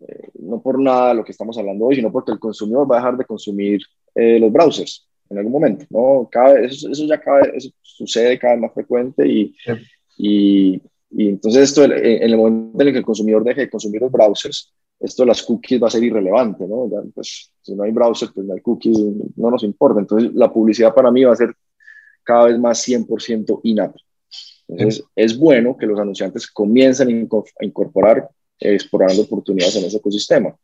eh, 0.00 0.28
no 0.40 0.60
por 0.60 0.80
nada 0.80 1.08
de 1.08 1.14
lo 1.14 1.24
que 1.24 1.32
estamos 1.32 1.56
hablando 1.58 1.86
hoy, 1.86 1.96
sino 1.96 2.12
porque 2.12 2.32
el 2.32 2.38
consumidor 2.38 2.90
va 2.90 2.96
a 2.96 2.98
dejar 2.98 3.16
de 3.16 3.24
consumir 3.24 3.80
eh, 4.16 4.38
los 4.40 4.52
browsers 4.52 5.06
en 5.30 5.38
algún 5.38 5.52
momento. 5.52 5.86
¿no? 5.90 6.28
Cada, 6.30 6.60
eso, 6.60 6.90
eso 6.90 7.04
ya 7.04 7.20
cada, 7.20 7.42
eso 7.54 7.70
sucede 7.82 8.38
cada 8.38 8.54
vez 8.54 8.62
más 8.62 8.74
frecuente 8.74 9.26
y, 9.26 9.54
y, 10.18 10.80
y, 11.10 11.28
entonces 11.28 11.64
esto, 11.64 11.84
en, 11.84 11.92
el 11.92 12.36
momento 12.36 12.80
en 12.80 12.88
el 12.88 12.92
que 12.92 12.98
el 13.00 13.04
consumidor 13.04 13.44
deje 13.44 13.62
de 13.62 13.70
consumir 13.70 14.00
los 14.00 14.10
browsers, 14.12 14.72
esto 14.98 15.22
de 15.22 15.26
las 15.26 15.42
cookies 15.42 15.82
va 15.82 15.88
a 15.88 15.90
ser 15.90 16.02
irrelevante, 16.02 16.66
¿no? 16.66 16.88
Ya, 16.90 16.98
pues, 17.14 17.52
si 17.60 17.74
no 17.74 17.82
hay 17.82 17.92
browser, 17.92 18.30
pues 18.34 18.46
no 18.46 18.54
hay 18.54 18.60
cookies, 18.60 18.98
no 19.36 19.50
nos 19.50 19.62
importa. 19.62 20.00
Entonces, 20.00 20.32
la 20.34 20.50
publicidad 20.50 20.94
para 20.94 21.10
mí 21.10 21.22
va 21.24 21.34
a 21.34 21.36
ser 21.36 21.54
cada 22.22 22.46
vez 22.46 22.58
más 22.58 22.82
100% 22.88 23.60
in-app. 23.64 23.94
Entonces, 24.68 25.04
es 25.14 25.38
bueno 25.38 25.76
que 25.76 25.86
los 25.86 26.00
anunciantes 26.00 26.46
comiencen 26.46 27.28
a 27.60 27.64
incorporar, 27.64 28.28
eh, 28.58 28.74
explorando 28.74 29.22
oportunidades 29.22 29.76
en 29.76 29.84
ese 29.84 29.98
ecosistema. 29.98 30.56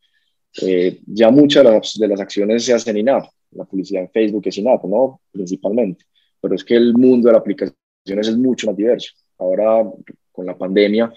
Eh, 0.60 1.00
ya 1.06 1.30
muchas 1.30 1.64
de 1.64 1.70
las, 1.70 1.98
de 1.98 2.08
las, 2.08 2.20
acciones 2.20 2.64
se 2.64 2.74
hacen 2.74 2.96
in-app. 2.96 3.24
La 3.52 3.64
publicidad 3.64 4.02
en 4.02 4.10
Facebook 4.10 4.42
es 4.46 4.58
in-app, 4.58 4.84
¿no? 4.84 5.20
Principalmente. 5.30 6.04
Pero 6.40 6.54
es 6.54 6.64
que 6.64 6.74
el 6.74 6.94
mundo 6.94 7.28
de 7.28 7.32
las 7.32 7.40
aplicaciones 7.40 8.28
es 8.28 8.36
mucho 8.36 8.66
más 8.66 8.76
diverso. 8.76 9.12
Ahora, 9.38 9.84
con 10.30 10.46
la 10.46 10.56
pandemia, 10.56 11.12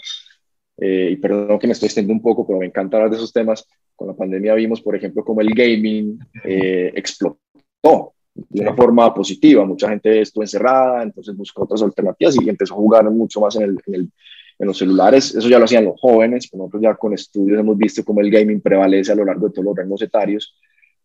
eh, 0.78 1.10
y 1.12 1.16
perdón 1.18 1.58
que 1.58 1.68
me 1.68 1.74
estoy 1.74 1.88
extendiendo 1.88 2.20
un 2.20 2.22
poco, 2.22 2.46
pero 2.46 2.60
me 2.60 2.66
encanta 2.66 2.98
hablar 2.98 3.12
de 3.12 3.18
esos 3.18 3.34
temas. 3.34 3.66
Con 3.96 4.08
la 4.08 4.14
pandemia 4.14 4.54
vimos, 4.56 4.82
por 4.82 4.96
ejemplo, 4.96 5.24
cómo 5.24 5.42
el 5.42 5.54
gaming 5.54 6.20
eh, 6.44 6.92
explotó 6.96 8.14
de 8.34 8.62
una 8.62 8.76
forma 8.76 9.14
positiva. 9.14 9.66
Mucha 9.66 9.90
gente 9.90 10.22
estuvo 10.22 10.44
encerrada, 10.44 11.04
entonces 11.04 11.36
buscó 11.36 11.64
otras 11.64 11.82
alternativas 11.82 12.36
y 12.42 12.50
empezó 12.50 12.74
a 12.74 12.78
jugar 12.78 13.10
mucho 13.10 13.40
más 13.40 13.56
en, 13.56 13.64
el, 13.64 13.78
en, 13.88 13.94
el, 13.96 14.12
en 14.58 14.68
los 14.68 14.78
celulares. 14.78 15.36
Eso 15.36 15.50
ya 15.50 15.60
lo 15.60 15.66
hacían 15.66 15.86
los 15.86 16.00
jóvenes, 16.00 16.48
pero 16.50 16.64
nosotros 16.64 16.84
ya 16.84 16.96
con 16.96 17.14
estudios 17.14 17.60
hemos 17.60 17.78
visto 17.78 18.04
cómo 18.04 18.22
el 18.22 18.32
gaming 18.32 18.62
prevalece 18.62 19.12
a 19.12 19.16
lo 19.16 19.26
largo 19.26 19.48
de 19.48 19.54
todos 19.54 19.66
los 19.66 19.76
rangos 19.76 20.02
etarios. 20.02 20.56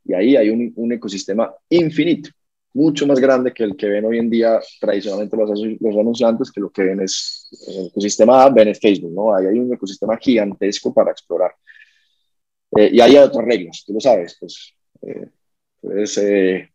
Y 0.05 0.15
ahí 0.15 0.37
hay 0.37 0.51
un, 0.51 0.73
un 0.77 0.93
ecosistema 0.93 1.53
infinito, 1.69 2.31
mucho 2.73 3.07
más 3.07 3.19
grande 3.19 3.53
que 3.53 3.65
el 3.65 3.77
que 3.77 3.89
ven 3.89 4.05
hoy 4.05 4.19
en 4.19 4.31
día 4.31 4.61
tradicionalmente 4.81 5.37
los, 5.37 5.61
los 5.81 5.97
anunciantes, 5.97 6.51
que 6.51 6.61
lo 6.61 6.71
que 6.71 6.85
ven 6.85 7.01
es 7.01 7.49
el 7.67 7.87
ecosistema 7.87 8.49
ven 8.51 8.69
es 8.69 8.79
Facebook, 8.79 9.13
¿no? 9.13 9.35
Ahí 9.35 9.47
hay 9.47 9.59
un 9.59 9.73
ecosistema 9.73 10.17
gigantesco 10.17 10.95
para 10.95 11.11
explorar. 11.11 11.53
Eh, 12.77 12.91
y 12.93 13.01
hay 13.01 13.17
otras 13.17 13.45
reglas, 13.45 13.83
tú 13.85 13.93
lo 13.95 14.01
sabes, 14.01 14.37
pues, 14.39 14.73
eh, 15.03 15.29
pues 15.81 16.19
eh, 16.19 16.70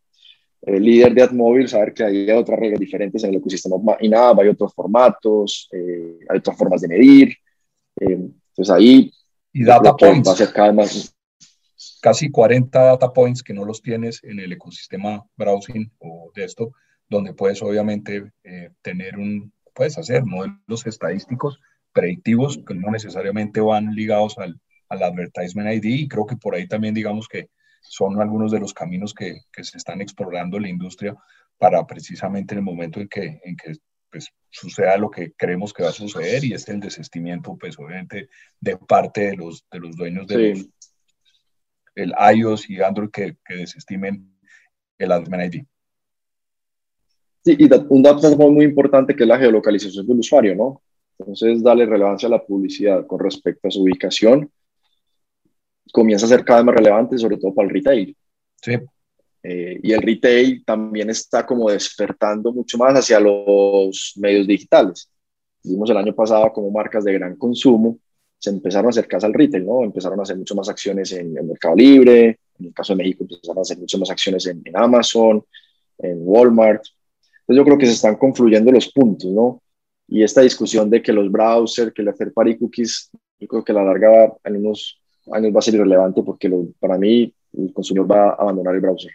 el 0.66 0.84
líder 0.84 1.14
de 1.14 1.22
AdMobile, 1.22 1.68
saber 1.68 1.94
que 1.94 2.04
hay 2.04 2.32
otras 2.32 2.60
reglas 2.60 2.80
diferentes 2.80 3.24
en 3.24 3.30
el 3.32 3.38
ecosistema 3.38 3.76
INAV, 4.00 4.40
hay 4.42 4.48
otros 4.50 4.74
formatos, 4.74 5.70
eh, 5.72 6.20
hay 6.28 6.38
otras 6.40 6.58
formas 6.58 6.82
de 6.82 6.88
medir. 6.88 7.30
Eh, 8.00 8.20
entonces 8.50 8.70
ahí 8.70 9.12
y 9.54 9.64
data 9.64 9.96
points. 9.96 10.28
va 10.28 10.34
a 10.34 10.36
ser 10.36 10.52
cada 10.52 10.70
vez 10.70 10.76
más. 10.76 11.16
Casi 12.02 12.30
40 12.30 12.80
data 12.80 13.14
points 13.14 13.44
que 13.44 13.54
no 13.54 13.64
los 13.64 13.82
tienes 13.82 14.24
en 14.24 14.40
el 14.40 14.52
ecosistema 14.52 15.24
browsing 15.38 15.92
o 16.00 16.32
desktop, 16.36 16.74
donde 17.10 17.34
puedes 17.34 17.62
obviamente 17.62 18.32
eh, 18.44 18.72
tener 18.82 19.18
un, 19.18 19.54
puedes 19.74 19.98
hacer 19.98 20.26
modelos 20.26 20.86
estadísticos 20.86 21.60
predictivos 21.94 22.60
que 22.68 22.74
no 22.74 22.92
necesariamente 22.92 23.62
van 23.62 23.94
ligados 23.94 24.38
al, 24.38 24.60
al 24.90 25.04
advertisement 25.04 25.72
ID 25.74 26.02
y 26.02 26.08
creo 26.08 26.26
que 26.26 26.38
por 26.38 26.56
ahí 26.56 26.68
también 26.68 26.94
digamos 26.94 27.28
que 27.28 27.50
son 27.88 28.22
algunos 28.22 28.52
de 28.52 28.60
los 28.60 28.74
caminos 28.74 29.14
que, 29.14 29.42
que, 29.52 29.64
se 29.64 29.78
están 29.78 30.02
explorando 30.02 30.58
en 30.58 30.64
la 30.64 30.70
industria 30.70 31.16
para 31.58 31.86
precisamente 31.86 32.54
en 32.54 32.60
el 32.60 32.66
momento 32.66 33.00
en 33.00 33.08
que, 33.08 33.40
en 33.44 33.56
que 33.56 33.74
pues, 34.12 34.32
suceda 34.50 34.98
lo 34.98 35.10
que 35.10 35.34
creemos 35.34 35.74
que 35.74 35.84
va 35.84 35.90
a 35.90 35.94
suceder 35.94 36.44
y 36.44 36.54
es 36.54 36.68
el 36.70 36.80
desistimiento, 36.80 37.58
pues 37.60 37.78
obviamente, 37.78 38.30
de 38.60 38.78
parte 38.78 39.28
de 39.28 39.36
los, 39.36 39.66
de 39.72 39.80
los 39.80 39.96
dueños 39.96 40.28
de 40.28 40.56
sí. 40.56 40.72
el 41.96 42.14
iOS 42.36 42.70
y 42.70 42.82
Android 42.82 43.10
que, 43.10 43.38
que 43.46 43.56
desestimen 43.56 44.36
el 44.98 45.12
Admin 45.12 45.42
ID. 45.42 45.64
Sí, 47.44 47.56
y 47.60 47.70
un 47.90 48.02
dato 48.02 48.36
muy 48.50 48.66
importante 48.66 49.16
que 49.16 49.24
es 49.24 49.30
la 49.30 49.38
geolocalización 49.38 50.08
del 50.08 50.20
usuario, 50.20 50.56
¿no? 50.56 50.82
Entonces, 51.20 51.62
darle 51.62 51.86
relevancia 51.86 52.28
a 52.28 52.32
la 52.32 52.44
publicidad 52.44 53.06
con 53.06 53.20
respecto 53.20 53.68
a 53.68 53.72
su 53.72 53.84
ubicación 53.84 54.52
comienza 55.92 56.26
a 56.26 56.30
ser 56.30 56.44
cada 56.44 56.60
vez 56.60 56.66
más 56.66 56.76
relevante, 56.76 57.18
sobre 57.18 57.38
todo 57.38 57.54
para 57.54 57.68
el 57.68 57.74
retail. 57.74 58.18
Sí. 58.62 58.74
Eh, 59.44 59.80
y 59.84 59.92
el 59.92 60.02
retail 60.02 60.64
también 60.66 61.10
está 61.10 61.46
como 61.46 61.70
despertando 61.70 62.52
mucho 62.52 62.78
más 62.78 62.96
hacia 62.96 63.20
los 63.20 64.14
medios 64.18 64.48
digitales. 64.48 65.10
Vimos 65.64 65.90
el 65.90 65.98
año 65.98 66.16
pasado 66.16 66.52
como 66.52 66.72
marcas 66.72 67.04
de 67.04 67.14
gran 67.14 67.36
consumo 67.36 68.00
se 68.46 68.52
empezaron 68.52 68.88
a 68.88 68.90
acercarse 68.90 69.26
al 69.26 69.34
retail, 69.34 69.66
¿no? 69.66 69.84
Empezaron 69.84 70.20
a 70.20 70.24
hacer 70.24 70.38
mucho 70.38 70.56
más 70.56 70.70
acciones 70.70 71.12
en 71.14 71.36
el 71.36 71.46
Mercado 71.46 71.76
Libre, 71.76 72.40
en 72.60 72.68
el 72.68 72.74
caso 72.74 72.94
de 72.94 72.98
México 72.98 73.24
empezaron 73.24 73.58
a 73.58 73.62
hacer 73.62 73.78
muchas 73.80 74.00
más 74.00 74.10
acciones 74.12 74.46
en, 74.46 74.62
en 74.64 74.78
Amazon, 74.78 75.44
en 75.98 76.20
Walmart. 76.22 76.84
Entonces 77.40 77.58
yo 77.58 77.64
creo 77.64 77.78
que 77.78 77.88
se 77.88 77.94
están 77.94 78.16
confluyendo 78.16 78.72
los 78.72 78.92
puntos, 78.92 79.32
¿no? 79.32 79.62
Y 80.08 80.22
esta 80.22 80.42
discusión 80.42 80.90
de 80.90 81.02
que 81.02 81.12
los 81.12 81.32
browsers, 81.32 81.92
que 81.92 82.04
el 82.04 82.14
third 82.14 82.34
party 82.34 82.58
cookies, 82.58 83.10
yo 83.40 83.48
creo 83.48 83.64
que 83.64 83.72
a 83.72 83.76
la 83.76 83.84
larga 83.84 84.34
en 84.44 84.58
unos 84.58 85.02
años 85.32 85.54
va 85.54 85.60
a 85.60 85.62
ser 85.62 85.76
irrelevante 85.76 86.24
porque 86.24 86.50
lo, 86.50 86.68
para 86.80 86.98
mí 86.98 87.34
el 87.54 87.74
consumidor 87.74 88.12
va 88.12 88.30
a 88.30 88.34
abandonar 88.34 88.76
el 88.76 88.82
browser. 88.82 89.12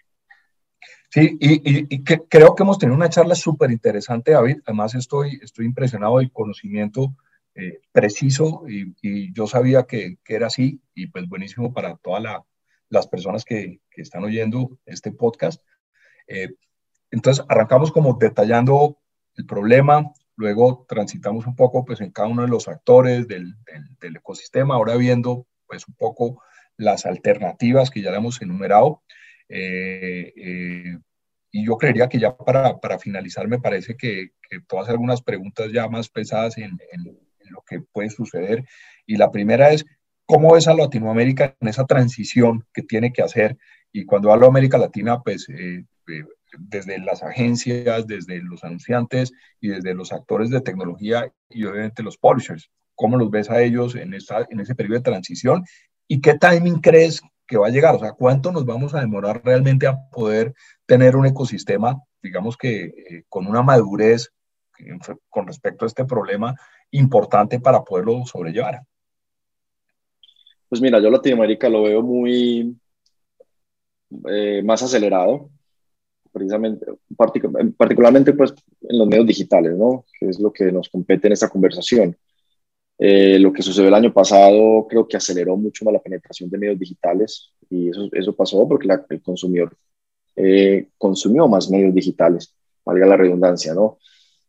Sí, 1.11 1.37
y, 1.41 1.55
y, 1.55 1.87
y 1.89 2.05
que, 2.05 2.21
creo 2.29 2.55
que 2.55 2.63
hemos 2.63 2.79
tenido 2.79 2.97
una 2.97 3.09
charla 3.09 3.35
súper 3.35 3.71
interesante, 3.73 4.31
David. 4.31 4.59
Además, 4.65 4.95
estoy, 4.95 5.41
estoy 5.43 5.67
impresionado 5.67 6.19
del 6.19 6.31
conocimiento 6.31 7.17
eh, 7.57 7.81
preciso 7.91 8.63
y, 8.69 8.95
y, 9.03 9.33
yo 9.33 9.49
sabía 9.49 9.83
que, 9.83 10.19
que, 10.25 10.37
era 10.37 10.47
así 10.47 10.81
y 10.95 11.09
pues 11.09 11.29
buenísimo 11.29 11.73
para 11.73 11.97
todas 11.97 12.23
la, 12.23 12.45
las 12.91 13.09
personas 13.09 13.45
que, 13.45 13.81
que, 13.91 14.03
están 14.03 14.23
oyendo 14.23 14.79
este 14.87 15.11
podcast. 15.11 15.61
Eh, 16.29 16.51
entonces, 17.11 17.45
arrancamos 17.49 17.91
como 17.91 18.15
detallando 18.15 18.99
el 19.35 19.47
problema, 19.47 20.13
luego 20.37 20.87
transitamos 20.89 21.45
un 21.47 21.57
poco 21.57 21.85
pues 21.85 22.01
en 22.01 22.13
cada 22.13 22.29
uno 22.29 22.43
de 22.43 22.49
los 22.49 22.69
actores 22.69 23.27
del, 23.27 23.57
del, 23.65 23.97
del 24.01 24.17
ecosistema, 24.17 24.77
ahora 24.77 24.97
viendo 24.97 25.49
pues 25.71 25.87
un 25.87 25.95
poco 25.95 26.43
las 26.77 27.07
alternativas 27.07 27.91
que 27.91 28.03
ya 28.03 28.11
hemos 28.15 28.43
enumerado. 28.43 29.03
Eh, 29.49 30.33
eh, 30.37 30.99
y 31.53 31.67
yo 31.67 31.77
creería 31.79 32.09
que 32.09 32.19
ya 32.19 32.37
para, 32.37 32.79
para 32.79 32.99
finalizar 32.99 33.49
me 33.49 33.59
parece 33.59 33.97
que, 33.97 34.31
que 34.49 34.61
puedo 34.61 34.85
algunas 34.87 35.23
preguntas 35.23 35.71
ya 35.73 35.89
más 35.89 36.09
pesadas 36.09 36.59
en, 36.59 36.79
lo 37.51 37.63
que 37.67 37.81
puede 37.81 38.11
suceder. 38.11 38.65
Y 39.07 39.17
la 39.17 39.31
primera 39.31 39.71
es, 39.71 39.85
¿cómo 40.27 40.55
ves 40.55 40.69
a 40.69 40.75
Latinoamérica 40.75 41.57
en 41.61 41.69
esa 41.69 41.87
transición 41.87 42.67
que 42.73 42.83
tiene 42.83 43.13
que 43.13 43.23
hacer? 43.23 43.57
Y 43.93 44.05
cuando 44.05 44.33
hablo 44.33 44.47
de 44.47 44.51
América 44.51 44.79
Latina, 44.79 45.21
pues 45.23 45.49
eh 45.49 45.85
desde 46.59 46.99
las 46.99 47.23
agencias, 47.23 48.07
desde 48.07 48.43
los 48.43 48.65
anunciantes 48.65 49.33
y 49.61 49.69
desde 49.69 49.95
los 49.95 50.13
actores 50.13 50.51
de 50.51 50.61
tecnología 50.61 51.33
y 51.49 51.65
obviamente 51.65 52.03
los 52.03 52.17
publishers. 52.17 52.71
¿Cómo 53.01 53.17
los 53.17 53.31
ves 53.31 53.49
a 53.49 53.63
ellos 53.63 53.95
en, 53.95 54.13
ese 54.13 54.75
periodo 54.75 54.99
de 54.99 55.05
transición? 55.11 55.65
¿Y 56.07 56.21
qué 56.21 56.35
timing 56.35 56.83
crees 56.83 57.23
que 57.47 57.57
va 57.57 57.69
a 57.69 57.71
llegar? 57.71 57.95
O 57.95 57.99
sea, 57.99 58.13
¿cuánto 58.13 58.53
nos 58.53 58.67
vamos 58.67 58.95
a 58.95 59.01
demorar 59.01 59.41
realmente 59.43 59.87
a 59.87 59.97
poder 60.13 60.53
tener 60.85 61.17
un 61.17 61.25
ecosistema, 61.25 61.99
digamos 62.23 62.59
que 62.59 62.83
eh, 62.83 63.25
con 63.31 63.47
una 63.47 63.63
madurez 63.63 64.35
eh, 64.79 64.99
con 65.31 65.47
respecto 65.47 65.87
a 65.87 65.89
este 65.89 66.05
problema 66.05 66.55
importante 66.91 67.59
para 67.59 67.83
poderlo 67.83 68.27
sobrellevar? 68.27 68.83
Pues 70.69 70.83
mira, 70.83 71.01
yo 71.01 71.09
Latinoamérica 71.09 71.71
lo 71.71 71.85
veo 71.85 72.03
muy, 72.03 72.77
eh, 74.29 74.61
más 74.63 74.83
acelerado, 74.83 75.49
precisamente, 76.31 76.85
particularmente 77.79 78.35
pues 78.35 78.53
en 78.83 78.99
los 78.99 79.09
medios 79.09 79.27
digitales, 79.27 79.75
¿no? 79.79 80.05
Que 80.19 80.29
es 80.29 80.39
lo 80.39 80.53
que 80.53 80.71
nos 80.71 80.91
compete 80.91 81.29
en 81.29 81.33
esta 81.33 81.49
conversación. 81.49 82.15
Eh, 83.03 83.39
lo 83.39 83.51
que 83.51 83.63
sucedió 83.63 83.89
el 83.89 83.95
año 83.95 84.13
pasado 84.13 84.87
creo 84.87 85.09
que 85.09 85.17
aceleró 85.17 85.57
mucho 85.57 85.87
más 85.87 85.95
la 85.95 86.03
penetración 86.03 86.51
de 86.51 86.59
medios 86.59 86.79
digitales 86.79 87.51
y 87.71 87.89
eso, 87.89 88.11
eso 88.13 88.37
pasó 88.37 88.69
porque 88.69 88.87
el 89.09 89.23
consumidor 89.23 89.75
eh, 90.37 90.89
consumió 90.99 91.49
más 91.49 91.71
medios 91.71 91.95
digitales, 91.95 92.55
valga 92.85 93.07
la 93.07 93.17
redundancia, 93.17 93.73
¿no? 93.73 93.97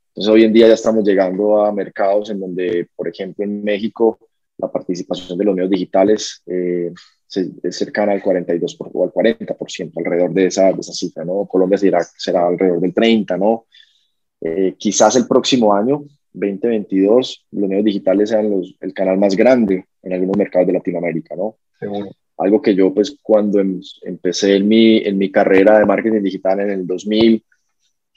Entonces 0.10 0.34
hoy 0.34 0.44
en 0.44 0.52
día 0.52 0.68
ya 0.68 0.74
estamos 0.74 1.06
llegando 1.06 1.64
a 1.64 1.72
mercados 1.72 2.30
en 2.30 2.42
donde, 2.42 2.90
por 2.94 3.08
ejemplo, 3.08 3.46
en 3.46 3.64
México 3.64 4.20
la 4.58 4.70
participación 4.70 5.38
de 5.38 5.46
los 5.46 5.56
medios 5.56 5.72
digitales 5.72 6.44
eh, 6.46 6.92
es 7.64 7.78
cercana 7.78 8.12
al 8.12 8.22
42 8.22 8.78
o 8.80 9.04
al 9.06 9.14
40%, 9.14 9.94
alrededor 9.96 10.34
de 10.34 10.48
esa, 10.48 10.74
de 10.74 10.80
esa 10.82 10.92
cifra, 10.92 11.24
¿no? 11.24 11.46
Colombia 11.46 11.78
será, 11.78 12.02
será 12.04 12.48
alrededor 12.48 12.82
del 12.82 12.94
30, 12.94 13.38
¿no? 13.38 13.66
Eh, 14.42 14.76
quizás 14.78 15.16
el 15.16 15.26
próximo 15.26 15.74
año, 15.74 16.04
2022, 16.34 17.46
los 17.52 17.70
medios 17.70 17.86
digitales 17.86 18.30
sean 18.30 18.50
los, 18.50 18.76
el 18.80 18.94
canal 18.94 19.18
más 19.18 19.36
grande 19.36 19.86
en 20.02 20.14
algunos 20.14 20.38
mercados 20.38 20.68
de 20.68 20.74
Latinoamérica, 20.74 21.36
¿no? 21.36 21.58
Algo 22.38 22.62
que 22.62 22.74
yo, 22.74 22.94
pues, 22.94 23.18
cuando 23.22 23.60
em, 23.60 23.82
empecé 24.04 24.56
en 24.56 24.68
mi, 24.68 24.98
en 24.98 25.18
mi 25.18 25.32
carrera 25.32 25.80
de 25.80 25.86
marketing 25.86 26.22
digital 26.22 26.60
en 26.62 26.72
el 26.72 26.88
2000, 26.88 27.44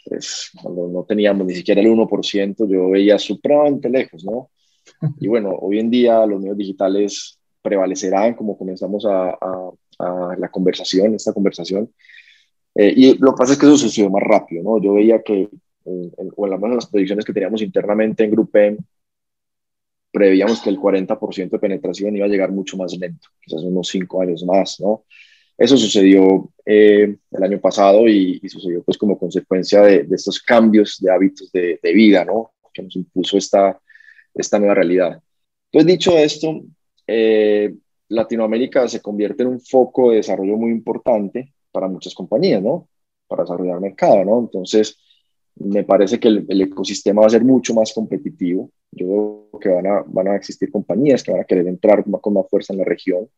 pues, 0.06 0.50
cuando 0.62 0.88
no 0.88 1.04
teníamos 1.04 1.46
ni 1.46 1.54
siquiera 1.54 1.80
el 1.80 1.88
1%, 1.88 2.66
yo 2.68 2.90
veía 2.90 3.18
supremamente 3.18 3.88
lejos, 3.88 4.24
¿no? 4.24 4.50
Y 5.20 5.28
bueno, 5.28 5.50
hoy 5.50 5.78
en 5.78 5.90
día 5.90 6.24
los 6.26 6.40
medios 6.40 6.58
digitales 6.58 7.38
prevalecerán 7.62 8.34
como 8.34 8.58
comenzamos 8.58 9.06
a, 9.06 9.30
a, 9.30 10.36
la 10.38 10.50
conversación, 10.50 11.14
esta 11.14 11.32
conversación. 11.32 11.90
Eh, 12.74 12.92
y 12.94 13.18
lo 13.18 13.32
que 13.32 13.38
pasa 13.38 13.52
es 13.54 13.58
que 13.58 13.66
eso 13.66 13.78
sucedió 13.78 14.10
más 14.10 14.22
rápido, 14.22 14.62
¿no? 14.62 14.82
Yo 14.82 14.94
veía 14.94 15.22
que, 15.22 15.48
en, 15.84 16.12
en, 16.16 16.30
o 16.36 16.46
en 16.46 16.76
las 16.76 16.86
predicciones 16.86 17.24
que 17.24 17.32
teníamos 17.32 17.62
internamente 17.62 18.24
en 18.24 18.30
GroupM, 18.30 18.76
preveíamos 20.14 20.60
que 20.60 20.70
el 20.70 20.78
40% 20.78 21.50
de 21.50 21.58
penetración 21.58 22.16
iba 22.16 22.26
a 22.26 22.28
llegar 22.28 22.52
mucho 22.52 22.76
más 22.76 22.96
lento, 22.96 23.28
quizás 23.40 23.62
unos 23.62 23.88
cinco 23.88 24.22
años 24.22 24.44
más, 24.44 24.80
¿no? 24.80 25.04
Eso 25.56 25.76
sucedió 25.76 26.52
eh, 26.64 27.16
el 27.30 27.42
año 27.42 27.60
pasado 27.60 28.08
y, 28.08 28.40
sucedió 28.48 28.82
pues 28.82 28.98
como 28.98 29.18
consecuencia 29.18 29.82
de, 29.82 30.04
de 30.04 30.16
estos 30.16 30.40
cambios 30.40 30.98
de 31.00 31.12
hábitos 31.12 31.50
de, 31.52 31.80
de, 31.82 31.92
vida, 31.92 32.24
¿no? 32.24 32.52
Que 32.72 32.82
nos 32.82 32.94
impuso 32.96 33.36
esta, 33.36 33.80
esta 34.34 34.58
nueva 34.58 34.74
realidad. 34.74 35.20
Entonces, 35.70 35.86
dicho 35.86 36.16
esto, 36.16 36.62
eh, 37.06 37.74
Latinoamérica 38.08 38.88
se 38.88 39.00
convierte 39.00 39.42
en 39.42 39.50
un 39.50 39.60
foco 39.60 40.10
de 40.10 40.16
desarrollo 40.16 40.56
muy 40.56 40.70
importante 40.70 41.54
para 41.72 41.88
muchas 41.88 42.14
compañías, 42.14 42.62
¿no? 42.62 42.88
Para 43.26 43.42
desarrollar 43.42 43.80
mercado, 43.80 44.24
¿no? 44.24 44.38
Entonces, 44.40 44.98
me 45.56 45.84
parece 45.84 46.18
que 46.18 46.28
el, 46.28 46.60
ecosistema 46.60 47.22
va 47.22 47.28
a 47.28 47.30
ser 47.30 47.44
mucho 47.44 47.74
más 47.74 47.92
competitivo. 47.92 48.70
Yo 48.90 49.06
veo 49.52 49.60
que 49.60 49.68
van 49.68 49.86
a, 49.86 50.04
van 50.06 50.28
a 50.28 50.36
existir 50.36 50.70
compañías 50.70 51.22
que 51.22 51.32
van 51.32 51.42
a 51.42 51.44
querer 51.44 51.68
entrar 51.68 52.04
con 52.20 52.34
más 52.34 52.48
fuerza 52.48 52.72
en 52.72 52.80
la 52.80 52.84
región. 52.84 53.28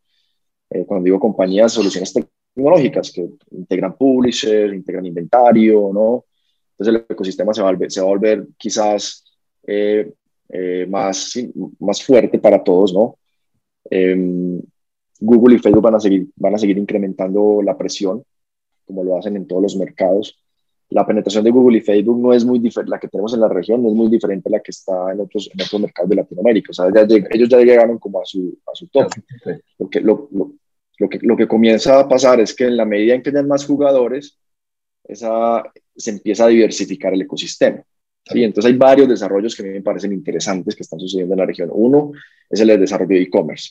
Eh, 0.71 0.85
cuando 0.87 1.05
digo 1.05 1.21
compañías, 1.21 1.73
soluciones 1.73 2.12
tecnológicas 2.12 3.12
que 3.12 3.29
integran 3.51 3.97
publishers, 3.97 4.75
integran 4.75 5.07
inventario, 5.07 5.91
¿no? 5.93 6.25
Entonces 6.73 6.95
el 6.95 7.07
ecosistema 7.14 7.55
se 7.55 7.62
va 7.62 7.69
a 7.69 7.73
volver, 7.73 7.91
se 7.91 8.01
va 8.01 8.07
a 8.07 8.11
volver 8.11 8.47
quizás 8.59 9.25
eh, 9.67 10.12
eh, 10.49 10.87
más, 10.89 11.39
más 11.79 12.03
fuerte 12.03 12.39
para 12.39 12.62
todos, 12.62 12.93
¿no? 12.93 13.19
Em, 13.91 14.61
Google 15.21 15.57
y 15.57 15.59
Facebook 15.59 15.83
van 15.83 15.95
a, 15.95 16.01
seguir, 16.01 16.29
van 16.37 16.55
a 16.55 16.59
seguir 16.59 16.77
incrementando 16.79 17.62
la 17.62 17.77
presión, 17.77 18.23
como 18.85 19.05
lo 19.05 19.17
hacen 19.17 19.37
en 19.37 19.47
todos 19.47 19.62
los 19.62 19.77
mercados. 19.77 20.39
La 20.91 21.05
penetración 21.05 21.43
de 21.43 21.51
Google 21.51 21.78
y 21.78 21.80
Facebook 21.80 22.20
no 22.20 22.32
es 22.32 22.45
muy 22.45 22.59
diferente, 22.59 22.91
la 22.91 23.01
que 23.01 23.09
tenemos 23.09 23.34
en 23.34 23.41
la 23.41 23.49
región 23.49 23.82
no 23.82 23.89
es 23.89 23.95
muy 23.95 24.09
diferente 24.09 24.49
a 24.49 24.53
la 24.53 24.61
que 24.61 24.70
está 24.70 25.12
en 25.12 25.20
otros, 25.20 25.51
en 25.53 25.61
otros 25.61 25.80
mercados 25.80 26.09
de 26.11 26.16
Latinoamérica. 26.16 26.70
O 26.70 26.74
sea, 26.74 26.87
ellos 27.30 27.49
ya 27.49 27.59
llegaron 27.59 27.99
como 27.99 28.20
a 28.20 28.24
su, 28.24 28.57
a 28.66 28.74
su 28.74 28.87
top. 28.89 29.11
Lo 29.78 29.91
que, 29.91 30.01
lo, 30.01 30.28
lo, 30.30 31.09
que, 31.09 31.18
lo 31.22 31.37
que 31.37 31.49
comienza 31.49 31.99
a 31.99 32.09
pasar 32.09 32.41
es 32.41 32.55
que 32.55 32.64
en 32.64 32.76
la 32.76 32.84
medida 32.84 33.14
en 33.14 33.22
que 33.22 33.30
hayan 33.30 33.49
más 33.49 33.66
jugadores, 33.66 34.39
esa, 35.03 35.64
se 35.97 36.11
empieza 36.11 36.45
a 36.45 36.49
diversificar 36.49 37.12
el 37.14 37.22
ecosistema. 37.22 37.82
¿sí? 38.24 38.45
Entonces 38.45 38.70
hay 38.70 38.78
varios 38.78 39.09
desarrollos 39.09 39.57
que 39.57 39.62
a 39.62 39.66
mí 39.66 39.72
me 39.72 39.82
parecen 39.82 40.12
interesantes 40.12 40.74
que 40.76 40.82
están 40.82 41.01
sucediendo 41.01 41.34
en 41.34 41.41
la 41.41 41.47
región. 41.47 41.68
Uno 41.72 42.12
es 42.49 42.61
el 42.61 42.68
desarrollo 42.78 43.16
de 43.16 43.22
e-commerce. 43.22 43.70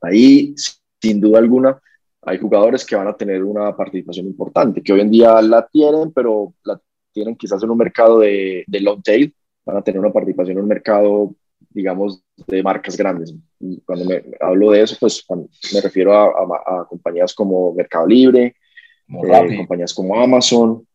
Ahí, 0.00 0.54
sin 1.00 1.20
duda 1.20 1.38
alguna, 1.38 1.80
hay 2.26 2.38
jugadores 2.38 2.84
que 2.84 2.96
van 2.96 3.08
a 3.08 3.16
tener 3.16 3.42
una 3.42 3.76
participación 3.76 4.26
importante, 4.26 4.82
que 4.82 4.92
hoy 4.92 5.00
en 5.00 5.10
día 5.10 5.40
la 5.42 5.66
tienen, 5.66 6.12
pero 6.12 6.54
la 6.64 6.80
tienen 7.12 7.36
quizás 7.36 7.62
en 7.62 7.70
un 7.70 7.78
mercado 7.78 8.18
de, 8.20 8.64
de 8.66 8.80
long 8.80 9.02
tail, 9.02 9.34
van 9.64 9.76
a 9.76 9.82
tener 9.82 10.00
una 10.00 10.12
participación 10.12 10.56
en 10.56 10.62
un 10.62 10.68
mercado, 10.68 11.34
digamos, 11.70 12.22
de 12.46 12.62
marcas 12.62 12.96
grandes. 12.96 13.34
Y 13.60 13.80
cuando 13.82 14.04
me 14.04 14.22
hablo 14.40 14.70
de 14.70 14.82
eso, 14.82 14.96
pues 14.98 15.24
me 15.72 15.80
refiero 15.80 16.12
a, 16.12 16.80
a, 16.80 16.86
compañías 16.86 17.34
como 17.34 17.72
Mercado 17.72 18.06
Libre, 18.06 18.56
eh, 19.08 19.56
compañías 19.56 19.94
como 19.94 20.18
Amazon, 20.18 20.86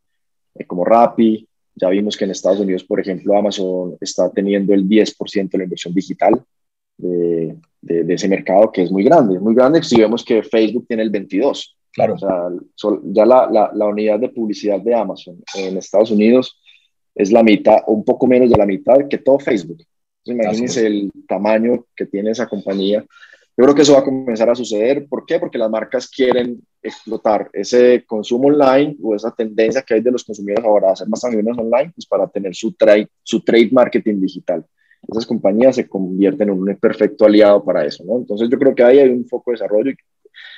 eh, 0.56 0.66
como 0.66 0.84
Rappi, 0.84 1.48
ya 1.76 1.90
vimos 1.90 2.18
que 2.18 2.26
en 2.26 2.32
Estados 2.32 2.60
Unidos, 2.60 2.84
por 2.84 3.00
ejemplo, 3.00 3.38
Amazon 3.38 3.96
está 4.02 4.30
teniendo 4.30 4.74
el 4.74 4.88
10% 4.88 5.50
de 5.50 5.58
la 5.58 5.64
inversión 5.64 5.94
digital 5.94 6.44
de, 7.00 7.58
de, 7.82 8.14
ese 8.14 8.28
mercado, 8.28 8.72
que 8.72 8.84
es 8.84 8.92
muy 8.92 9.04
grande. 9.04 9.40
Muy 9.40 9.56
grande 9.56 9.82
si 9.84 10.00
vemos 10.00 10.24
que 10.24 10.44
Facebook 10.44 10.86
tiene 10.88 11.04
el 11.04 11.12
22%. 11.12 11.76
Claro. 11.92 12.14
O 12.14 12.18
sea, 12.20 12.50
ya 13.06 13.26
la, 13.26 13.50
la, 13.52 13.72
la, 13.74 13.86
unidad 13.88 14.20
de 14.20 14.30
publicidad 14.30 14.80
de 14.80 14.94
Amazon 14.94 15.42
en 15.56 15.76
Estados 15.76 16.12
Unidos 16.12 16.62
es 17.16 17.32
la 17.32 17.42
mitad, 17.42 17.78
o 17.88 17.94
un 17.94 18.06
poco 18.06 18.28
menos 18.28 18.50
de 18.50 18.58
la 18.58 18.68
mitad 18.68 19.08
que 19.10 19.18
todo 19.18 19.40
Facebook. 19.40 19.80
imagínense 20.24 20.86
el 20.86 21.12
tamaño 21.28 21.86
que 21.96 22.06
tiene 22.06 22.30
esa 22.30 22.48
compañía 22.48 23.04
yo 23.60 23.66
creo 23.66 23.76
que 23.76 23.82
eso 23.82 23.92
va 23.92 24.00
a 24.00 24.06
comenzar 24.06 24.50
a 24.50 24.56
suceder. 24.56 25.06
¿Por 25.10 25.26
qué? 25.26 25.38
Porque 25.38 25.58
las 25.58 25.70
marcas 25.70 26.08
quieren 26.08 26.62
explotar 26.82 27.50
ese 27.52 28.06
consumo 28.08 28.48
online 28.48 28.96
o 29.04 29.14
esa 29.14 29.32
tendencia 29.32 29.82
que 29.82 29.96
hay 29.96 30.00
de 30.00 30.12
los 30.12 30.24
consumidores 30.24 30.64
ahora 30.64 30.88
a 30.88 30.94
hacer 30.94 31.10
más 31.10 31.20
transacciones 31.20 31.58
online 31.60 31.92
pues 31.94 32.06
para 32.06 32.26
tener 32.30 32.56
su 32.56 32.72
trade, 32.72 33.10
su 33.22 33.42
trade 33.42 33.68
marketing 33.74 34.22
digital. 34.22 34.66
Esas 35.12 35.26
compañías 35.26 35.76
se 35.76 35.88
convierten 35.88 36.50
en 36.50 36.60
un 36.60 36.76
perfecto 36.76 37.26
aliado 37.26 37.64
para 37.64 37.86
eso. 37.86 38.04
¿no? 38.06 38.18
Entonces 38.18 38.50
yo 38.50 38.58
creo 38.60 38.76
que 38.76 38.84
ahí 38.84 39.00
hay 39.00 39.10
un 39.10 39.26
foco 39.26 39.52
de 39.52 39.56
desarrollo 39.56 39.92
y 39.92 39.96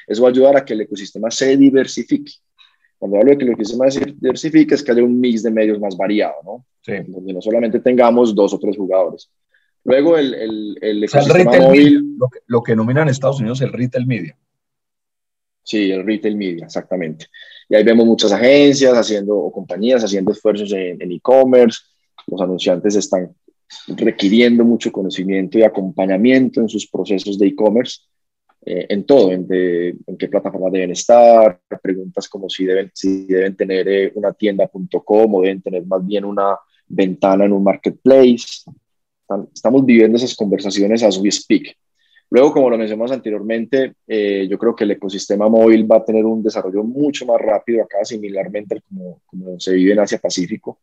eso 0.08 0.22
va 0.24 0.30
a 0.30 0.32
ayudar 0.32 0.58
a 0.58 0.66
que 0.66 0.74
el 0.74 0.82
ecosistema 0.82 1.32
se 1.32 1.56
diversifique. 1.58 2.34
Cuando 2.97 3.18
hablo 3.18 3.32
de 3.32 3.38
que 3.38 3.45
el 3.45 3.52
ecosistema 3.52 3.89
se 3.89 4.06
diversifique 4.06 4.76
es 4.76 4.84
que 4.84 4.91
haya 4.91 5.04
un 5.04 5.20
mix 5.20 5.41
de 5.41 5.52
medios 5.52 5.80
más 5.80 5.97
variado, 5.97 6.36
¿no? 6.43 6.66
Sí. 6.82 6.93
Donde 7.08 7.34
no 7.34 7.41
solamente 7.41 7.80
tengamos 7.80 8.36
dos 8.36 8.54
o 8.54 8.60
tres 8.60 8.78
jugadores. 8.78 9.32
Luego 9.84 10.18
el, 10.18 10.34
el, 10.34 10.78
el 10.82 11.04
ecosistema 11.04 11.58
móvil. 11.58 12.16
lo, 12.18 12.28
que, 12.28 12.39
lo 12.45 12.62
que 12.62 12.74
denominan 12.74 13.04
en 13.04 13.10
Estados 13.10 13.39
Unidos 13.39 13.62
el 13.62 13.74
retail 13.74 14.06
media. 14.06 14.38
Sí, 15.64 15.91
el 15.91 16.06
retail 16.06 16.36
media, 16.36 16.66
exactamente. 16.66 17.28
Y 17.70 17.76
ahí 17.76 17.84
vemos 17.84 18.06
muchas 18.06 18.32
agencias 18.32 18.93
haciendo, 18.93 19.36
o 19.36 19.52
compañías 19.52 20.04
haciendo 20.04 20.32
esfuerzos 20.32 20.72
en 20.74 21.12
e-commerce. 21.12 21.80
los 22.28 22.41
anunciantes 22.41 22.95
están 22.95 23.34
requiriendo 23.88 24.63
mucho 24.63 24.91
conocimiento 24.91 25.57
y 25.57 25.63
acompañamiento 25.63 26.61
en 26.61 26.69
sus 26.69 26.88
procesos 26.88 27.38
de 27.38 27.47
e-commerce, 27.47 28.01
eh, 28.63 28.86
en 28.89 29.05
todo, 29.05 29.32
en, 29.32 29.47
en, 29.49 30.17
qué 30.17 30.28
plataformas 30.28 30.72
deben 30.72 30.91
estar, 30.91 31.59
preguntas 31.82 32.30
como 32.30 32.47
si 32.47 32.65
deben, 32.65 32.91
si 32.93 33.26
deben 33.26 33.55
tener 33.55 33.88
eh, 33.88 34.11
una 34.15 34.34
tienda.com 34.34 35.36
o 35.36 35.41
deben 35.41 35.61
tener 35.61 35.86
más 35.86 36.05
bien 36.05 36.26
una 36.26 36.55
ventana 36.88 37.45
en 37.45 37.53
un 37.53 37.63
marketplace, 37.63 38.63
estamos 39.53 39.86
viviendo 39.86 40.17
esas 40.17 40.36
conversaciones 40.36 41.03
as 41.03 41.17
we 41.17 41.32
speak. 41.32 41.76
Luego, 42.30 42.53
como 42.53 42.69
lo 42.69 42.78
mencionamos 42.78 43.11
anteriormente, 43.11 43.95
eh, 44.07 44.47
yo 44.49 44.57
creo 44.57 44.74
que 44.74 44.86
el 44.86 44.91
ecosistema 44.91 45.49
móvil 45.49 45.89
va 45.91 45.97
a 45.97 46.05
tener 46.05 46.24
un 46.24 46.41
desarrollo 46.41 46.84
mucho 46.84 47.26
más 47.26 47.41
rápido 47.41 47.84
acá, 47.84 48.05
similarmente 48.05 48.82
como, 48.88 49.22
como 49.26 49.59
se 49.59 49.74
vive 49.74 49.91
en 49.93 49.99
Asia-Pacífico. 49.99 50.80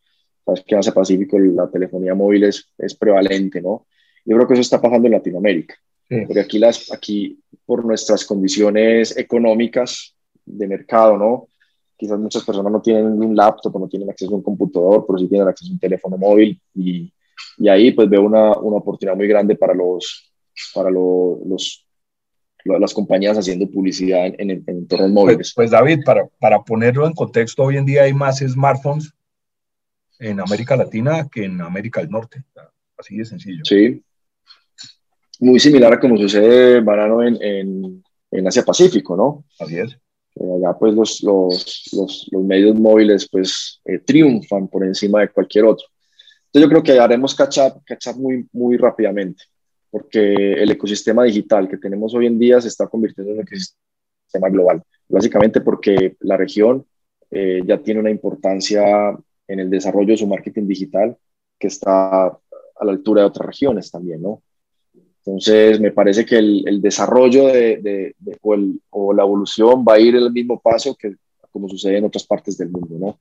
Que 0.67 0.75
en 0.75 0.79
Asia-Pacífico 0.79 1.39
la 1.39 1.71
telefonía 1.71 2.15
móvil 2.15 2.45
es, 2.45 2.73
es, 2.79 2.95
prevalente, 2.95 3.61
¿no? 3.61 3.87
Yo 4.25 4.37
creo 4.37 4.47
que 4.47 4.55
eso 4.55 4.63
está 4.63 4.81
pasando 4.81 5.07
en 5.07 5.13
Latinoamérica. 5.13 5.75
Porque 6.09 6.41
aquí, 6.41 6.59
las, 6.59 6.91
aquí, 6.91 7.39
por 7.67 7.85
nuestras 7.85 8.25
condiciones 8.25 9.15
económicas 9.17 10.15
de 10.47 10.67
mercado, 10.67 11.19
¿no? 11.19 11.49
Quizás 11.99 12.19
muchas 12.19 12.45
personas 12.45 12.73
no 12.73 12.81
tienen 12.81 13.07
un 13.07 13.37
laptop, 13.37 13.79
no 13.79 13.89
tienen 13.89 14.09
acceso 14.09 14.33
a 14.33 14.37
un 14.37 14.43
computador, 14.43 15.05
pero 15.07 15.19
sí 15.19 15.29
tienen 15.29 15.49
acceso 15.49 15.71
a 15.71 15.75
un 15.75 15.81
teléfono 15.81 16.17
móvil 16.17 16.59
y 16.75 17.13
y 17.59 17.69
ahí 17.69 17.91
pues 17.93 18.09
veo 18.09 18.23
una, 18.23 18.57
una 18.59 18.79
oportunidad 18.79 19.17
muy 19.17 19.27
grande 19.27 19.57
para 19.57 19.75
los, 19.75 20.33
para 20.75 20.91
los, 20.91 21.87
las 22.65 22.95
compañías 22.95 23.37
haciendo 23.37 23.69
publicidad 23.69 24.27
en, 24.27 24.51
en, 24.51 24.65
entornos 24.67 25.11
móviles. 25.11 25.53
Pues, 25.55 25.55
pues, 25.55 25.71
David, 25.71 26.01
para, 26.05 26.29
para 26.39 26.63
ponerlo 26.63 27.07
en 27.07 27.15
contexto, 27.15 27.65
hoy 27.65 27.77
en 27.77 27.87
día 27.87 28.03
hay 28.03 28.15
más 28.15 28.39
smartphones 28.39 29.13
en 30.19 30.41
América 30.41 30.77
Latina 30.77 31.29
que 31.31 31.45
en 31.45 31.61
América 31.61 32.01
del 32.01 32.11
Norte. 32.11 32.43
Así 32.97 33.17
de 33.17 33.25
sencillo. 33.25 33.65
Sí. 33.65 34.03
Muy 35.41 35.61
similar 35.61 35.93
a 35.93 36.01
como 36.01 36.17
sucede, 36.17 36.81
Banano, 36.81 37.23
en, 37.23 37.41
en, 37.41 38.05
en 38.31 38.47
Asia 38.47 38.65
Pacífico, 38.65 39.17
¿no? 39.17 39.45
Así 39.61 39.79
es. 39.79 39.97
allá 40.37 40.77
pues 40.79 40.95
los, 40.95 41.23
los, 41.23 41.91
los, 41.93 42.29
los, 42.31 42.43
medios 42.43 42.79
móviles 42.79 43.29
pues 43.31 43.81
triunfan 44.05 44.67
por 44.69 44.85
encima 44.85 45.21
de 45.21 45.29
cualquier 45.29 45.65
otro. 45.65 45.87
Entonces 46.47 46.63
yo 46.63 46.69
creo 46.69 46.83
que 46.83 46.99
haremos 46.99 47.35
catch 47.35 47.59
up, 47.59 47.83
catch 47.85 48.09
up 48.09 48.17
muy, 48.17 48.49
muy 48.53 48.77
rápidamente, 48.77 49.45
porque 49.91 50.55
el 50.55 50.71
ecosistema 50.71 51.25
digital 51.25 51.69
que 51.69 51.77
tenemos 51.77 52.15
hoy 52.15 52.27
en 52.27 52.39
día 52.39 52.61
se 52.61 52.69
está 52.69 52.87
convirtiendo 52.87 53.33
en 53.33 53.39
un 53.39 53.43
ecosistema 53.45 54.49
global, 54.49 54.83
básicamente 55.09 55.61
porque 55.61 56.17
la 56.21 56.37
región 56.37 56.87
eh, 57.31 57.61
ya 57.67 57.79
tiene 57.79 58.01
una 58.01 58.11
importancia 58.11 59.15
en 59.49 59.61
el 59.61 59.71
desarrollo 59.71 60.13
de 60.13 60.19
su 60.19 60.27
marketing 60.27 60.67
digital 60.67 61.17
que 61.59 61.67
está 61.67 62.27
a 62.27 62.85
la 62.85 62.93
altura 62.93 63.23
de 63.23 63.29
otras 63.29 63.47
regiones 63.47 63.91
también, 63.91 64.23
¿no? 64.23 64.43
Entonces, 65.19 65.81
me 65.81 65.91
parece 65.91 66.25
que 66.25 66.39
el, 66.39 66.67
el 66.67 66.81
desarrollo 66.81 67.49
de, 67.49 68.15
de, 68.19 68.39
o, 68.41 68.55
el, 68.55 68.81
o, 68.91 69.13
la 69.13 69.25
evolución 69.25 69.85
va 69.87 69.95
a 69.95 69.99
ir 69.99 70.15
el 70.15 70.33
mismo 70.33 70.61
paso 70.61 70.95
que 70.95 71.17
como 71.51 71.69
sucede 71.69 71.99
en 71.99 72.05
otras 72.05 72.25
partes 72.25 72.57
del 72.57 72.71
mundo, 72.71 72.97
¿no? 72.99 73.21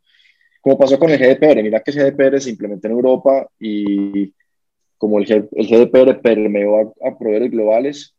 Como 0.61 0.77
pasó 0.77 0.99
con 0.99 1.09
el 1.09 1.17
GDPR, 1.17 1.63
mira 1.63 1.81
que 1.81 1.91
el 1.91 1.97
GDPR 1.97 2.39
se 2.39 2.49
implementó 2.49 2.87
en 2.87 2.93
Europa 2.93 3.49
y 3.59 4.33
como 4.97 5.19
el, 5.19 5.49
el 5.51 5.67
GDPR 5.67 6.21
permeó 6.21 6.77
a, 6.77 7.09
a 7.09 7.17
proveedores 7.17 7.51
globales, 7.51 8.15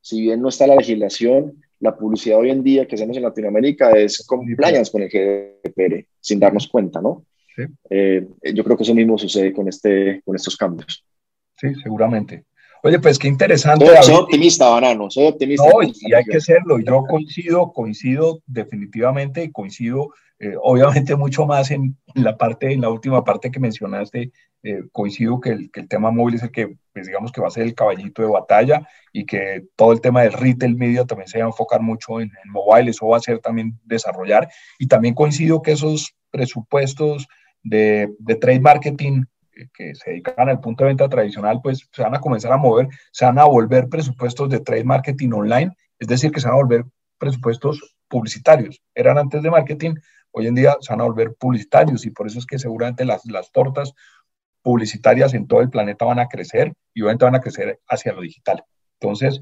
si 0.00 0.20
bien 0.20 0.40
no 0.40 0.48
está 0.48 0.66
la 0.66 0.76
legislación, 0.76 1.62
la 1.80 1.96
publicidad 1.96 2.38
hoy 2.38 2.50
en 2.50 2.62
día 2.62 2.86
que 2.86 2.94
hacemos 2.94 3.16
en 3.16 3.22
Latinoamérica 3.22 3.90
es 3.92 4.24
compliance 4.26 4.92
con 4.92 5.02
el 5.02 5.08
GDPR, 5.08 6.06
sin 6.20 6.38
darnos 6.38 6.68
cuenta, 6.68 7.00
¿no? 7.00 7.24
Sí. 7.56 7.62
Eh, 7.88 8.26
yo 8.54 8.62
creo 8.62 8.76
que 8.76 8.82
eso 8.82 8.94
mismo 8.94 9.18
sucede 9.18 9.52
con, 9.52 9.68
este, 9.68 10.22
con 10.24 10.36
estos 10.36 10.56
cambios. 10.56 11.04
Sí, 11.56 11.74
seguramente. 11.82 12.44
Oye, 12.82 12.98
pues 12.98 13.18
qué 13.18 13.28
interesante. 13.28 13.86
Soy, 14.02 14.14
optimista, 14.14 14.68
Banano, 14.68 15.10
soy 15.10 15.26
optimista. 15.26 15.64
No, 15.64 15.82
y 15.82 16.14
hay 16.14 16.24
que 16.24 16.40
serlo. 16.40 16.78
Yo 16.78 17.04
coincido, 17.08 17.72
coincido 17.72 18.40
definitivamente 18.46 19.44
y 19.44 19.52
coincido 19.52 20.10
eh, 20.42 20.54
obviamente 20.62 21.14
mucho 21.16 21.44
más 21.44 21.70
en, 21.70 21.98
la 22.14 22.38
parte, 22.38 22.72
en 22.72 22.80
la 22.80 22.88
última 22.88 23.22
parte 23.22 23.50
que 23.50 23.60
mencionaste, 23.60 24.32
eh, 24.62 24.82
coincido 24.90 25.38
que 25.38 25.50
el, 25.50 25.70
que 25.70 25.80
el, 25.80 25.88
tema 25.88 26.10
móvil 26.10 26.36
es 26.36 26.42
el 26.42 26.50
que, 26.50 26.76
pues 26.94 27.06
digamos 27.06 27.30
que 27.30 27.42
va 27.42 27.48
a 27.48 27.50
ser 27.50 27.64
el 27.64 27.74
caballito 27.74 28.22
de 28.22 28.28
batalla 28.28 28.88
y 29.12 29.26
que 29.26 29.64
todo 29.76 29.92
el 29.92 30.00
tema 30.00 30.22
del 30.22 30.32
retail 30.32 30.76
media 30.76 31.04
también 31.04 31.28
se 31.28 31.38
va 31.38 31.44
a 31.44 31.48
enfocar 31.48 31.82
mucho 31.82 32.22
en, 32.22 32.30
en 32.42 32.50
mobile, 32.50 32.90
eso 32.90 33.06
va 33.06 33.18
a 33.18 33.20
ser 33.20 33.40
también 33.40 33.78
desarrollar. 33.84 34.48
Y 34.78 34.86
también 34.86 35.12
coincido 35.12 35.60
que 35.60 35.72
esos 35.72 36.14
presupuestos 36.30 37.28
de, 37.62 38.08
de 38.18 38.34
trade 38.36 38.60
marketing 38.60 39.24
que 39.72 39.94
se 39.94 40.10
dedican 40.10 40.48
al 40.48 40.60
punto 40.60 40.84
de 40.84 40.88
venta 40.88 41.08
tradicional, 41.08 41.60
pues 41.62 41.88
se 41.92 42.02
van 42.02 42.14
a 42.14 42.20
comenzar 42.20 42.52
a 42.52 42.56
mover, 42.56 42.88
se 43.12 43.24
van 43.24 43.38
a 43.38 43.44
volver 43.44 43.88
presupuestos 43.88 44.48
de 44.48 44.60
trade 44.60 44.84
marketing 44.84 45.30
online, 45.32 45.72
es 45.98 46.08
decir, 46.08 46.30
que 46.30 46.40
se 46.40 46.48
van 46.48 46.54
a 46.54 46.62
volver 46.62 46.84
presupuestos 47.18 47.96
publicitarios. 48.08 48.80
Eran 48.94 49.18
antes 49.18 49.42
de 49.42 49.50
marketing, 49.50 49.94
hoy 50.32 50.46
en 50.46 50.54
día 50.54 50.76
se 50.80 50.92
van 50.92 51.00
a 51.00 51.04
volver 51.04 51.34
publicitarios 51.34 52.06
y 52.06 52.10
por 52.10 52.26
eso 52.26 52.38
es 52.38 52.46
que 52.46 52.58
seguramente 52.58 53.04
las, 53.04 53.24
las 53.26 53.52
tortas 53.52 53.92
publicitarias 54.62 55.34
en 55.34 55.46
todo 55.46 55.60
el 55.60 55.70
planeta 55.70 56.04
van 56.04 56.18
a 56.18 56.28
crecer 56.28 56.72
y 56.94 57.02
obviamente 57.02 57.24
van 57.24 57.34
a 57.34 57.40
crecer 57.40 57.80
hacia 57.88 58.12
lo 58.12 58.20
digital. 58.20 58.64
Entonces, 59.00 59.40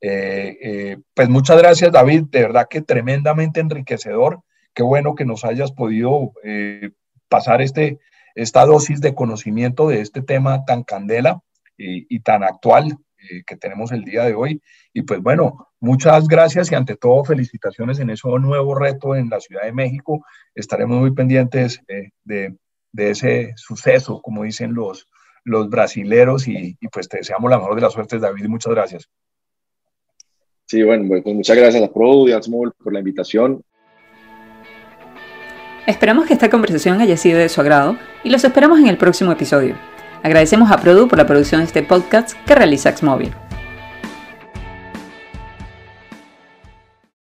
eh, 0.00 0.56
eh, 0.62 0.96
pues 1.14 1.28
muchas 1.28 1.58
gracias 1.58 1.92
David, 1.92 2.24
de 2.30 2.40
verdad 2.42 2.66
que 2.68 2.80
tremendamente 2.80 3.60
enriquecedor. 3.60 4.40
Qué 4.72 4.82
bueno 4.82 5.14
que 5.14 5.24
nos 5.24 5.44
hayas 5.44 5.72
podido 5.72 6.32
eh, 6.44 6.90
pasar 7.28 7.60
este, 7.60 7.98
esta 8.34 8.64
dosis 8.64 9.00
de 9.00 9.14
conocimiento 9.14 9.88
de 9.88 10.00
este 10.00 10.22
tema 10.22 10.64
tan 10.64 10.82
candela 10.82 11.40
y, 11.76 12.20
tan 12.20 12.44
actual 12.44 12.98
que 13.46 13.56
tenemos 13.56 13.92
el 13.92 14.04
día 14.04 14.24
de 14.24 14.34
hoy. 14.34 14.62
Y 14.92 15.02
pues 15.02 15.20
bueno, 15.20 15.68
muchas 15.80 16.28
gracias 16.28 16.70
y 16.70 16.74
ante 16.74 16.96
todo 16.96 17.24
felicitaciones 17.24 17.98
en 17.98 18.10
ese 18.10 18.28
nuevo 18.28 18.74
reto 18.74 19.14
en 19.14 19.28
la 19.30 19.40
Ciudad 19.40 19.62
de 19.62 19.72
México. 19.72 20.24
Estaremos 20.54 21.00
muy 21.00 21.12
pendientes 21.12 21.80
eh, 21.88 22.10
de, 22.24 22.56
de, 22.92 23.10
ese 23.10 23.52
suceso, 23.56 24.20
como 24.20 24.44
dicen 24.44 24.74
los, 24.74 25.08
los 25.44 25.68
brasileros, 25.68 26.48
y, 26.48 26.76
pues 26.92 27.08
te 27.08 27.18
deseamos 27.18 27.50
la 27.50 27.58
mejor 27.58 27.74
de 27.74 27.82
las 27.82 27.92
suertes, 27.92 28.20
David, 28.20 28.46
muchas 28.48 28.72
gracias. 28.72 29.10
Sí, 30.66 30.82
bueno, 30.82 31.08
pues 31.08 31.24
muchas 31.24 31.56
gracias 31.56 31.82
a 31.82 31.88
por 31.90 32.92
la 32.92 33.00
invitación. 33.00 33.64
Esperamos 35.86 36.26
que 36.26 36.34
esta 36.34 36.50
conversación 36.50 37.00
haya 37.00 37.16
sido 37.16 37.38
de 37.38 37.48
su 37.48 37.60
agrado 37.60 37.96
y 38.22 38.30
los 38.30 38.44
esperamos 38.44 38.78
en 38.80 38.88
el 38.88 38.96
próximo 38.98 39.32
episodio. 39.32 39.76
Agradecemos 40.22 40.70
a 40.70 40.76
Produ 40.76 41.08
por 41.08 41.18
la 41.18 41.26
producción 41.26 41.62
de 41.62 41.66
este 41.66 41.82
podcast 41.82 42.32
que 42.46 42.54
realiza 42.54 42.94
Xmobile. 42.94 43.49